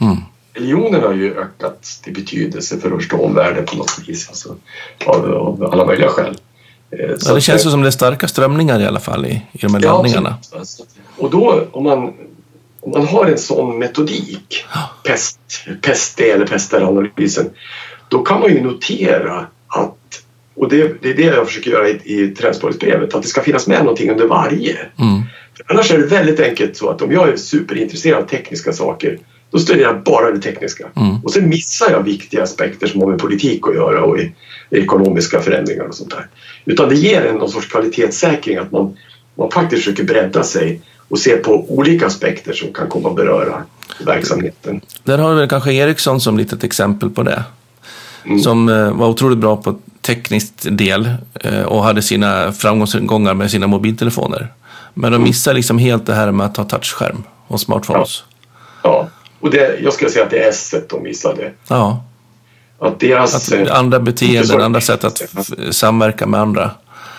Mm. 0.01 0.17
Religionen 0.59 1.03
har 1.03 1.13
ju 1.13 1.39
ökat 1.39 2.03
i 2.07 2.11
betydelse 2.11 2.79
för 2.79 2.91
att 2.91 2.97
förstå 2.97 3.25
omvärlden 3.25 3.65
på 3.65 3.77
något 3.77 4.01
vis, 4.07 4.29
alltså, 4.29 4.57
av, 5.07 5.33
av 5.35 5.65
alla 5.73 5.85
möjliga 5.87 6.09
skäl. 6.09 6.39
Eh, 6.91 7.17
så 7.19 7.31
ja, 7.31 7.35
det 7.35 7.41
känns 7.41 7.67
ju 7.67 7.71
som 7.71 7.83
det 7.83 7.89
är 7.89 7.91
starka 7.91 8.29
strömningar 8.29 8.81
i 8.81 8.87
alla 8.87 9.01
fall 9.01 9.27
i, 9.27 9.43
i 9.53 9.59
de 9.59 9.75
här 9.75 9.83
ja, 9.83 9.93
laddningarna. 9.93 10.39
Och 11.17 11.31
då 11.31 11.65
om 11.73 11.85
man 11.85 12.13
om 12.81 12.91
man 12.91 13.07
har 13.07 13.27
en 13.27 13.39
sån 13.39 13.79
metodik, 13.79 14.65
pest, 15.05 15.41
pest 15.83 16.21
eller 16.21 16.47
pester-analysen, 16.47 17.51
då 18.09 18.23
kan 18.23 18.41
man 18.41 18.51
ju 18.51 18.63
notera 18.63 19.47
att, 19.67 20.23
och 20.55 20.69
det, 20.69 21.03
det 21.03 21.11
är 21.11 21.15
det 21.15 21.23
jag 21.23 21.47
försöker 21.47 21.71
göra 21.71 21.89
i, 21.89 22.01
i 22.05 22.35
Tränsborgsbrevet, 22.35 23.15
att 23.15 23.23
det 23.23 23.29
ska 23.29 23.43
finnas 23.43 23.67
med 23.67 23.79
någonting 23.79 24.11
under 24.11 24.27
varje. 24.27 24.77
Mm. 24.99 25.23
annars 25.67 25.91
är 25.91 25.99
det 25.99 26.07
väldigt 26.07 26.41
enkelt 26.41 26.77
så 26.77 26.89
att 26.91 27.03
om 27.03 27.13
jag 27.13 27.29
är 27.29 27.37
superintresserad 27.37 28.23
av 28.23 28.27
tekniska 28.27 28.73
saker 28.73 29.19
då 29.51 29.59
studerar 29.59 29.89
jag 29.89 30.03
bara 30.03 30.31
det 30.31 30.41
tekniska. 30.41 30.87
Mm. 30.97 31.17
Och 31.25 31.33
sen 31.33 31.49
missar 31.49 31.91
jag 31.91 32.03
viktiga 32.03 32.43
aspekter 32.43 32.87
som 32.87 33.01
har 33.01 33.09
med 33.09 33.19
politik 33.19 33.69
att 33.69 33.75
göra 33.75 34.05
och 34.05 34.19
i, 34.19 34.33
i 34.71 34.79
ekonomiska 34.79 35.41
förändringar 35.41 35.85
och 35.85 35.95
sånt 35.95 36.11
där. 36.11 36.27
Utan 36.65 36.89
det 36.89 36.95
ger 36.95 37.27
en 37.27 37.35
någon 37.35 37.51
sorts 37.51 37.67
kvalitetssäkring 37.67 38.57
att 38.57 38.73
man, 38.73 38.97
man 39.35 39.51
faktiskt 39.51 39.85
försöker 39.85 40.05
bredda 40.05 40.43
sig 40.43 40.81
och 41.09 41.19
se 41.19 41.37
på 41.37 41.65
olika 41.69 42.07
aspekter 42.07 42.53
som 42.53 42.73
kan 42.73 42.89
komma 42.89 43.09
att 43.09 43.17
beröra 43.17 43.63
verksamheten. 44.07 44.81
Där 45.05 45.19
har 45.19 45.31
vi 45.31 45.41
väl 45.41 45.49
kanske 45.49 45.73
Ericsson 45.73 46.21
som 46.21 46.39
litet 46.39 46.65
exempel 46.65 47.11
på 47.11 47.23
det. 47.23 47.45
Mm. 48.25 48.41
Som 48.41 48.69
eh, 48.69 48.93
var 48.93 49.09
otroligt 49.09 49.39
bra 49.39 49.57
på 49.57 49.79
teknisk 50.01 50.53
del 50.71 51.11
eh, 51.35 51.63
och 51.63 51.83
hade 51.83 52.03
sina 52.03 52.53
framgångsgångar 52.53 53.35
med 53.35 53.51
sina 53.51 53.67
mobiltelefoner. 53.67 54.53
Men 54.95 55.13
de 55.13 55.17
mm. 55.17 55.29
missar 55.29 55.55
liksom 55.55 55.79
helt 55.79 56.07
det 56.07 56.15
här 56.15 56.33
med 56.33 56.47
att 56.47 56.57
ha 56.57 56.65
touchskärm 56.65 57.23
och 57.47 57.61
smartphones. 57.61 58.25
Ja, 58.83 58.91
ja. 58.91 59.09
Och 59.41 59.51
det, 59.51 59.79
jag 59.81 59.93
skulle 59.93 60.11
säga 60.11 60.25
att 60.25 60.31
det 60.31 60.45
är 60.45 60.49
S 60.49 60.75
de 60.89 61.03
missade. 61.03 61.53
Ja. 61.69 62.05
Att 62.79 63.01
deras... 63.01 63.53
Att 63.53 63.69
andra 63.69 64.01
beteenden, 64.01 64.61
andra 64.61 64.81
sätt 64.81 65.05
att 65.05 65.23
samverka 65.71 66.27
med 66.27 66.41
andra. 66.41 66.71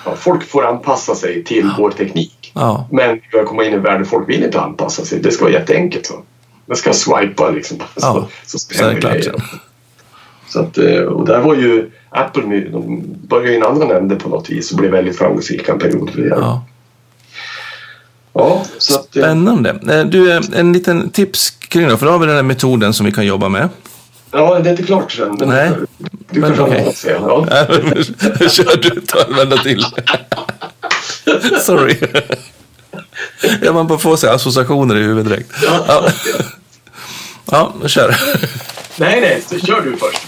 Ja, 0.06 0.16
folk 0.16 0.44
får 0.44 0.66
anpassa 0.66 1.16
sig 1.16 1.44
till 1.44 1.66
ja. 1.66 1.76
vår 1.78 1.92
teknik. 1.92 2.52
Ja. 2.56 2.88
Men 2.92 3.20
vi 3.32 3.44
komma 3.46 3.64
in 3.64 3.72
i 3.72 3.76
en 3.76 3.84
värld 3.84 4.00
där 4.00 4.06
folk 4.06 4.30
vill 4.30 4.44
inte 4.44 4.62
anpassa 4.62 5.06
sig. 5.06 5.20
Det 5.20 5.32
ska 5.32 5.46
vara 5.46 5.54
jätteenkelt. 5.54 6.06
Så. 6.06 6.14
Man 6.66 6.78
ska 6.78 6.94
swipa 6.94 7.50
liksom. 7.50 7.78
Ja, 7.96 8.28
så, 8.46 8.60
så 8.60 8.84
händer 8.84 9.34
Så 10.48 10.60
att, 10.60 10.78
eh, 10.78 11.02
och 11.02 11.26
där 11.26 11.42
var 11.42 11.56
ju 11.56 11.92
Apple, 12.10 12.44
de 12.72 13.04
började 13.28 13.54
i 13.54 13.56
en 13.56 13.64
annan 13.64 13.92
ände 13.92 14.16
på 14.16 14.30
något 14.30 14.50
vis 14.50 14.72
och 14.72 14.78
blev 14.78 14.92
väldigt 14.92 15.18
framgångsrika 15.18 15.72
en 15.72 15.80
period. 15.80 16.12
Det. 16.16 16.28
Ja. 16.28 16.66
Ja, 18.40 18.66
så 18.78 19.00
att, 19.00 19.16
eh, 19.16 19.22
Spännande. 19.22 20.04
Du, 20.04 20.42
en 20.54 20.74
liten 20.74 21.10
tips 21.10 21.50
kring 21.50 21.88
det, 21.88 21.98
för 21.98 22.06
då 22.06 22.12
har 22.12 22.20
vi 22.20 22.26
den 22.26 22.36
här 22.36 22.44
metoden 22.44 22.94
som 22.94 23.06
vi 23.06 23.12
kan 23.12 23.26
jobba 23.26 23.50
med. 23.50 23.70
Ja, 24.32 24.60
det 24.60 24.70
är 24.70 24.72
inte 24.72 24.84
klart 24.84 25.12
sen. 25.12 25.36
Men 25.40 25.50
Nej, 25.50 25.72
du 26.30 26.40
men 26.40 26.60
okej. 26.60 26.88
Okay. 26.88 27.14
Ja. 27.14 27.46
Kör 28.50 28.82
du, 28.82 29.02
ta 29.02 29.24
en 29.24 29.36
vända 29.36 29.58
till. 29.58 29.86
Sorry. 31.62 31.96
Ja, 33.62 33.74
man 33.74 33.88
bara 33.88 34.00
får 34.00 34.18
sig 34.18 34.30
associationer 34.30 34.96
i 34.96 35.04
huvudet 35.04 35.32
direkt. 35.32 35.52
Ja, 35.64 35.86
ja. 35.88 36.10
ja 37.82 37.88
kör. 37.88 38.16
Nej, 38.96 39.22
nej, 39.22 39.44
så 39.50 39.66
kör 39.66 39.82
du 39.82 39.98
först. 39.98 40.22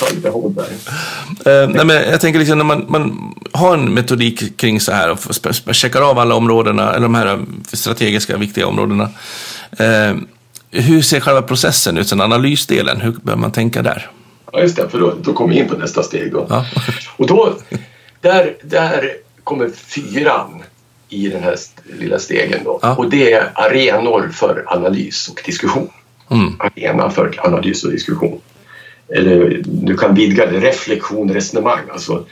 Där. 0.00 1.62
Uh, 1.62 1.68
nej, 1.74 1.84
men 1.84 2.10
jag 2.10 2.20
tänker 2.20 2.38
liksom 2.38 2.58
när 2.58 2.64
man, 2.64 2.86
man 2.88 3.34
har 3.52 3.74
en 3.74 3.94
metodik 3.94 4.56
kring 4.56 4.80
så 4.80 4.92
här 4.92 5.10
och 5.10 5.74
checkar 5.74 6.10
av 6.10 6.18
alla 6.18 6.34
områdena, 6.34 6.90
eller 6.90 7.02
de 7.02 7.14
här 7.14 7.40
strategiska 7.72 8.36
viktiga 8.36 8.66
områdena. 8.66 9.10
Uh, 9.80 10.16
hur 10.70 11.02
ser 11.02 11.20
själva 11.20 11.42
processen 11.42 11.98
ut, 11.98 12.08
sen 12.08 12.20
analysdelen? 12.20 13.00
Hur 13.00 13.12
bör 13.22 13.36
man 13.36 13.52
tänka 13.52 13.82
där? 13.82 14.10
Ja, 14.52 14.60
just 14.60 14.76
det, 14.76 14.88
för 14.88 15.00
då, 15.00 15.14
då 15.22 15.32
kommer 15.32 15.54
vi 15.54 15.60
in 15.60 15.68
på 15.68 15.76
nästa 15.76 16.02
steg. 16.02 16.32
Då. 16.32 16.46
Ja. 16.50 16.66
Och 17.16 17.26
då, 17.26 17.54
där, 18.20 18.56
där 18.62 19.12
kommer 19.44 19.70
fyran 19.70 20.62
i 21.08 21.28
den 21.28 21.42
här 21.42 21.56
lilla 22.00 22.18
stegen. 22.18 22.64
Då. 22.64 22.78
Ja. 22.82 22.94
Och 22.94 23.10
det 23.10 23.32
är 23.32 23.52
arenor 23.54 24.30
för 24.32 24.64
analys 24.66 25.28
och 25.28 25.42
diskussion. 25.46 25.88
Mm. 26.30 26.56
Arena 26.58 27.10
för 27.10 27.34
analys 27.38 27.84
och 27.84 27.90
diskussion. 27.90 28.40
Eller 29.14 29.62
du 29.64 29.96
kan 29.96 30.14
vidga 30.14 30.46
det, 30.46 30.60
reflektion, 30.60 31.32
resonemang. 31.32 31.80
Alltså, 31.92 32.24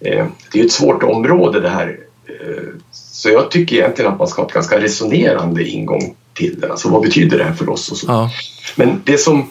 eh, 0.00 0.26
det 0.52 0.60
är 0.60 0.64
ett 0.64 0.72
svårt 0.72 1.02
område 1.02 1.60
det 1.60 1.68
här. 1.68 1.98
Eh, 2.26 2.64
så 2.92 3.28
jag 3.28 3.50
tycker 3.50 3.76
egentligen 3.76 4.12
att 4.12 4.18
man 4.18 4.28
ska 4.28 4.42
ha 4.42 4.48
ett 4.48 4.54
ganska 4.54 4.80
resonerande 4.80 5.68
ingång 5.68 6.14
till 6.34 6.60
det. 6.60 6.70
Alltså 6.70 6.88
vad 6.88 7.02
betyder 7.02 7.38
det 7.38 7.44
här 7.44 7.52
för 7.52 7.68
oss? 7.68 7.90
Och 7.90 7.96
så. 7.96 8.06
Ja. 8.08 8.30
Men 8.76 9.02
det 9.04 9.18
som, 9.18 9.50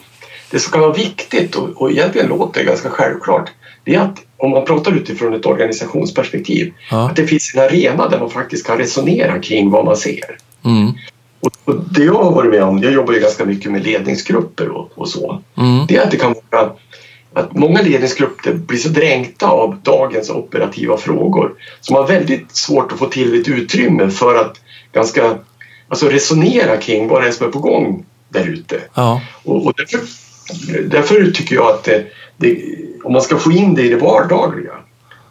det 0.50 0.58
som 0.58 0.72
kan 0.72 0.80
vara 0.80 0.92
viktigt 0.92 1.54
och, 1.54 1.68
och 1.82 1.90
egentligen 1.90 2.28
låter 2.28 2.64
ganska 2.64 2.90
självklart 2.90 3.50
det 3.84 3.94
är 3.94 4.00
att 4.00 4.18
om 4.36 4.50
man 4.50 4.64
pratar 4.64 4.92
utifrån 4.92 5.34
ett 5.34 5.46
organisationsperspektiv 5.46 6.72
ja. 6.90 7.08
att 7.08 7.16
det 7.16 7.26
finns 7.26 7.54
en 7.54 7.62
arena 7.62 8.08
där 8.08 8.18
man 8.20 8.30
faktiskt 8.30 8.66
kan 8.66 8.78
resonera 8.78 9.38
kring 9.38 9.70
vad 9.70 9.84
man 9.84 9.96
ser. 9.96 10.38
Mm. 10.64 10.92
Och, 11.44 11.74
det 11.90 12.04
jag 12.04 12.22
har 12.22 12.32
varit 12.32 12.50
med 12.50 12.62
om, 12.62 12.82
jag 12.82 12.92
jobbar 12.92 13.12
ju 13.12 13.20
ganska 13.20 13.44
mycket 13.44 13.72
med 13.72 13.84
ledningsgrupper 13.84 14.68
och, 14.68 14.90
och 14.94 15.08
så, 15.08 15.42
mm. 15.56 15.86
det 15.86 15.96
är 15.96 16.02
att 16.02 16.10
det 16.10 16.16
kan 16.16 16.34
vara 16.50 16.70
att 17.34 17.54
många 17.54 17.82
ledningsgrupper 17.82 18.52
blir 18.52 18.78
så 18.78 18.88
dränkta 18.88 19.46
av 19.46 19.76
dagens 19.82 20.30
operativa 20.30 20.96
frågor 20.96 21.54
man 21.90 22.00
har 22.00 22.08
väldigt 22.08 22.56
svårt 22.56 22.92
att 22.92 22.98
få 22.98 23.06
till 23.06 23.40
ett 23.40 23.48
utrymme 23.48 24.10
för 24.10 24.34
att 24.34 24.60
ganska 24.92 25.38
alltså 25.88 26.08
resonera 26.08 26.76
kring 26.76 27.08
vad 27.08 27.22
det 27.22 27.28
är 27.28 27.32
som 27.32 27.46
är 27.46 27.50
på 27.50 27.58
gång 27.58 28.04
där 28.28 28.48
ute. 28.48 28.80
Ja. 28.94 29.20
Och, 29.44 29.66
och 29.66 29.72
därför, 29.76 30.00
därför, 30.88 31.30
tycker 31.30 31.54
jag 31.54 31.66
att 31.66 31.84
det, 31.84 32.04
det, 32.36 32.58
om 33.04 33.12
man 33.12 33.22
ska 33.22 33.38
få 33.38 33.52
in 33.52 33.74
det 33.74 33.82
i 33.82 33.88
det 33.88 33.96
vardagliga 33.96 34.72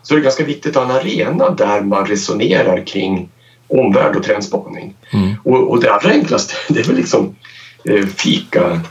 så 0.03 0.13
är 0.13 0.17
det 0.17 0.23
ganska 0.23 0.43
viktigt 0.43 0.77
att 0.77 0.87
ha 0.87 0.91
en 0.91 1.01
arena 1.01 1.49
där 1.49 1.81
man 1.81 2.05
resonerar 2.05 2.85
kring 2.85 3.29
omvärld 3.67 4.15
och 4.15 4.23
trendspaning. 4.23 4.95
Mm. 5.13 5.33
Och, 5.43 5.69
och, 5.69 5.81
det 5.81 5.93
allra 5.93 6.11
enklaste 6.11 6.53
det 6.73 6.79
är 6.79 6.83
väl 6.83 6.95
liksom 6.95 7.35
eh, 7.83 8.05
fika, 8.05 8.81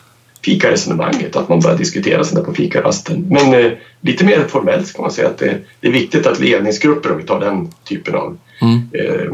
fikaresonemanget, 0.44 1.36
att 1.36 1.48
man 1.48 1.60
börjar 1.60 1.78
diskutera 1.78 2.24
sådär 2.24 2.42
på 2.42 2.54
fikarasten. 2.54 3.26
Men 3.28 3.54
eh, 3.54 3.72
lite 4.00 4.24
mer 4.24 4.44
formellt 4.48 4.92
kan 4.92 5.02
man 5.02 5.12
säga 5.12 5.28
att 5.28 5.38
det, 5.38 5.58
det, 5.80 5.88
är 5.88 5.92
viktigt 5.92 6.26
att 6.26 6.40
ledningsgrupper, 6.40 7.12
om 7.12 7.18
vi 7.18 7.24
tar 7.24 7.40
den 7.40 7.72
typen 7.84 8.14
av 8.14 8.38
mm. 8.60 8.88
eh, 8.92 9.32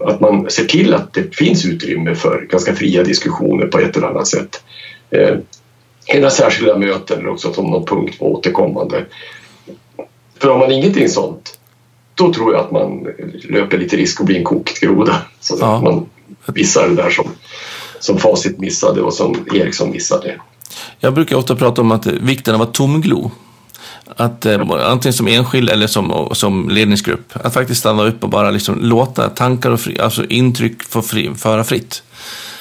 att 0.00 0.20
man 0.20 0.50
ser 0.50 0.64
till 0.64 0.94
att 0.94 1.12
det 1.12 1.36
finns 1.36 1.64
utrymme 1.64 2.14
för 2.14 2.46
ganska 2.50 2.74
fria 2.74 3.04
diskussioner 3.04 3.66
på 3.66 3.78
ett 3.78 3.96
eller 3.96 4.06
annat 4.06 4.26
sätt. 4.26 4.62
Eh, 5.10 6.28
särskilda 6.28 6.78
möten 6.78 7.18
eller 7.18 7.28
också 7.28 7.52
som 7.52 7.66
någon 7.66 7.86
punkt 7.86 8.18
på 8.18 8.32
återkommande. 8.32 9.04
För 10.38 10.50
om 10.50 10.58
man 10.58 10.72
ingenting 10.72 11.08
sånt 11.08 11.59
då 12.20 12.32
tror 12.32 12.52
jag 12.52 12.60
att 12.60 12.70
man 12.70 13.06
löper 13.48 13.78
lite 13.78 13.96
risk 13.96 14.20
att 14.20 14.26
bli 14.26 14.36
en 14.36 14.44
kokt 14.44 14.80
groda. 14.80 15.22
Så 15.40 15.56
ja. 15.60 15.76
att 15.76 15.82
man 15.82 16.06
missar 16.46 16.88
det 16.88 16.94
där 16.94 17.10
som, 17.10 17.28
som 18.00 18.18
Facit 18.18 18.58
missade 18.58 19.02
och 19.02 19.14
som 19.14 19.46
Ericsson 19.54 19.90
missade. 19.90 20.40
Jag 20.98 21.14
brukar 21.14 21.36
ofta 21.36 21.56
prata 21.56 21.80
om 21.80 21.92
att 21.92 22.06
vikten 22.06 22.54
av 22.54 22.62
att 22.62 22.74
tomglo. 22.74 23.30
Att 24.16 24.46
eh, 24.46 24.60
antingen 24.70 25.12
som 25.12 25.28
enskild 25.28 25.70
eller 25.70 25.86
som, 25.86 26.28
som 26.32 26.68
ledningsgrupp. 26.68 27.32
Att 27.32 27.54
faktiskt 27.54 27.80
stanna 27.80 28.02
upp 28.02 28.24
och 28.24 28.30
bara 28.30 28.50
liksom 28.50 28.78
låta 28.80 29.28
tankar 29.28 29.70
och 29.70 29.80
fri, 29.80 29.98
alltså 29.98 30.24
intryck 30.24 30.82
få 30.82 31.02
fri, 31.02 31.34
föra 31.36 31.64
fritt. 31.64 32.02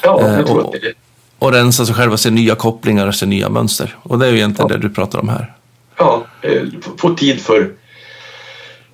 Ja, 0.04 0.22
jag 0.22 0.48
tror 0.48 0.60
och, 0.60 0.76
att 0.76 0.82
det 0.82 0.94
och 1.40 1.52
rensa 1.52 1.86
sig 1.86 1.96
själv 1.96 2.12
och 2.12 2.20
se 2.20 2.30
nya 2.30 2.56
kopplingar 2.56 3.08
och 3.08 3.16
se 3.16 3.26
nya 3.26 3.50
mönster. 3.50 3.96
Och 4.04 4.20
det 4.20 4.28
är 4.28 4.32
ju 4.32 4.38
egentligen 4.38 4.72
ja. 4.72 4.78
det 4.78 4.88
du 4.88 4.94
pratar 4.94 5.20
om 5.20 5.30
här. 5.30 5.54
Ja, 5.98 6.26
eh, 6.42 6.64
få 6.98 7.16
tid 7.16 7.42
för, 7.42 7.72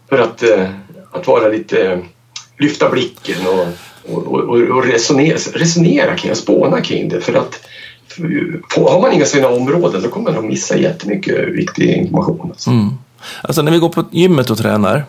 för 0.09 0.17
att, 0.17 0.43
eh, 0.43 0.69
att 1.11 1.27
vara 1.27 1.47
lite, 1.47 2.01
lyfta 2.59 2.89
blicken 2.89 3.47
och, 3.47 3.67
och, 4.15 4.27
och, 4.27 4.61
och 4.61 4.85
resonera, 4.85 5.37
resonera 5.53 6.15
kring, 6.15 6.35
spåna 6.35 6.81
kring 6.81 7.09
det. 7.09 7.21
För 7.21 7.33
att 7.33 7.59
har 8.75 9.01
man 9.01 9.13
inga 9.13 9.25
sådana 9.25 9.55
områden 9.55 10.01
då 10.01 10.09
kommer 10.09 10.31
man 10.31 10.39
att 10.39 10.45
missa 10.45 10.77
jättemycket 10.77 11.47
viktig 11.47 11.89
information. 11.89 12.49
Alltså. 12.49 12.69
Mm. 12.69 12.89
Alltså 13.41 13.61
när 13.61 13.71
vi 13.71 13.77
går 13.77 13.89
på 13.89 14.03
gymmet 14.11 14.49
och 14.49 14.57
tränar 14.57 15.05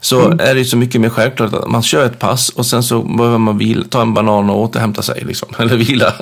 så 0.00 0.26
mm. 0.26 0.40
är 0.40 0.54
det 0.54 0.64
så 0.64 0.76
mycket 0.76 1.00
mer 1.00 1.08
självklart 1.08 1.54
att 1.54 1.70
man 1.70 1.82
kör 1.82 2.06
ett 2.06 2.18
pass 2.18 2.48
och 2.48 2.66
sen 2.66 2.82
så 2.82 3.02
behöver 3.02 3.38
man 3.38 3.58
vila, 3.58 3.84
ta 3.90 4.02
en 4.02 4.14
banan 4.14 4.50
och 4.50 4.62
återhämta 4.62 5.02
sig. 5.02 5.24
Liksom. 5.24 5.48
Eller 5.58 5.76
vila. 5.76 6.14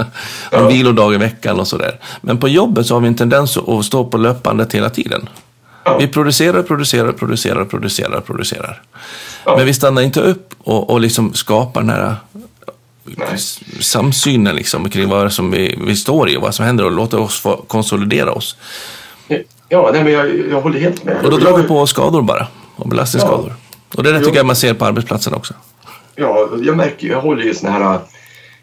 Ja. 0.52 0.58
En 0.58 0.68
vilodag 0.68 1.14
i 1.14 1.16
veckan 1.16 1.60
och 1.60 1.66
sådär. 1.66 2.00
Men 2.20 2.38
på 2.38 2.48
jobbet 2.48 2.86
så 2.86 2.94
har 2.94 3.00
vi 3.00 3.08
en 3.08 3.14
tendens 3.14 3.56
att 3.56 3.84
stå 3.84 4.04
på 4.04 4.18
löpbandet 4.18 4.74
hela 4.74 4.90
tiden. 4.90 5.28
Ja. 5.86 5.98
Vi 5.98 6.08
producerar, 6.08 6.62
producerar, 6.62 7.12
producerar, 7.12 7.64
producerar, 7.64 8.20
producerar. 8.20 8.82
Ja. 9.44 9.56
Men 9.56 9.66
vi 9.66 9.74
stannar 9.74 10.02
inte 10.02 10.20
upp 10.20 10.54
och, 10.58 10.90
och 10.90 11.00
liksom 11.00 11.34
skapar 11.34 11.80
den 11.80 11.90
här 11.90 12.16
Nej. 13.04 13.38
samsynen 13.80 14.56
liksom, 14.56 14.90
kring 14.90 15.08
vad 15.08 15.32
som 15.32 15.50
vi, 15.50 15.78
vi 15.86 15.96
står 15.96 16.30
i 16.30 16.36
och 16.36 16.42
vad 16.42 16.54
som 16.54 16.66
händer 16.66 16.84
och 16.84 16.92
låter 16.92 17.20
oss 17.20 17.40
få 17.40 17.56
konsolidera 17.56 18.32
oss. 18.32 18.56
Ja, 19.68 19.90
nej, 19.92 20.04
men 20.04 20.12
jag, 20.12 20.50
jag 20.50 20.60
håller 20.60 20.80
helt 20.80 21.04
med. 21.04 21.24
Och 21.24 21.30
då 21.30 21.36
drar 21.36 21.56
vi 21.56 21.62
på 21.62 21.86
skador 21.86 22.22
bara, 22.22 22.46
och 22.76 22.88
belastningsskador. 22.88 23.54
Ja. 23.90 23.96
Och 23.96 24.02
det 24.02 24.18
tycker 24.20 24.36
jag 24.36 24.46
man 24.46 24.56
ser 24.56 24.74
på 24.74 24.84
arbetsplatsen 24.84 25.34
också. 25.34 25.54
Ja, 26.14 26.48
jag 26.62 26.76
märker 26.76 27.08
jag 27.08 27.20
håller 27.20 27.42
ju 27.42 27.54
såna 27.54 27.72
här 27.72 27.98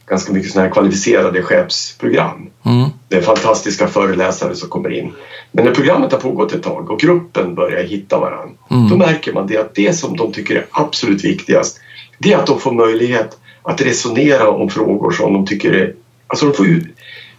ganska 0.05 0.33
mycket 0.33 0.51
såna 0.51 0.65
här 0.65 0.71
kvalificerade 0.71 1.41
chefsprogram. 1.41 2.49
Mm. 2.65 2.89
Det 3.07 3.15
är 3.15 3.21
fantastiska 3.21 3.87
föreläsare 3.87 4.55
som 4.55 4.69
kommer 4.69 4.89
in. 4.89 5.13
Men 5.51 5.65
när 5.65 5.71
programmet 5.71 6.11
har 6.11 6.19
pågått 6.19 6.53
ett 6.53 6.63
tag 6.63 6.91
och 6.91 6.99
gruppen 6.99 7.55
börjar 7.55 7.83
hitta 7.83 8.19
varandra, 8.19 8.55
mm. 8.71 8.89
då 8.89 8.97
märker 8.97 9.33
man 9.33 9.47
det 9.47 9.57
att 9.57 9.75
det 9.75 9.93
som 9.93 10.17
de 10.17 10.31
tycker 10.31 10.55
är 10.55 10.65
absolut 10.71 11.23
viktigast, 11.23 11.79
det 12.17 12.33
är 12.33 12.37
att 12.37 12.47
de 12.47 12.59
får 12.59 12.71
möjlighet 12.71 13.37
att 13.61 13.81
resonera 13.81 14.49
om 14.49 14.69
frågor 14.69 15.11
som 15.11 15.33
de 15.33 15.45
tycker 15.45 15.71
är... 15.71 15.93
Alltså 16.27 16.45
de 16.45 16.53
får 16.53 16.67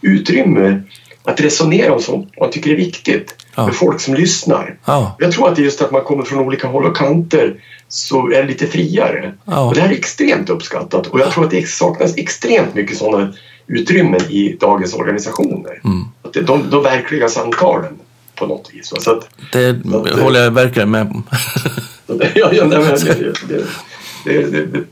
utrymme 0.01 0.83
att 1.25 1.41
resonera 1.41 1.93
om 1.93 2.01
sånt 2.01 2.33
man 2.41 2.51
tycker 2.51 2.71
är 2.71 2.77
viktigt 2.77 3.35
ja. 3.55 3.67
med 3.67 3.75
folk 3.75 4.01
som 4.01 4.15
lyssnar. 4.15 4.79
Ja. 4.85 5.17
Jag 5.19 5.33
tror 5.33 5.49
att 5.49 5.57
det 5.57 5.63
är 5.63 5.65
just 5.65 5.83
att 5.83 5.91
man 5.91 6.05
kommer 6.05 6.25
från 6.25 6.39
olika 6.39 6.69
håll 6.69 6.85
och 6.85 6.97
kanter 6.97 7.55
så 7.89 8.31
är 8.31 8.43
det 8.43 8.49
lite 8.49 8.67
friare. 8.67 9.35
Ja. 9.45 9.69
Och 9.69 9.75
det 9.75 9.81
här 9.81 9.89
är 9.89 9.93
extremt 9.93 10.51
uppskattat 10.51 11.07
och 11.07 11.21
jag 11.21 11.33
tror 11.33 11.45
att 11.45 11.51
det 11.51 11.69
saknas 11.69 12.17
extremt 12.17 12.75
mycket 12.75 12.97
sådana 12.97 13.33
utrymmen 13.67 14.21
i 14.21 14.57
dagens 14.61 14.95
organisationer. 14.95 15.81
Mm. 15.85 16.05
Att 16.23 16.33
det, 16.33 16.43
de, 16.43 16.71
de 16.71 16.83
verkliga 16.83 17.29
samtalen 17.29 17.99
på 18.35 18.47
något 18.47 18.71
vis. 18.73 18.93
Så 19.01 19.11
att, 19.11 19.29
det 19.53 19.83
så 19.91 20.23
håller 20.23 20.45
jag 20.45 20.51
verkligen 20.51 20.91
med 20.91 21.03
om. 21.03 21.23
ja, 22.35 22.49
ja, 22.53 22.65
nej, 22.65 22.79
men, 22.79 22.99
det, 24.25 24.43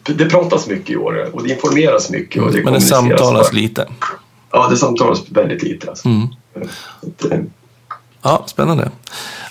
det, 0.04 0.14
Det, 0.14 0.24
pratas 0.30 0.68
mycket 0.68 0.90
i 0.90 0.96
år 0.96 1.30
och 1.32 1.42
det 1.42 1.52
informeras 1.52 2.10
mycket. 2.10 2.42
Och 2.42 2.52
det 2.52 2.64
Men 2.64 2.72
det 2.72 2.80
samtalas 2.80 3.52
lite? 3.52 3.88
Ja, 4.50 4.68
det 4.70 4.76
samtalas 4.76 5.22
väldigt 5.28 5.62
lite. 5.62 5.88
Alltså. 5.88 6.08
Mm. 6.08 6.28
Att, 7.00 7.32
ja, 8.22 8.44
spännande. 8.46 8.90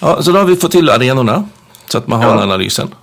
Ja, 0.01 0.21
så 0.21 0.31
då 0.31 0.37
har 0.37 0.45
vi 0.45 0.55
fått 0.55 0.71
till 0.71 0.89
arenorna 0.89 1.47
så 1.87 1.97
att 1.97 2.07
man 2.07 2.19
har 2.21 2.27
ja. 2.27 2.33
den 2.33 2.43
analysen. 2.43 2.95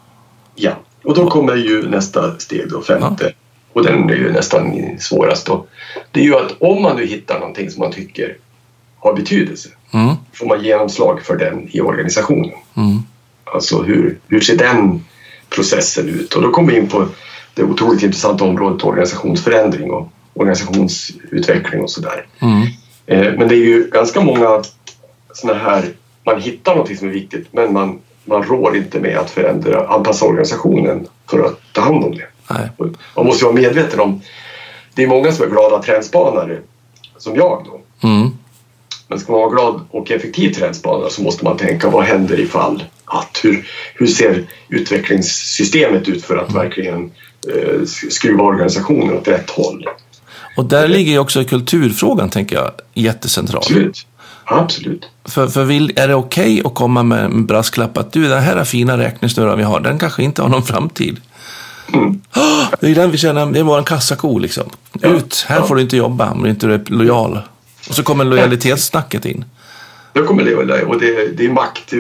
Ja, 0.54 0.72
och 1.04 1.14
då 1.14 1.30
kommer 1.30 1.56
ju 1.56 1.88
nästa 1.88 2.38
steg 2.38 2.70
då, 2.70 2.82
femte. 2.82 3.24
Ja. 3.24 3.30
Och 3.72 3.82
den 3.84 4.10
är 4.10 4.14
ju 4.14 4.32
nästan 4.32 4.80
svårast 4.98 5.46
då. 5.46 5.66
Det 6.10 6.20
är 6.20 6.24
ju 6.24 6.36
att 6.36 6.52
om 6.60 6.82
man 6.82 6.96
nu 6.96 7.06
hittar 7.06 7.38
någonting 7.38 7.70
som 7.70 7.80
man 7.80 7.92
tycker 7.92 8.36
har 8.98 9.14
betydelse 9.14 9.68
mm. 9.90 10.14
får 10.32 10.46
man 10.46 10.64
genomslag 10.64 11.22
för 11.22 11.36
den 11.36 11.68
i 11.72 11.80
organisationen. 11.80 12.50
Mm. 12.76 13.02
Alltså 13.44 13.82
hur, 13.82 14.18
hur 14.28 14.40
ser 14.40 14.56
den 14.56 15.04
processen 15.48 16.08
ut? 16.08 16.34
Och 16.34 16.42
då 16.42 16.50
kommer 16.50 16.72
vi 16.72 16.78
in 16.78 16.88
på 16.88 17.06
det 17.54 17.62
otroligt 17.62 18.02
intressanta 18.02 18.44
området 18.44 18.84
organisationsförändring 18.84 19.90
och 19.90 20.12
organisationsutveckling 20.34 21.82
och 21.82 21.90
sådär. 21.90 22.26
Mm. 22.38 22.62
Eh, 23.06 23.38
men 23.38 23.48
det 23.48 23.54
är 23.54 23.66
ju 23.66 23.90
ganska 23.92 24.20
många 24.20 24.62
sådana 25.40 25.58
här, 25.58 25.92
man 26.24 26.40
hittar 26.40 26.72
någonting 26.72 26.96
som 26.96 27.08
är 27.08 27.12
viktigt 27.12 27.46
men 27.50 27.72
man, 27.72 27.98
man 28.24 28.42
rår 28.42 28.76
inte 28.76 29.00
med 29.00 29.18
att 29.18 29.30
förändra, 29.30 29.86
anpassa 29.86 30.24
organisationen 30.24 31.06
för 31.30 31.44
att 31.44 31.60
ta 31.72 31.80
hand 31.80 32.04
om 32.04 32.14
det. 32.14 32.26
Nej. 32.50 32.92
Man 33.16 33.26
måste 33.26 33.44
vara 33.44 33.54
medveten 33.54 34.00
om, 34.00 34.20
det 34.94 35.02
är 35.02 35.06
många 35.06 35.32
som 35.32 35.44
är 35.44 35.50
glada 35.50 35.82
trendspanare 35.82 36.60
som 37.18 37.36
jag 37.36 37.64
då. 37.64 38.08
Mm. 38.08 38.30
Men 39.08 39.18
ska 39.18 39.32
man 39.32 39.40
vara 39.40 39.50
glad 39.50 39.80
och 39.90 40.10
effektiv 40.10 40.52
trendspanare 40.52 41.10
så 41.10 41.22
måste 41.22 41.44
man 41.44 41.56
tänka 41.56 41.90
vad 41.90 42.04
händer 42.04 42.40
ifall 42.40 42.84
att 43.04 43.40
hur, 43.42 43.68
hur 43.94 44.06
ser 44.06 44.44
utvecklingssystemet 44.68 46.08
ut 46.08 46.24
för 46.24 46.36
att 46.36 46.54
verkligen 46.54 47.10
eh, 47.54 47.84
skruva 48.10 48.44
organisationen 48.44 49.16
åt 49.16 49.28
rätt 49.28 49.50
håll. 49.50 49.86
Och 50.56 50.64
där 50.64 50.88
ligger 50.88 51.12
ju 51.12 51.18
också 51.18 51.44
kulturfrågan, 51.44 52.30
tänker 52.30 52.56
jag, 52.56 52.70
jättecentral. 52.94 53.62
Absolut. 53.62 54.06
Absolut. 54.50 55.10
För, 55.24 55.48
för 55.48 55.64
vill, 55.64 55.92
är 55.96 56.08
det 56.08 56.14
okej 56.14 56.60
okay 56.60 56.62
att 56.64 56.74
komma 56.74 57.02
med 57.02 57.24
en 57.24 57.46
brasklapp 57.46 57.98
att 57.98 58.12
du, 58.12 58.28
den 58.28 58.42
här 58.42 58.64
fina 58.64 58.98
räknesnurran 58.98 59.58
vi 59.58 59.64
har, 59.64 59.80
den 59.80 59.98
kanske 59.98 60.22
inte 60.22 60.42
har 60.42 60.48
någon 60.48 60.62
framtid. 60.62 61.20
Mm. 61.92 62.20
det 62.80 62.90
är 62.90 62.94
den 62.94 63.10
vi 63.10 63.18
känner, 63.18 63.46
det 63.46 63.58
är 63.58 63.62
vår 63.62 63.82
kassako 63.82 64.38
liksom. 64.38 64.64
Ut, 65.02 65.46
här 65.48 65.56
ja. 65.56 65.62
får 65.62 65.74
du 65.74 65.82
inte 65.82 65.96
jobba 65.96 66.30
om 66.30 66.42
du 66.42 66.50
inte 66.50 66.66
är 66.66 66.84
lojal. 66.86 67.40
Och 67.88 67.94
så 67.94 68.02
kommer 68.02 68.24
lojalitetssnacket 68.24 69.24
in. 69.24 69.44
Då 70.12 70.24
kommer 70.24 70.44
det, 70.44 70.84
och 70.84 71.00
det, 71.00 71.36
det 71.36 71.44
är 71.44 71.50
makt. 71.50 71.92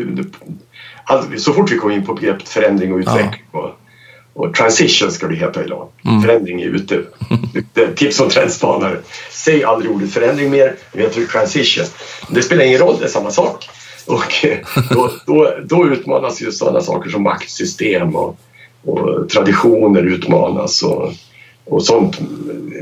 Så 1.38 1.52
fort 1.52 1.72
vi 1.72 1.76
kommer 1.76 1.94
in 1.94 2.06
på 2.06 2.14
begreppet 2.14 2.48
förändring 2.48 2.92
och 2.92 2.98
utveckling 2.98 3.44
ja. 3.52 3.58
och, 3.58 3.77
och 4.38 4.54
transition 4.54 5.10
ska 5.10 5.28
det 5.28 5.34
heta 5.34 5.64
idag. 5.64 5.88
Mm. 6.04 6.22
Förändring 6.22 6.62
är 6.62 6.66
ute. 6.66 7.02
Tips 7.96 8.16
som 8.16 8.28
trendspanare. 8.28 8.96
Säg 9.30 9.64
aldrig 9.64 9.90
ordet 9.90 10.12
förändring 10.12 10.50
mer, 10.50 10.74
jag 10.92 11.12
tror 11.12 11.24
transition. 11.24 11.84
Det 12.30 12.42
spelar 12.42 12.64
ingen 12.64 12.78
roll, 12.78 12.96
det 12.98 13.04
är 13.04 13.08
samma 13.08 13.30
sak. 13.30 13.68
Och 14.06 14.46
då, 14.90 15.10
då, 15.26 15.54
då 15.64 15.86
utmanas 15.86 16.42
ju 16.42 16.52
sådana 16.52 16.80
saker 16.80 17.10
som 17.10 17.22
maktsystem 17.22 18.16
och, 18.16 18.38
och 18.84 19.28
traditioner 19.28 20.02
utmanas. 20.02 20.82
Och, 20.82 21.12
och 21.64 21.82
sånt. 21.82 22.18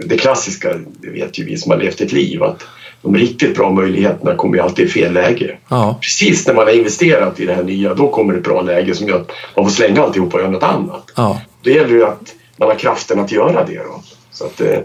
Det 0.04 0.18
klassiska, 0.18 0.74
det 1.00 1.10
vet 1.10 1.38
ju 1.38 1.44
vi 1.44 1.56
som 1.56 1.70
har 1.70 1.78
levt 1.78 2.00
ett 2.00 2.12
liv, 2.12 2.42
att 2.42 2.62
de 3.06 3.16
riktigt 3.16 3.56
bra 3.56 3.70
möjligheterna 3.70 4.34
kommer 4.34 4.56
ju 4.56 4.62
alltid 4.62 4.86
i 4.86 4.88
fel 4.88 5.12
läge. 5.12 5.58
Ja. 5.68 5.98
Precis 6.00 6.46
när 6.46 6.54
man 6.54 6.66
har 6.66 6.72
investerat 6.72 7.40
i 7.40 7.46
det 7.46 7.54
här 7.54 7.62
nya, 7.62 7.94
då 7.94 8.08
kommer 8.08 8.34
ett 8.34 8.44
bra 8.44 8.62
läge 8.62 8.94
som 8.94 9.08
gör 9.08 9.20
att 9.20 9.30
man 9.56 9.64
får 9.64 9.72
slänga 9.72 10.02
alltihopa 10.02 10.36
och 10.36 10.42
göra 10.42 10.50
något 10.50 10.62
annat. 10.62 11.12
Ja. 11.16 11.40
Då 11.62 11.70
gäller 11.70 11.88
det 11.88 11.94
ju 11.94 12.04
att 12.04 12.34
man 12.56 12.68
har 12.68 12.76
kraften 12.76 13.20
att 13.20 13.32
göra 13.32 13.64
det. 13.64 13.78
Då. 13.78 14.02
Så 14.30 14.44
att, 14.44 14.60
eh, 14.60 14.78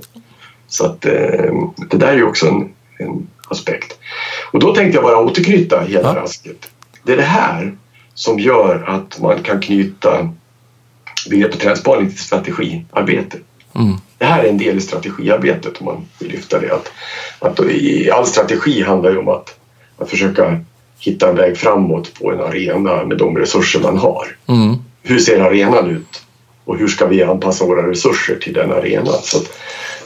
så 0.68 0.86
att 0.86 1.06
eh, 1.06 1.54
det 1.90 1.98
där 1.98 2.08
är 2.08 2.16
ju 2.16 2.24
också 2.24 2.48
en, 2.48 2.74
en 3.00 3.28
aspekt. 3.48 3.98
Och 4.52 4.60
då 4.60 4.76
tänkte 4.76 4.98
jag 4.98 5.04
bara 5.04 5.18
återknyta 5.18 5.82
hela 5.82 6.14
ja. 6.16 6.22
rasket. 6.22 6.72
Det 7.04 7.14
är 7.14 7.18
det 7.18 7.24
här 7.24 7.78
som 8.14 8.40
gör 8.40 8.84
att 8.88 9.20
man 9.20 9.44
kan 9.44 9.62
knyta 9.62 10.30
begreppet 11.30 11.60
träningsspaning 11.60 12.10
till 12.10 12.20
strategiarbete. 12.20 13.38
Mm. 13.76 13.98
Det 14.22 14.28
här 14.28 14.44
är 14.44 14.50
en 14.50 14.58
del 14.58 14.78
i 14.78 14.82
strategiarbetet 14.82 15.78
om 15.78 15.86
man 15.86 16.08
vill 16.20 16.32
lyfta 16.32 16.60
det. 16.60 16.72
Att, 16.74 16.92
att 17.40 17.60
i 17.60 18.12
all 18.12 18.26
strategi 18.26 18.82
handlar 18.82 19.12
ju 19.12 19.18
om 19.18 19.28
att, 19.28 19.60
att 19.98 20.10
försöka 20.10 20.60
hitta 21.00 21.30
en 21.30 21.36
väg 21.36 21.58
framåt 21.58 22.14
på 22.14 22.32
en 22.32 22.40
arena 22.40 23.06
med 23.06 23.18
de 23.18 23.38
resurser 23.38 23.80
man 23.80 23.98
har. 23.98 24.38
Mm. 24.48 24.76
Hur 25.04 25.20
ser 25.20 25.40
arenan 25.40 25.90
ut? 25.90 26.24
Och 26.66 26.78
hur 26.78 26.88
ska 26.88 27.08
vi 27.08 27.24
anpassa 27.24 27.66
våra 27.66 27.90
resurser 27.90 28.36
till 28.36 28.54
den 28.54 28.72
arenan? 28.72 29.18
Så 29.24 29.38
att, 29.38 29.52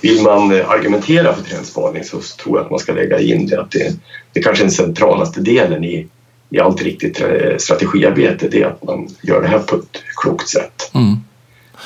vill 0.02 0.22
man 0.22 0.52
argumentera 0.52 1.34
för 1.34 1.44
trendspaning 1.44 2.04
så 2.04 2.20
tror 2.22 2.58
jag 2.58 2.66
att 2.66 2.72
man 2.72 2.80
ska 2.80 2.94
lägga 2.94 3.20
in 3.20 3.48
det 3.48 3.62
att 3.62 3.72
det, 3.72 3.96
det 4.34 4.42
kanske 4.42 4.64
är 4.64 4.66
den 4.66 4.72
centralaste 4.72 5.42
delen 5.42 5.84
i, 5.84 6.08
i 6.50 6.60
allt 6.60 6.82
riktigt 6.82 7.22
eh, 7.22 7.58
strategiarbete 7.58 8.48
det 8.48 8.62
är 8.62 8.68
att 8.68 8.84
man 8.84 9.08
gör 9.22 9.42
det 9.42 9.48
här 9.48 9.60
på 9.60 9.76
ett 9.76 10.04
klokt 10.22 10.48
sätt. 10.48 10.92
Mm. 10.94 11.16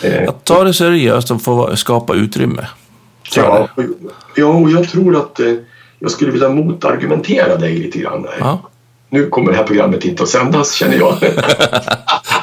Eh, 0.02 0.30
att 0.30 0.45
ta 0.45 0.64
det 0.64 0.74
seriöst 0.74 1.32
och 1.32 1.41
få 1.41 1.76
skapa 1.76 2.16
utrymme. 2.16 2.68
Ja, 3.36 3.68
ja, 4.36 4.70
jag 4.70 4.89
tror 4.89 5.18
att 5.18 5.39
eh, 5.39 5.54
jag 6.00 6.12
skulle 6.12 6.32
vilja 6.32 6.50
motargumentera 6.50 7.56
dig 7.56 7.78
lite 7.78 8.00
grann. 8.00 8.28
Ja. 8.39 8.70
Nu 9.10 9.30
kommer 9.30 9.52
det 9.52 9.58
här 9.58 9.64
programmet 9.64 10.06
inte 10.06 10.24
att 10.24 10.30
sändas 10.30 10.74
känner 10.74 10.97
jag. 10.97 11.18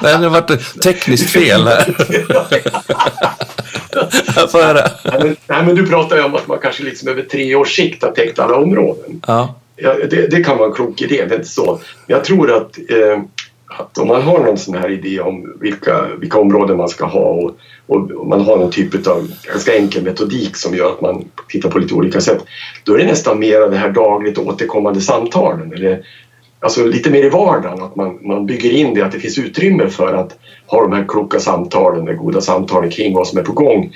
Nej, 0.03 0.19
det 0.19 0.29
har 0.29 0.29
varit 0.29 0.83
tekniskt 0.83 1.31
fel 1.31 1.67
här. 1.67 1.97
jag 4.37 4.51
får 4.51 4.63
höra. 4.63 4.91
Nej 5.05 5.21
men, 5.23 5.37
nej, 5.47 5.63
men 5.67 5.75
du 5.75 5.87
pratar 5.87 6.17
ju 6.17 6.23
om 6.23 6.35
att 6.35 6.47
man 6.47 6.59
kanske 6.63 6.83
liksom 6.83 7.09
över 7.09 7.23
tre 7.23 7.55
års 7.55 7.77
sikt 7.77 8.03
har 8.03 8.11
täckt 8.11 8.39
alla 8.39 8.57
områden. 8.57 9.23
Ja. 9.27 9.55
Ja, 9.77 9.95
det, 10.11 10.27
det, 10.27 10.45
kan 10.45 10.59
vara 10.59 10.69
en 10.69 10.75
klok 10.75 11.03
idé, 11.03 11.25
det 11.29 11.35
är 11.35 11.39
inte 11.39 11.49
så. 11.49 11.81
Jag 12.07 12.25
tror 12.25 12.57
att 12.57 12.79
eh, 12.79 13.23
att 13.67 13.99
om 13.99 14.09
man 14.09 14.23
har 14.23 14.39
någon 14.39 14.59
sån 14.59 14.75
här 14.75 14.91
idé 14.91 15.21
om 15.21 15.57
vilka, 15.61 16.07
vilka 16.21 16.39
områden 16.39 16.77
man 16.77 16.89
ska 16.89 17.05
ha 17.05 17.21
och, 17.21 17.57
och 17.87 18.27
man 18.27 18.41
har 18.41 18.57
någon 18.57 18.71
typ 18.71 19.07
av 19.07 19.31
ganska 19.47 19.77
enkel 19.77 20.03
metodik 20.03 20.57
som 20.57 20.75
gör 20.75 20.93
att 20.93 21.01
man 21.01 21.25
tittar 21.49 21.71
på 21.71 21.79
lite 21.79 21.95
olika 21.95 22.21
sätt 22.21 22.45
då 22.85 22.95
är 22.95 22.99
det 22.99 23.07
nästan 23.07 23.39
mer 23.39 23.61
av 23.61 23.71
det 23.71 23.77
här 23.77 23.91
dagligt 23.91 24.39
återkommande 24.39 25.01
samtalen 25.01 25.73
eller 25.73 26.03
alltså 26.61 26.85
lite 26.85 27.11
mer 27.11 27.25
i 27.25 27.29
vardagen 27.29 27.83
att 27.83 27.97
man, 27.97 28.19
man 28.23 28.47
bygger 28.47 28.71
in 28.71 28.95
det 28.95 29.03
att 29.03 29.13
det 29.13 29.21
finns 29.21 29.39
utrymme 29.39 29.89
för 29.89 30.15
att 30.15 30.39
ha 30.67 30.83
de 30.83 30.93
här 30.93 31.05
kloka 31.09 31.41
samtalen, 31.41 32.05
de 32.05 32.17
goda 32.17 32.41
samtalen 32.41 32.91
kring 32.91 33.15
vad 33.15 33.27
som 33.27 33.39
är 33.39 33.43
på 33.43 33.53
gång. 33.53 33.95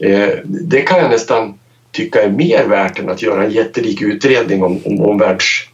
Eh, 0.00 0.28
det 0.44 0.80
kan 0.80 0.98
jag 0.98 1.10
nästan 1.10 1.58
tycka 1.92 2.22
är 2.22 2.30
mer 2.30 2.64
värt 2.68 2.98
än 2.98 3.08
att 3.08 3.22
göra 3.22 3.44
en 3.44 3.50
jättelik 3.50 4.02
utredning 4.02 4.62
om, 4.62 4.80
om 4.84 5.00
omvärlds 5.00 5.68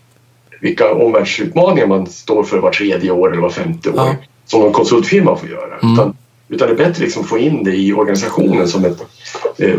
vilka 0.64 0.92
omvärldsutmaningar 0.92 1.86
man 1.86 2.06
står 2.06 2.44
för 2.44 2.58
var 2.58 2.70
tredje 2.70 3.10
år 3.10 3.32
eller 3.32 3.42
var 3.42 3.50
femte 3.50 3.90
år 3.90 3.96
ja. 3.96 4.14
som 4.46 4.66
en 4.66 4.72
konsultfirma 4.72 5.36
får 5.36 5.48
göra. 5.48 5.78
Mm. 5.78 5.94
Utan, 5.94 6.16
utan 6.48 6.68
det 6.68 6.74
är 6.74 6.86
bättre 6.86 7.04
liksom 7.04 7.22
att 7.22 7.28
få 7.28 7.38
in 7.38 7.64
det 7.64 7.76
i 7.76 7.92
organisationen 7.92 8.68
som 8.68 8.84
ett... 8.84 9.00
Eh, 9.58 9.74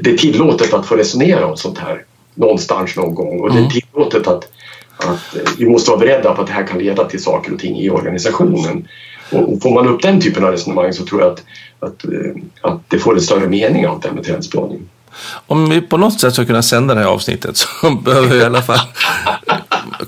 det 0.00 0.10
är 0.10 0.16
tillåtet 0.16 0.74
att 0.74 0.86
få 0.86 0.96
resonera 0.96 1.46
om 1.46 1.56
sånt 1.56 1.78
här 1.78 2.04
någonstans 2.34 2.96
någon 2.96 3.14
gång 3.14 3.40
och 3.40 3.48
det 3.48 3.54
är 3.54 3.58
mm. 3.58 3.70
tillåtet 3.70 4.26
att, 4.26 4.48
att 4.96 5.36
eh, 5.36 5.52
vi 5.58 5.66
måste 5.66 5.90
vara 5.90 6.00
beredda 6.00 6.34
på 6.34 6.40
att 6.40 6.46
det 6.46 6.52
här 6.52 6.66
kan 6.66 6.78
leda 6.78 7.04
till 7.04 7.22
saker 7.22 7.52
och 7.52 7.58
ting 7.58 7.76
i 7.76 7.90
organisationen. 7.90 8.88
Och, 9.30 9.62
får 9.62 9.74
man 9.74 9.88
upp 9.88 10.02
den 10.02 10.20
typen 10.20 10.44
av 10.44 10.50
resonemang 10.50 10.92
så 10.92 11.04
tror 11.04 11.20
jag 11.20 11.32
att, 11.32 11.42
att, 11.80 12.04
eh, 12.04 12.42
att 12.60 12.90
det 12.90 12.98
får 12.98 13.14
en 13.14 13.20
större 13.20 13.48
mening 13.48 13.86
av 13.86 14.00
det 14.00 14.08
här 14.08 14.14
med 14.14 14.24
trendspaning. 14.24 14.80
Om 15.46 15.70
vi 15.70 15.80
på 15.80 15.96
något 15.96 16.20
sätt 16.20 16.32
ska 16.34 16.44
kunna 16.44 16.62
sända 16.62 16.94
det 16.94 17.00
här 17.00 17.08
avsnittet 17.08 17.56
så 17.56 17.68
behöver 18.04 18.28
vi 18.28 18.36
i 18.36 18.44
alla 18.44 18.62
fall 18.62 18.78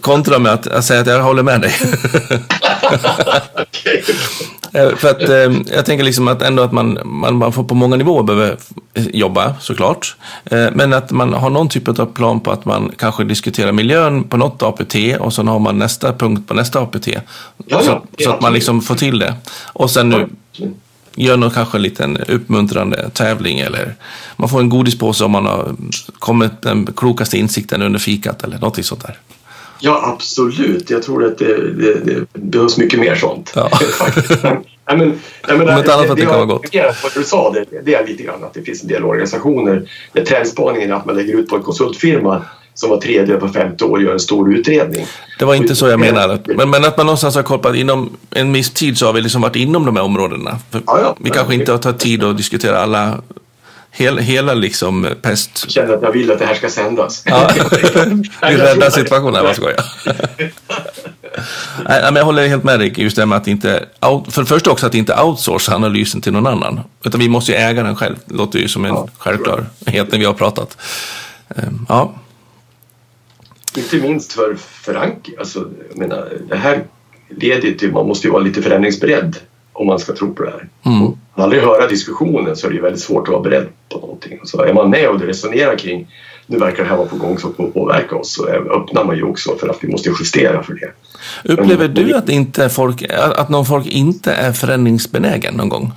kontra 0.00 0.38
med 0.38 0.52
att, 0.52 0.66
att 0.66 0.84
säga 0.84 1.00
att 1.00 1.06
jag 1.06 1.22
håller 1.22 1.42
med 1.42 1.60
dig. 1.60 1.72
okay. 3.54 4.02
Eh, 4.76 4.96
för 4.96 5.10
att 5.10 5.28
eh, 5.28 5.74
jag 5.76 5.86
tänker 5.86 6.04
liksom 6.04 6.28
att 6.28 6.42
ändå 6.42 6.62
att 6.62 6.72
man, 6.72 6.98
man, 7.04 7.36
man 7.36 7.52
får 7.52 7.64
på 7.64 7.74
många 7.74 7.96
nivåer 7.96 8.22
behöver 8.22 8.56
jobba 8.94 9.54
såklart. 9.60 10.16
Eh, 10.44 10.66
men 10.72 10.92
att 10.92 11.10
man 11.10 11.32
har 11.32 11.50
någon 11.50 11.68
typ 11.68 11.88
av 11.88 12.06
plan 12.06 12.40
på 12.40 12.50
att 12.50 12.64
man 12.64 12.92
kanske 12.98 13.24
diskuterar 13.24 13.72
miljön 13.72 14.24
på 14.24 14.36
något 14.36 14.62
APT 14.62 14.94
och 15.20 15.32
sen 15.32 15.48
har 15.48 15.58
man 15.58 15.78
nästa 15.78 16.12
punkt 16.12 16.48
på 16.48 16.54
nästa 16.54 16.80
APT. 16.80 17.06
Ja, 17.06 17.20
ja, 17.66 17.82
så, 17.82 18.02
så, 18.24 18.30
att 18.30 18.40
man 18.40 18.52
liksom 18.52 18.82
får 18.82 18.94
till 18.94 19.18
det. 19.18 19.34
Och 19.62 19.90
sen 19.90 20.08
nu 20.08 20.28
gör 21.14 21.36
nog 21.36 21.54
kanske 21.54 21.78
en 21.78 21.82
liten 21.82 22.16
uppmuntrande 22.16 23.10
tävling 23.10 23.60
eller 23.60 23.94
man 24.36 24.48
får 24.48 24.60
en 24.60 24.68
godispåse 24.68 25.24
om 25.24 25.30
man 25.30 25.46
har 25.46 25.74
kommit 26.18 26.62
den 26.62 26.88
klokaste 26.96 27.38
insikten 27.38 27.82
under 27.82 27.98
fikat 27.98 28.44
eller 28.44 28.58
något 28.58 28.84
sånt 28.84 29.02
där. 29.02 29.18
Ja, 29.80 30.12
absolut. 30.14 30.90
Jag 30.90 31.02
tror 31.02 31.24
att 31.24 31.38
det, 31.38 31.72
det, 31.72 31.94
det 32.04 32.26
behövs 32.32 32.78
mycket 32.78 33.00
mer 33.00 33.14
sånt. 33.14 33.52
Ja. 33.54 33.70
Nej, 34.88 34.98
men, 34.98 35.08
nej, 35.48 35.58
men, 35.58 35.68
Om 35.68 35.78
inte 35.78 35.94
annat 35.94 36.06
för 36.06 36.12
att 36.12 36.18
det, 36.18 36.22
det 36.24 36.30
kan 36.30 36.34
vara 36.34 36.44
gott. 36.44 36.74
Vad 37.02 37.12
du 37.14 37.24
sa, 37.24 37.50
det, 37.52 37.82
det 37.84 37.94
är 37.94 38.06
lite 38.06 38.22
grann 38.22 38.44
att 38.44 38.54
det 38.54 38.62
finns 38.62 38.82
en 38.82 38.88
del 38.88 39.04
organisationer 39.04 39.88
där 40.12 40.24
trendspaningen 40.24 40.90
är 40.90 40.94
att 40.94 41.06
man 41.06 41.16
lägger 41.16 41.34
ut 41.34 41.48
på 41.48 41.56
en 41.56 41.62
konsultfirma 41.62 42.42
som 42.74 42.90
var 42.90 43.00
tredje 43.00 43.36
på 43.36 43.48
femte 43.48 43.84
år 43.84 44.02
gör 44.02 44.12
en 44.12 44.20
stor 44.20 44.54
utredning. 44.54 45.06
Det 45.38 45.44
var 45.44 45.54
inte 45.54 45.76
så 45.76 45.88
jag 45.88 46.00
menade. 46.00 46.40
Men, 46.44 46.70
men 46.70 46.84
att 46.84 46.96
man 46.96 47.06
någonstans 47.06 47.36
har 47.36 47.68
att 47.68 47.76
inom 47.76 48.16
en 48.30 48.52
viss 48.52 48.70
tid 48.70 48.98
så 48.98 49.06
har 49.06 49.12
vi 49.12 49.20
liksom 49.20 49.42
varit 49.42 49.56
inom 49.56 49.86
de 49.86 49.96
här 49.96 50.02
områdena. 50.02 50.58
Ja, 50.70 50.80
ja. 50.86 51.16
vi 51.20 51.30
kanske 51.30 51.54
inte 51.54 51.72
har 51.72 51.78
tagit 51.78 51.98
tid 51.98 52.24
att 52.24 52.36
diskutera 52.36 52.78
alla, 52.78 53.20
hela, 53.96 54.20
hela 54.20 54.54
liksom 54.54 55.08
pest... 55.22 55.60
Jag 55.64 55.72
känner 55.72 55.94
att 55.94 56.02
jag 56.02 56.12
vill 56.12 56.30
att 56.30 56.38
det 56.38 56.46
här 56.46 56.54
ska 56.54 56.70
sändas. 56.70 57.22
Ja. 57.26 57.50
Vi 58.48 58.56
räddar 58.56 58.90
situationen, 58.90 59.44
jag 59.44 59.56
skojar. 59.56 59.84
Nej, 61.88 62.02
men 62.02 62.16
jag 62.16 62.24
håller 62.24 62.48
helt 62.48 62.64
med 62.64 62.78
dig 62.80 62.92
just 62.96 63.16
det 63.16 63.26
med 63.26 63.38
att 63.38 63.46
inte, 63.46 63.84
out, 64.00 64.32
för 64.32 64.42
det 64.42 64.46
första 64.46 64.70
också 64.70 64.86
att 64.86 64.94
inte 64.94 65.22
outsourca 65.22 65.74
analysen 65.74 66.20
till 66.20 66.32
någon 66.32 66.46
annan. 66.46 66.80
Utan 67.04 67.20
vi 67.20 67.28
måste 67.28 67.52
ju 67.52 67.58
äga 67.58 67.82
den 67.82 67.96
själv. 67.96 68.16
Det 68.24 68.34
låter 68.34 68.58
ju 68.58 68.68
som 68.68 68.84
en 68.84 68.94
Ja, 68.94 69.08
självklarhet 69.18 70.12
när 70.12 70.18
vi 70.18 70.24
har 70.24 70.32
pratat. 70.32 70.76
Ehm, 71.56 71.86
Ja, 71.88 72.14
Inte 73.76 73.96
minst 73.96 74.32
för 74.32 74.56
förankring. 74.60 75.36
Alltså, 75.38 75.68
jag 75.88 75.98
menar, 75.98 76.28
det 76.48 76.56
här 76.56 76.84
leder 77.28 77.72
till 77.72 77.92
man 77.92 78.06
måste 78.06 78.26
ju 78.26 78.32
vara 78.32 78.42
lite 78.42 78.62
förändringsberedd 78.62 79.36
om 79.72 79.86
man 79.86 79.98
ska 79.98 80.12
tro 80.14 80.34
på 80.34 80.42
det 80.44 80.50
här. 80.50 80.68
Mm. 80.96 81.12
Man 81.36 81.44
aldrig 81.44 81.62
höra 81.62 81.86
diskussionen 81.86 82.56
så 82.56 82.66
är 82.66 82.70
det 82.70 82.80
väldigt 82.80 83.02
svårt 83.02 83.28
att 83.28 83.32
vara 83.32 83.42
beredd 83.42 83.68
på 83.88 83.98
någonting. 83.98 84.40
Så 84.44 84.62
är 84.62 84.74
man 84.74 84.90
med 84.90 85.08
och 85.08 85.20
resonerar 85.20 85.78
kring 85.78 86.08
nu 86.46 86.58
verkar 86.58 86.82
det 86.82 86.88
här 86.88 86.96
vara 86.96 87.08
på 87.08 87.16
gång 87.16 87.38
som 87.38 87.52
kommer 87.52 87.70
påverka 87.70 88.16
oss 88.16 88.34
så 88.34 88.48
öppnar 88.48 89.04
man 89.04 89.16
ju 89.16 89.22
också 89.22 89.56
för 89.56 89.68
att 89.68 89.78
vi 89.80 89.88
måste 89.88 90.10
justera 90.20 90.62
för 90.62 90.74
det. 90.74 90.92
Upplever 91.52 91.88
du 91.88 92.14
att, 92.14 92.28
inte 92.28 92.68
folk, 92.68 93.04
att 93.12 93.48
någon 93.48 93.66
folk 93.66 93.86
inte 93.86 94.32
är 94.32 94.52
förändringsbenägen 94.52 95.54
någon 95.54 95.68
gång? 95.68 95.92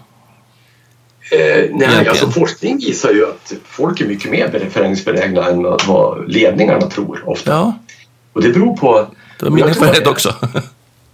Eh, 1.31 1.69
nej, 1.71 2.07
alltså 2.07 2.31
forskning 2.31 2.77
visar 2.77 3.11
ju 3.11 3.25
att 3.25 3.53
folk 3.65 4.01
är 4.01 4.05
mycket 4.05 4.31
mer 4.31 4.69
förändringsbenägna 4.69 5.45
än 5.49 5.63
vad 5.63 6.29
ledningarna 6.31 6.89
tror 6.89 7.29
ofta. 7.29 7.51
Ja, 7.51 7.77
Och 8.33 8.41
det 8.41 8.49
beror 8.49 8.77
på... 8.77 9.07
det 9.39 9.45
var 9.45 9.51
min 9.51 9.63
erfarenhet 9.63 10.07
också. 10.07 10.35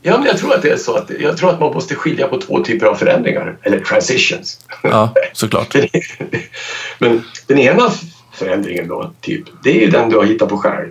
Ja, 0.08 0.18
men 0.18 0.28
jag 0.28 0.38
tror 0.38 0.54
att 0.54 0.62
det 0.62 0.70
är 0.70 0.78
så 0.78 0.96
att 0.96 1.12
jag 1.20 1.38
tror 1.38 1.50
att 1.50 1.60
man 1.60 1.74
måste 1.74 1.96
skilja 1.96 2.28
på 2.28 2.42
två 2.42 2.64
typer 2.64 2.86
av 2.86 2.96
förändringar, 2.96 3.58
eller 3.64 3.80
transitions. 3.80 4.60
Ja, 4.84 5.14
såklart. 5.34 5.76
Men 7.00 7.24
den 7.48 7.60
ena 7.60 7.92
förändringen 8.34 8.88
då, 8.88 9.12
typ, 9.22 9.44
det 9.64 9.70
är 9.70 9.82
ju 9.86 9.88
den 9.92 10.10
du 10.10 10.18
har 10.18 10.24
hittat 10.24 10.50
på 10.50 10.58
själv. 10.58 10.90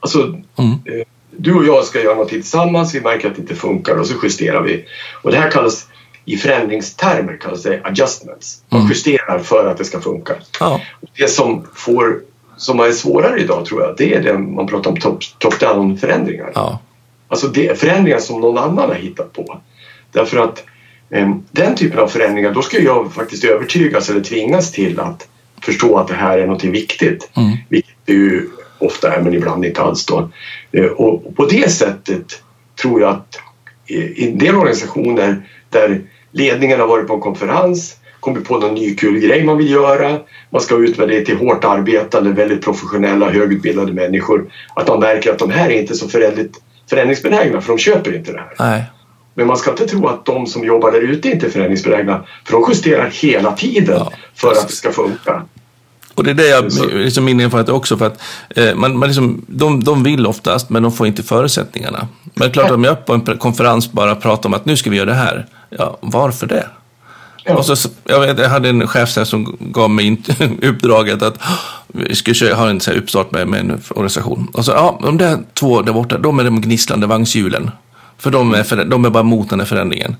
Alltså, 0.00 0.18
Mm. 0.58 0.70
eh, 0.84 1.06
du 1.36 1.54
och 1.54 1.64
jag 1.64 1.84
ska 1.84 2.02
göra 2.02 2.14
något 2.14 2.28
tillsammans, 2.28 2.94
vi 2.94 3.00
märker 3.00 3.28
att 3.28 3.34
det 3.36 3.40
inte 3.42 3.54
funkar 3.54 3.96
och 3.96 4.06
så 4.06 4.14
justerar 4.22 4.62
vi. 4.62 4.84
Och 5.22 5.30
det 5.30 5.36
här 5.36 5.50
kallas, 5.50 5.86
i 6.24 6.36
förändringstermer 6.36 7.36
kallas 7.36 7.62
det 7.62 7.80
adjustments. 7.84 8.62
Man 8.68 8.80
Mm. 8.80 8.90
justerar 8.92 9.38
för 9.38 9.66
att 9.66 9.78
det 9.78 9.84
ska 9.84 10.00
funka. 10.00 10.34
Ja, 10.60 10.80
Det 11.18 11.28
som, 11.28 11.66
får, 11.74 12.20
som 12.56 12.80
är 12.80 12.92
svårare 12.92 13.40
idag 13.40 13.64
tror 13.66 13.82
jag, 13.82 13.94
det 13.96 14.14
är 14.14 14.22
det 14.22 14.38
man 14.38 14.66
pratar 14.66 14.90
om 14.90 14.96
top- 14.96 15.38
top-down 15.38 15.96
förändringar. 15.96 16.52
ja, 16.54 16.78
Alltså 17.28 17.48
det, 17.48 17.80
förändringar 17.80 18.18
som 18.18 18.40
någon 18.40 18.58
annan 18.58 18.88
har 18.88 18.94
hittat 18.94 19.32
på. 19.32 19.60
Därför 20.12 20.38
att 20.38 20.64
eh, 21.10 21.34
den 21.50 21.74
typen 21.74 21.98
av 21.98 22.08
förändringar, 22.08 22.54
då 22.54 22.62
ska 22.62 22.78
jag 22.78 23.12
faktiskt 23.12 23.44
övertygas 23.44 24.10
eller 24.10 24.20
tvingas 24.20 24.72
till 24.72 25.00
att 25.00 25.28
förstå 25.62 25.98
att 25.98 26.08
det 26.08 26.14
här 26.14 26.38
är 26.38 26.46
något 26.46 26.64
viktigt. 26.64 27.30
Mm. 27.36 27.56
Vilket 27.68 27.94
det 28.04 28.12
ju 28.12 28.48
ofta 28.78 29.14
är, 29.14 29.22
men 29.22 29.34
ibland 29.34 29.64
inte 29.64 29.82
alls 29.82 30.06
då. 30.06 30.30
Eh, 30.72 30.84
och, 30.84 31.26
och 31.26 31.36
på 31.36 31.46
det 31.46 31.70
sättet 31.70 32.42
tror 32.82 33.00
jag 33.00 33.10
att 33.10 33.38
i, 33.86 33.96
i 33.96 34.28
en 34.30 34.38
del 34.38 34.54
organisationer 34.54 35.42
där 35.70 36.00
ledningen 36.32 36.80
har 36.80 36.86
varit 36.86 37.06
på 37.06 37.14
en 37.14 37.20
konferens 37.20 37.96
kommit 38.20 38.44
på 38.44 38.58
någon 38.58 38.74
ny 38.74 38.94
kul 38.94 39.20
grej 39.20 39.44
man 39.44 39.58
vill 39.58 39.70
göra. 39.70 40.18
Man 40.50 40.60
ska 40.60 40.76
ut 40.76 40.98
med 40.98 41.08
det 41.08 41.24
till 41.24 41.36
hårt 41.36 41.64
arbetande, 41.64 42.30
väldigt 42.30 42.64
professionella, 42.64 43.30
högutbildade 43.30 43.92
människor. 43.92 44.50
Att 44.74 44.88
man 44.88 45.00
märker 45.00 45.32
att 45.32 45.38
de 45.38 45.50
här 45.50 45.70
är 45.70 45.80
inte 45.80 45.94
så 45.94 46.08
förändligt, 46.08 46.60
förändringsbenägna 46.90 47.60
för 47.60 47.68
de 47.68 47.78
köper 47.78 48.16
inte 48.16 48.32
det 48.32 48.38
här. 48.38 48.52
nej. 48.58 48.84
Men 49.34 49.46
man 49.46 49.56
ska 49.56 49.70
inte 49.70 49.86
tro 49.86 50.06
att 50.08 50.24
de 50.24 50.46
som 50.46 50.64
jobbar 50.64 50.92
där 50.92 51.00
ute 51.00 51.28
inte 51.28 51.46
är 51.46 51.50
förändringsbenägna 51.50 52.24
för 52.44 52.52
de 52.52 52.64
justerar 52.68 53.10
hela 53.10 53.52
tiden 53.52 53.94
Ja, 53.98 54.12
för 54.34 54.52
att 54.52 54.68
det 54.68 54.74
ska 54.74 54.92
funka. 54.92 55.42
Och 56.14 56.24
det 56.24 56.30
är 56.30 56.34
det 56.34 56.48
jag, 56.48 56.64
liksom 56.94 57.24
min 57.24 57.40
erfarenhet 57.40 57.68
också, 57.68 57.96
för 57.98 58.06
att 58.06 58.22
eh, 58.56 58.74
man, 58.74 58.98
man 58.98 59.08
liksom, 59.08 59.44
de, 59.46 59.84
de 59.84 60.02
vill 60.02 60.26
oftast, 60.26 60.70
men 60.70 60.82
de 60.82 60.92
får 60.92 61.06
inte 61.06 61.22
förutsättningarna. 61.22 62.08
Men 62.24 62.32
det 62.34 62.44
är 62.44 62.50
klart 62.50 62.66
att 62.66 62.72
om 62.72 62.84
jag 62.84 63.06
på 63.06 63.12
en 63.14 63.20
konferens 63.20 63.92
bara 63.92 64.14
pratar 64.14 64.48
om 64.48 64.54
att 64.54 64.64
nu 64.64 64.76
ska 64.76 64.90
vi 64.90 64.96
göra 64.96 65.06
det 65.06 65.14
här, 65.14 65.46
ja, 65.70 65.98
varför 66.00 66.46
det? 66.46 66.66
Ja. 67.44 67.54
Och 67.56 67.64
så, 67.66 67.88
jag, 68.04 68.20
vet, 68.20 68.38
jag 68.38 68.48
hade 68.48 68.68
en 68.68 68.86
chef 68.88 69.08
som 69.08 69.56
gav 69.60 69.90
mig 69.90 70.22
uppdraget 70.62 71.22
att 71.22 71.38
"Åh, 71.40 71.58
vi 71.88 72.14
skulle 72.14 72.34
köra, 72.34 72.54
ha 72.54 72.70
en 72.70 72.80
så 72.80 72.90
här 72.90 72.98
uppstart 72.98 73.30
med, 73.30 73.48
med 73.48 73.60
en 73.60 73.80
organisation. 73.90 74.48
Och 74.52 74.64
så, 74.64 74.70
ja, 74.70 75.00
de 75.02 75.18
där 75.18 75.38
två 75.54 75.82
där 75.82 75.92
borta, 75.92 76.18
de 76.18 76.38
är 76.38 76.44
de 76.44 76.60
gnisslande 76.60 77.06
vagnshjulen. 77.06 77.70
För 78.18 78.30
de 78.30 78.54
är, 78.54 78.62
för, 78.62 78.84
de 78.84 79.04
är 79.04 79.10
bara 79.10 79.22
mot 79.22 79.50
den 79.50 79.60
här 79.60 79.66
förändringen. 79.66 80.16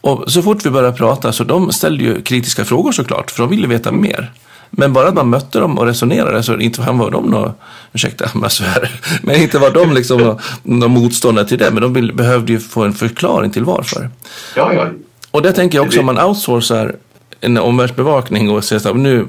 Och 0.00 0.32
så 0.32 0.42
fort 0.42 0.66
vi 0.66 0.70
började 0.70 0.96
prata 0.96 1.32
så 1.32 1.44
de 1.44 1.72
ställde 1.72 2.04
ju 2.04 2.22
kritiska 2.22 2.64
frågor 2.64 2.92
såklart, 2.92 3.30
för 3.30 3.42
de 3.42 3.50
ville 3.50 3.66
veta 3.66 3.92
mer. 3.92 4.32
Men 4.70 4.92
bara 4.92 5.08
att 5.08 5.14
man 5.14 5.30
mötte 5.30 5.58
dem 5.58 5.78
och 5.78 5.86
resonerade 5.86 6.42
så 6.42 6.58
inte 6.58 6.82
fan 6.82 6.98
var 6.98 7.10
de 7.10 7.26
några, 7.26 7.54
ursäkta 7.92 8.30
om 8.34 8.42
jag 8.42 8.52
svär, 8.52 9.00
men 9.22 9.36
inte 9.36 9.58
var 9.58 9.70
de 9.70 9.92
liksom 9.92 10.20
några, 10.20 10.38
några 10.62 10.88
motståndare 10.88 11.46
till 11.46 11.58
det, 11.58 11.70
men 11.70 11.82
de 11.82 12.16
behövde 12.16 12.52
ju 12.52 12.60
få 12.60 12.84
en 12.84 12.92
förklaring 12.92 13.50
till 13.50 13.64
varför. 13.64 14.10
Ja, 14.56 14.72
ja. 14.72 14.86
Och 15.30 15.42
det 15.42 15.52
tänker 15.52 15.78
jag 15.78 15.86
också 15.86 16.00
om 16.00 16.06
man 16.06 16.20
outsourcar 16.20 16.96
en 17.40 17.58
omvärldsbevakning 17.58 18.50
och 18.50 18.64
säger 18.64 18.90
att 18.90 18.96
nu 18.96 19.26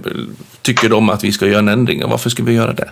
tycker 0.61 0.89
de 0.89 1.09
att 1.09 1.23
vi 1.23 1.31
ska 1.31 1.47
göra 1.47 1.59
en 1.59 1.67
ändring 1.67 2.03
och 2.03 2.09
varför 2.09 2.29
ska 2.29 2.43
vi 2.43 2.53
göra 2.53 2.73
det? 2.73 2.89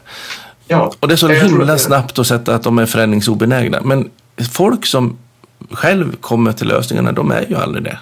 ja. 0.68 0.94
Och 1.00 1.08
det 1.08 1.14
är 1.14 1.16
så 1.16 1.28
himla 1.28 1.78
snabbt 1.78 2.20
att 2.20 2.28
sätta 2.28 2.56
att 2.56 2.64
de 2.64 2.80
är 2.80 2.86
förändringsobenägna. 2.86 3.82
Men 3.82 4.10
folk 4.52 4.86
som 4.86 5.18
själv 5.72 6.16
kommer 6.16 6.52
till 6.52 6.68
lösningarna, 6.68 7.12
de 7.12 7.32
är 7.32 7.46
ju 7.50 7.56
aldrig 7.56 7.84
det. 7.84 8.00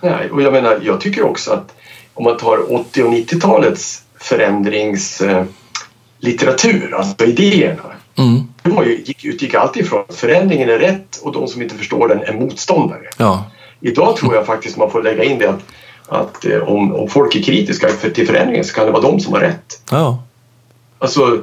Nej, 0.00 0.30
och 0.30 0.42
jag 0.42 0.52
menar, 0.52 0.78
jag 0.82 1.00
tycker 1.00 1.22
också 1.22 1.52
att 1.52 1.74
om 2.14 2.24
man 2.24 2.36
tar 2.36 2.72
80 2.72 3.02
och 3.02 3.12
90-talets 3.12 4.02
förändringslitteratur, 4.18 6.94
alltså 6.94 7.24
idéerna. 7.24 7.82
Mm. 8.18 8.42
Det 8.62 8.70
var 8.70 8.84
ju, 8.84 9.02
gick, 9.04 9.24
utgick 9.24 9.54
alltid 9.54 9.84
ifrån 9.84 10.04
att 10.08 10.14
förändringen 10.14 10.68
är 10.68 10.78
rätt 10.78 11.20
och 11.22 11.32
de 11.32 11.48
som 11.48 11.62
inte 11.62 11.74
förstår 11.74 12.08
den 12.08 12.22
är 12.22 12.32
motståndare. 12.32 13.02
Ja, 13.16 13.44
Idag 13.80 14.16
tror 14.16 14.34
jag 14.34 14.46
faktiskt 14.46 14.76
man 14.76 14.90
får 14.90 15.02
lägga 15.02 15.24
in 15.24 15.38
det 15.38 15.50
att, 15.50 15.60
att 16.10 16.44
eh, 16.44 16.58
om, 16.68 16.94
om 16.94 17.08
folk 17.08 17.36
är 17.36 17.42
kritiska 17.42 17.88
till 18.14 18.26
förändringen 18.26 18.64
så 18.64 18.74
kan 18.74 18.86
det 18.86 18.92
vara 18.92 19.02
de 19.02 19.20
som 19.20 19.32
har 19.32 19.40
rätt. 19.40 19.82
ja, 19.90 20.22
Alltså, 20.98 21.42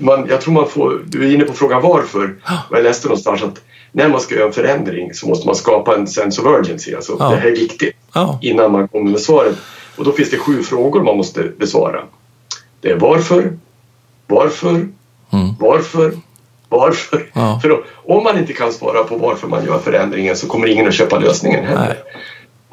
man, 0.00 0.26
jag 0.30 0.40
tror 0.40 0.54
man 0.54 0.68
får, 0.68 1.02
du 1.06 1.28
är 1.28 1.34
inne 1.34 1.44
på 1.44 1.52
frågan 1.52 1.82
varför. 1.82 2.34
Jag 2.70 2.82
läste 2.84 3.08
någonstans 3.08 3.42
att 3.42 3.60
när 3.92 4.08
man 4.08 4.20
ska 4.20 4.34
göra 4.34 4.46
en 4.46 4.52
förändring 4.52 5.14
så 5.14 5.28
måste 5.28 5.46
man 5.46 5.54
skapa 5.56 5.94
en 5.96 6.06
sense 6.06 6.40
of 6.42 6.46
urgency. 6.46 6.94
Alltså, 6.94 7.16
Ja. 7.18 7.28
det 7.30 7.36
här 7.36 7.46
är 7.48 7.52
viktigt 7.52 7.96
ja, 8.14 8.38
innan 8.42 8.72
man 8.72 8.88
kommer 8.88 9.10
med 9.10 9.20
svaret. 9.20 9.56
Och 9.96 10.04
då 10.04 10.12
finns 10.12 10.30
det 10.30 10.38
sju 10.38 10.62
frågor 10.62 11.02
man 11.02 11.16
måste 11.16 11.42
besvara. 11.42 12.00
Det 12.80 12.90
är 12.90 12.96
varför, 12.98 13.58
varför, 14.26 14.88
Mm. 15.32 15.54
varför, 15.60 16.12
varför. 16.68 17.30
Ja. 17.32 17.58
För 17.62 17.68
då, 17.68 17.84
om 18.04 18.24
man 18.24 18.38
inte 18.38 18.52
kan 18.52 18.72
svara 18.72 19.04
på 19.04 19.16
varför 19.16 19.48
man 19.48 19.64
gör 19.64 19.78
förändringen 19.78 20.36
så 20.36 20.46
kommer 20.46 20.66
ingen 20.66 20.88
att 20.88 20.94
köpa 20.94 21.18
lösningen 21.18 21.64
heller. 21.64 21.80
Nej. 21.88 21.96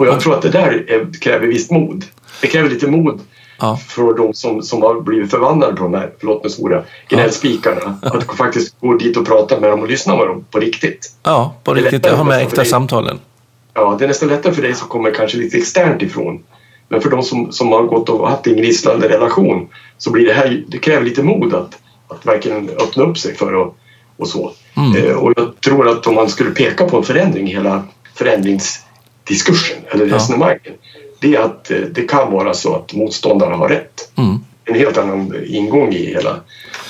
Och 0.08 0.14
jag 0.14 0.22
tror 0.22 0.34
att 0.34 0.42
det 0.42 0.50
där 0.50 0.86
är, 0.88 1.20
kräver 1.22 1.48
visst 1.48 1.72
mod. 1.72 2.06
Det 2.42 2.48
kräver 2.48 2.70
lite 2.70 2.88
mod 2.88 3.22
ja, 3.60 3.80
för 3.88 4.14
de 4.14 4.34
som, 4.34 4.64
som 4.64 4.82
har 4.82 5.02
blivit 5.02 5.32
förvandlade 5.32 5.76
på 5.76 5.84
de 5.84 5.94
här, 5.94 6.12
förlåt 6.20 6.44
mig 6.44 6.52
svora, 6.52 6.84
gnällspikarna. 7.10 7.98
Att 8.02 8.38
faktiskt 8.38 8.80
gå 8.80 8.94
dit 8.94 9.18
och 9.18 9.28
prata 9.28 9.60
med 9.60 9.70
dem 9.70 9.80
och 9.80 9.88
lyssna 9.88 10.16
med 10.16 10.28
dem 10.28 10.46
på 10.52 10.60
riktigt. 10.60 11.12
ja, 11.24 11.56
på 11.64 11.74
riktigt. 11.74 12.06
Jag 12.06 12.16
har 12.16 12.24
med 12.24 12.42
äkta 12.42 12.66
samtalen. 12.66 13.20
Ja, 13.74 13.96
det 14.00 14.06
är 14.06 14.08
nästan 14.08 14.30
lättare 14.30 14.54
för 14.54 14.62
dig 14.62 14.74
som 14.74 14.88
kommer 14.88 15.12
kanske 15.12 15.38
lite 15.38 15.58
externt 15.58 16.02
ifrån. 16.02 16.44
Men 16.90 17.02
för 17.02 17.10
de 17.10 17.24
som, 17.24 17.52
som 17.52 17.72
har 17.72 17.84
gått 17.84 18.10
och 18.10 18.30
haft 18.30 18.48
en 18.48 18.56
gnisslande 18.56 19.10
relation 19.10 19.68
så 19.98 20.12
blir 20.12 20.26
det 20.26 20.34
här, 20.34 20.64
det 20.68 20.78
kräver 20.78 21.06
lite 21.06 21.24
mod 21.24 21.54
att, 21.54 21.80
att 22.08 22.26
verkligen 22.26 22.70
öppna 22.70 23.04
upp 23.04 23.18
sig 23.18 23.36
för 23.36 23.54
och, 23.54 23.78
och 24.18 24.28
så. 24.28 24.52
Mm. 24.78 24.96
Eh, 24.96 25.16
och 25.16 25.34
jag 25.36 25.62
tror 25.62 25.90
att 25.90 26.08
om 26.08 26.16
man 26.16 26.30
skulle 26.30 26.50
peka 26.50 26.86
på 26.86 26.98
en 26.98 27.04
förändring 27.04 27.50
i 27.50 27.54
hela 27.54 27.84
förändringsdiskursen 29.28 29.78
eller 29.92 30.06
Ja. 30.08 30.16
resonemangen 30.16 30.60
det 31.20 31.36
är 31.36 31.40
att 31.40 31.72
eh, 31.72 31.78
det 31.78 32.02
kan 32.02 32.32
vara 32.32 32.54
så 32.54 32.76
att 32.76 32.94
motståndarna 32.94 33.56
har 33.56 33.70
rätt. 33.70 34.12
Mm. 34.18 34.40
En 34.66 34.76
helt 34.76 34.98
annan 34.98 35.36
ingång 35.48 35.94
i 35.94 36.06
hela 36.06 36.40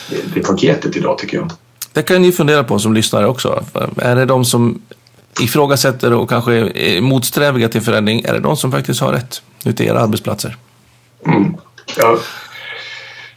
det, 0.10 0.18
det 0.34 0.42
paketet 0.48 0.96
idag 0.96 1.18
tycker 1.18 1.38
jag. 1.38 1.52
Det 1.94 2.02
kan 2.04 2.22
ni 2.22 2.32
fundera 2.32 2.64
på 2.64 2.80
som 2.80 2.94
lyssnare 2.94 3.28
också. 3.28 3.64
Är 3.98 4.16
det 4.16 4.26
de 4.26 4.46
som 4.46 4.82
ifrågasätter 5.42 6.14
och 6.14 6.30
kanske 6.30 6.54
är 6.54 7.02
motsträviga 7.02 7.70
till 7.70 7.82
förändring, 7.82 8.22
är 8.26 8.34
det 8.34 8.40
de 8.40 8.58
som 8.58 8.72
faktiskt 8.72 9.02
har 9.02 9.12
rätt 9.14 9.42
ute 9.66 9.84
i 9.84 9.88
era 9.88 10.00
arbetsplatser? 10.00 10.58
Mm. 11.26 11.56
Ja, 11.98 12.18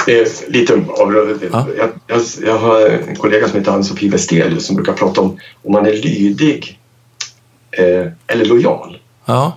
det 0.07 0.19
är 0.21 0.29
lite 0.53 0.73
av, 0.73 1.39
Ja. 1.53 1.67
jag, 1.79 1.89
jag, 2.07 2.23
jag 2.47 2.59
har 2.59 2.81
en 3.09 3.17
kollega 3.17 3.49
som 3.49 3.59
heter 3.59 3.73
Ann-Sofie 3.73 4.11
Westelius 4.11 4.67
som 4.67 4.77
brukar 4.77 4.93
prata 4.93 5.21
om 5.21 5.39
om 5.65 5.73
man 5.73 5.87
är 5.87 5.93
lydig 5.93 6.79
eh, 7.79 8.07
eller 8.27 8.45
lojal. 8.45 8.99
Ja, 9.25 9.53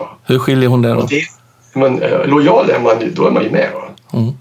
Ja. 0.00 0.16
hur 0.24 0.38
skiljer 0.38 0.68
hon 0.68 0.82
det 0.82 0.88
då? 0.94 1.00
Det, 1.02 1.22
men, 1.74 2.02
eh, 2.02 2.26
lojal 2.26 2.70
är 2.70 2.80
man, 2.80 2.96
då 3.14 3.26
är 3.26 3.30
man 3.30 3.42
ju 3.44 3.50
med. 3.50 3.70
Va? 3.74 4.18
Mm. 4.18 4.32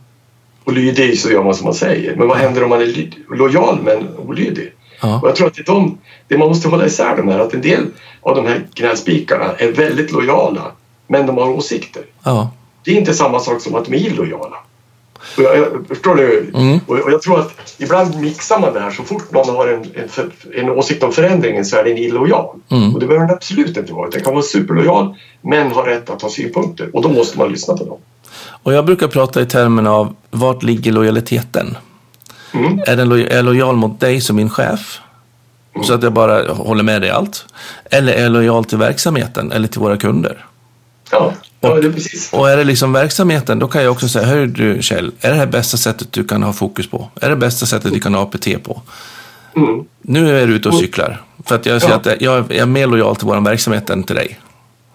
Och 0.63 0.73
lydig 0.73 1.19
så 1.19 1.29
gör 1.31 1.43
man 1.43 1.53
som 1.55 1.65
man 1.65 1.73
säger. 1.73 2.15
Men 2.15 2.27
vad 2.27 2.37
händer 2.37 2.63
om 2.63 2.69
man 2.69 2.81
är 2.81 3.09
lojal 3.37 3.79
men 3.83 4.17
olydig? 4.17 4.73
Ja. 5.01 5.19
Och 5.21 5.27
jag 5.27 5.35
tror 5.35 5.47
att 5.47 5.53
det, 5.53 5.63
de, 5.65 5.97
det 6.27 6.37
man 6.37 6.47
måste 6.47 6.69
hålla 6.69 6.85
isär 6.85 7.17
de 7.17 7.27
här, 7.27 7.39
att 7.39 7.53
en 7.53 7.61
del 7.61 7.85
av 8.21 8.35
de 8.35 8.45
här 8.45 8.65
gnällspikarna 8.73 9.45
är 9.57 9.71
väldigt 9.71 10.11
lojala 10.11 10.71
men 11.07 11.25
de 11.25 11.37
har 11.37 11.49
åsikter. 11.49 12.03
Ja. 12.23 12.51
Det 12.83 12.91
är 12.91 12.95
inte 12.95 13.13
samma 13.13 13.39
sak 13.39 13.61
som 13.61 13.75
att 13.75 13.85
de 13.85 13.93
är 13.93 13.97
illojala. 13.97 14.57
Och 15.37 15.43
jag, 15.43 15.57
jag, 15.57 15.85
förstår 15.87 16.15
du? 16.15 16.51
Mm. 16.55 16.79
Och, 16.87 16.99
och, 16.99 17.11
jag 17.11 17.21
tror 17.21 17.39
att 17.39 17.75
ibland 17.77 18.21
mixar 18.21 18.59
man 18.59 18.73
det 18.73 18.79
här. 18.79 18.91
Så 18.91 19.03
fort 19.03 19.31
någon 19.31 19.55
har 19.55 19.67
en, 19.67 19.83
en, 19.95 20.31
en 20.53 20.69
åsikt 20.69 21.03
om 21.03 21.11
förändringen 21.11 21.65
så 21.65 21.77
är 21.77 21.83
den 21.83 21.97
illojal. 21.97 22.55
Mm. 22.69 22.93
Och 22.93 22.99
det 22.99 23.07
behöver 23.07 23.27
den 23.27 23.35
absolut 23.35 23.77
inte 23.77 23.93
vara. 23.93 24.09
Den 24.09 24.23
kan 24.23 24.33
vara 24.33 24.43
superlojal 24.43 25.15
men 25.41 25.71
ha 25.71 25.87
rätt 25.87 26.09
att 26.09 26.21
ha 26.21 26.29
synpunkter. 26.29 26.89
Och 26.93 27.01
då 27.01 27.09
måste 27.09 27.37
man 27.37 27.51
lyssna 27.51 27.77
på 27.77 27.85
dem. 27.85 27.97
Och 28.63 28.73
jag 28.73 28.85
brukar 28.85 29.07
prata 29.07 29.41
i 29.41 29.45
termerna 29.45 29.91
av 29.91 30.15
vart 30.31 30.63
ligger 30.63 30.91
lojaliteten? 30.91 31.77
Mm. 32.53 32.79
Är, 32.87 32.95
den 32.95 33.09
lo 33.09 33.15
är 33.17 33.43
lojal 33.43 33.75
mot 33.75 33.99
dig 33.99 34.21
som 34.21 34.35
min 34.35 34.49
chef? 34.49 34.99
Mm. 35.75 35.85
Så 35.85 35.93
att 35.93 36.03
jag 36.03 36.13
bara 36.13 36.53
håller 36.53 36.83
med 36.83 37.01
dig 37.01 37.09
i 37.09 37.13
allt? 37.13 37.45
Eller 37.91 38.13
är 38.13 38.29
lojal 38.29 38.65
till 38.65 38.77
verksamheten 38.77 39.51
eller 39.51 39.67
till 39.67 39.81
våra 39.81 39.97
kunder? 39.97 40.45
Ja, 41.11 41.33
och, 41.59 41.77
är 41.77 41.91
precis. 41.91 42.33
Och 42.33 42.49
är 42.49 42.57
det 42.57 42.63
liksom 42.63 42.93
verksamheten, 42.93 43.59
då 43.59 43.67
kan 43.67 43.83
jag 43.83 43.91
också 43.91 44.09
säga, 44.09 44.25
hör 44.25 44.45
du 44.45 44.81
Kjell, 44.81 45.11
är 45.21 45.29
det 45.29 45.35
här 45.35 45.45
bästa 45.45 45.77
sättet 45.77 46.11
du 46.11 46.23
kan 46.23 46.43
ha 46.43 46.53
fokus 46.53 46.89
på? 46.89 47.09
Är 47.21 47.29
det 47.29 47.35
bästa 47.35 47.65
sättet 47.65 47.93
vi 47.93 47.99
kan 47.99 48.13
ha 48.13 48.21
APT 48.21 48.63
på? 48.63 48.81
Mm. 49.55 49.85
Nu 50.01 50.39
är 50.39 50.47
du 50.47 50.53
ute 50.53 50.69
och 50.69 50.75
cyklar. 50.75 51.21
För 51.45 51.55
att 51.55 51.65
jag 51.65 51.81
ja. 51.83 51.95
att 51.95 52.21
jag 52.21 52.51
är 52.51 52.65
mer 52.65 52.87
lojal 52.87 53.15
till 53.15 53.27
vår 53.27 53.41
verksamhet 53.41 53.89
än 53.89 54.03
till 54.03 54.15
dig. 54.15 54.39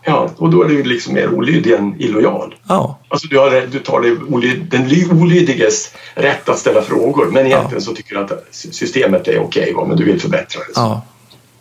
Ja, 0.05 0.31
och 0.37 0.51
då 0.51 0.63
är 0.63 0.69
du 0.69 0.83
liksom 0.83 1.15
mer 1.15 1.35
olydig 1.35 1.73
än 1.73 2.01
illojal. 2.01 2.55
Ja. 2.69 2.99
Alltså 3.09 3.29
du, 3.29 3.39
har, 3.39 3.67
du 3.71 3.79
tar 3.79 4.01
det 4.01 4.35
olyd, 4.35 4.67
den 4.71 5.21
olydiges 5.21 5.95
rätt 6.15 6.49
att 6.49 6.59
ställa 6.59 6.83
frågor 6.83 7.27
men 7.27 7.47
egentligen 7.47 7.75
ja. 7.75 7.81
så 7.81 7.95
tycker 7.95 8.15
du 8.15 8.21
att 8.21 8.45
systemet 8.51 9.29
är 9.29 9.39
okej 9.39 9.75
okay, 9.75 9.89
men 9.89 9.97
du 9.97 10.05
vill 10.05 10.21
förbättra 10.21 10.61
det. 10.61 10.73
Ja. 10.75 11.03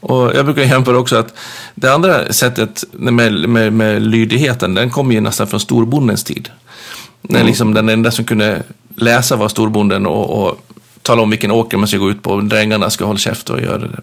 Och 0.02 0.36
jag 0.36 0.46
brukar 0.46 0.62
jämföra 0.62 0.98
också 0.98 1.16
att 1.16 1.34
det 1.76 1.94
andra 1.94 2.34
sättet 2.34 2.84
med, 2.92 3.50
med, 3.50 3.74
med 3.74 4.02
lydigheten, 4.02 4.74
den 4.74 4.90
kommer 4.90 5.16
ju 5.16 5.22
nästan 5.22 5.48
från 5.48 5.60
storbondens 5.60 6.24
tid. 6.24 6.50
Mm. 6.50 7.40
När 7.40 7.44
liksom 7.44 7.74
den 7.74 7.90
enda 7.90 8.12
som 8.12 8.26
kunde 8.26 8.64
läsa 8.96 9.36
var 9.36 9.50
storbonden 9.50 10.06
och, 10.06 10.44
och 10.44 10.66
tala 11.02 11.22
om 11.22 11.30
vilken 11.30 11.52
åker 11.52 11.78
man 11.78 11.88
ska 11.88 11.98
gå 11.98 12.10
ut 12.10 12.24
på. 12.24 12.42
Drängarna 12.42 12.90
ska 12.90 13.06
hålla 13.06 13.20
käft 13.20 13.50
och 13.50 13.62
göra 13.62 13.78
det. 13.78 14.02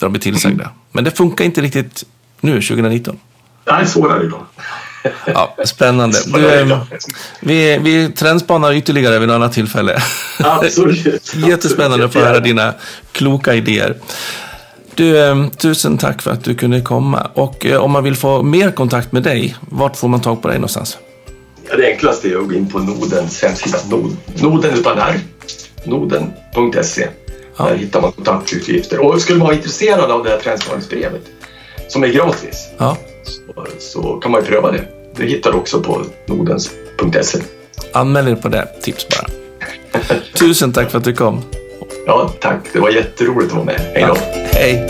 De 0.00 0.12
blir 0.12 0.22
tillsagda. 0.22 0.64
Mm. 0.64 0.76
Men 0.92 1.04
det 1.04 1.10
funkar 1.10 1.44
inte 1.44 1.60
riktigt 1.60 2.04
nu, 2.40 2.62
2019. 2.62 3.18
Nej, 3.66 3.84
det 3.94 4.28
då. 4.28 4.46
Ja, 5.26 5.56
spännande. 5.64 6.18
Du, 6.26 6.78
vi, 7.40 7.78
vi 7.78 8.08
trendspanar 8.08 8.72
ytterligare 8.72 9.18
vid 9.18 9.28
något 9.28 9.34
annat 9.34 9.52
tillfälle. 9.52 10.02
Absolut. 10.38 11.34
Jättespännande 11.48 12.04
att 12.04 12.12
få 12.12 12.18
höra 12.18 12.40
dina 12.40 12.74
kloka 13.12 13.54
idéer. 13.54 13.96
Du, 14.96 15.18
eh, 15.18 15.48
tusen 15.48 15.98
tack 15.98 16.22
för 16.22 16.30
att 16.30 16.44
du 16.44 16.54
kunde 16.54 16.80
komma. 16.80 17.30
Och 17.34 17.66
eh, 17.66 17.82
om 17.82 17.90
man 17.90 18.04
vill 18.04 18.16
få 18.16 18.42
mer 18.42 18.70
kontakt 18.70 19.12
med 19.12 19.22
dig, 19.22 19.56
vart 19.60 19.96
får 19.96 20.08
man 20.08 20.20
tag 20.20 20.42
på 20.42 20.48
dig 20.48 20.56
någonstans? 20.56 20.98
Ja, 21.68 21.76
det 21.76 21.92
enklaste 21.92 22.28
är 22.28 22.36
att 22.36 22.48
gå 22.48 22.54
in 22.54 22.68
på 22.68 22.78
Nodens 22.78 23.42
hemsida, 23.42 23.78
Nod, 23.90 24.16
Noden 24.42 24.78
utan 24.78 24.98
R, 24.98 25.20
noden.se. 25.84 27.08
Ja. 27.56 27.64
Där 27.64 27.76
hittar 27.76 28.00
man 28.00 28.12
kontaktuppgifter. 28.12 28.98
Och 28.98 29.20
skulle 29.20 29.38
man 29.38 29.46
vara 29.46 29.56
intresserad 29.56 30.10
av 30.10 30.24
det 30.24 30.30
här 30.30 30.38
trendspaningsbrevet, 30.38 31.22
som 31.88 32.04
är 32.04 32.08
gratis, 32.08 32.68
ja. 32.78 32.96
så, 33.24 33.66
så, 33.78 34.16
kan 34.16 34.30
man 34.32 34.40
ju 34.40 34.46
pröva 34.46 34.72
det. 34.72 34.88
Det 35.16 35.26
hittar 35.26 35.52
du 35.52 35.58
också 35.58 35.80
på 35.80 36.02
nodens.se. 36.26 37.38
Anmäl 37.92 38.24
dig 38.24 38.36
på 38.36 38.48
det, 38.48 38.68
tips 38.82 39.06
bara. 39.08 39.26
Tusen 40.38 40.72
tack 40.72 40.90
för 40.90 40.98
att 40.98 41.04
du 41.04 41.12
kom. 41.12 41.42
Ja, 42.06 42.28
tack. 42.40 42.60
Det 42.72 42.78
var 42.78 42.90
jätteroligt 42.90 43.50
att 43.50 43.56
vara 43.56 43.64
med. 43.64 43.80
Hej 43.94 44.04
då. 44.08 44.16
Ja, 44.16 44.16
hej. 44.52 44.88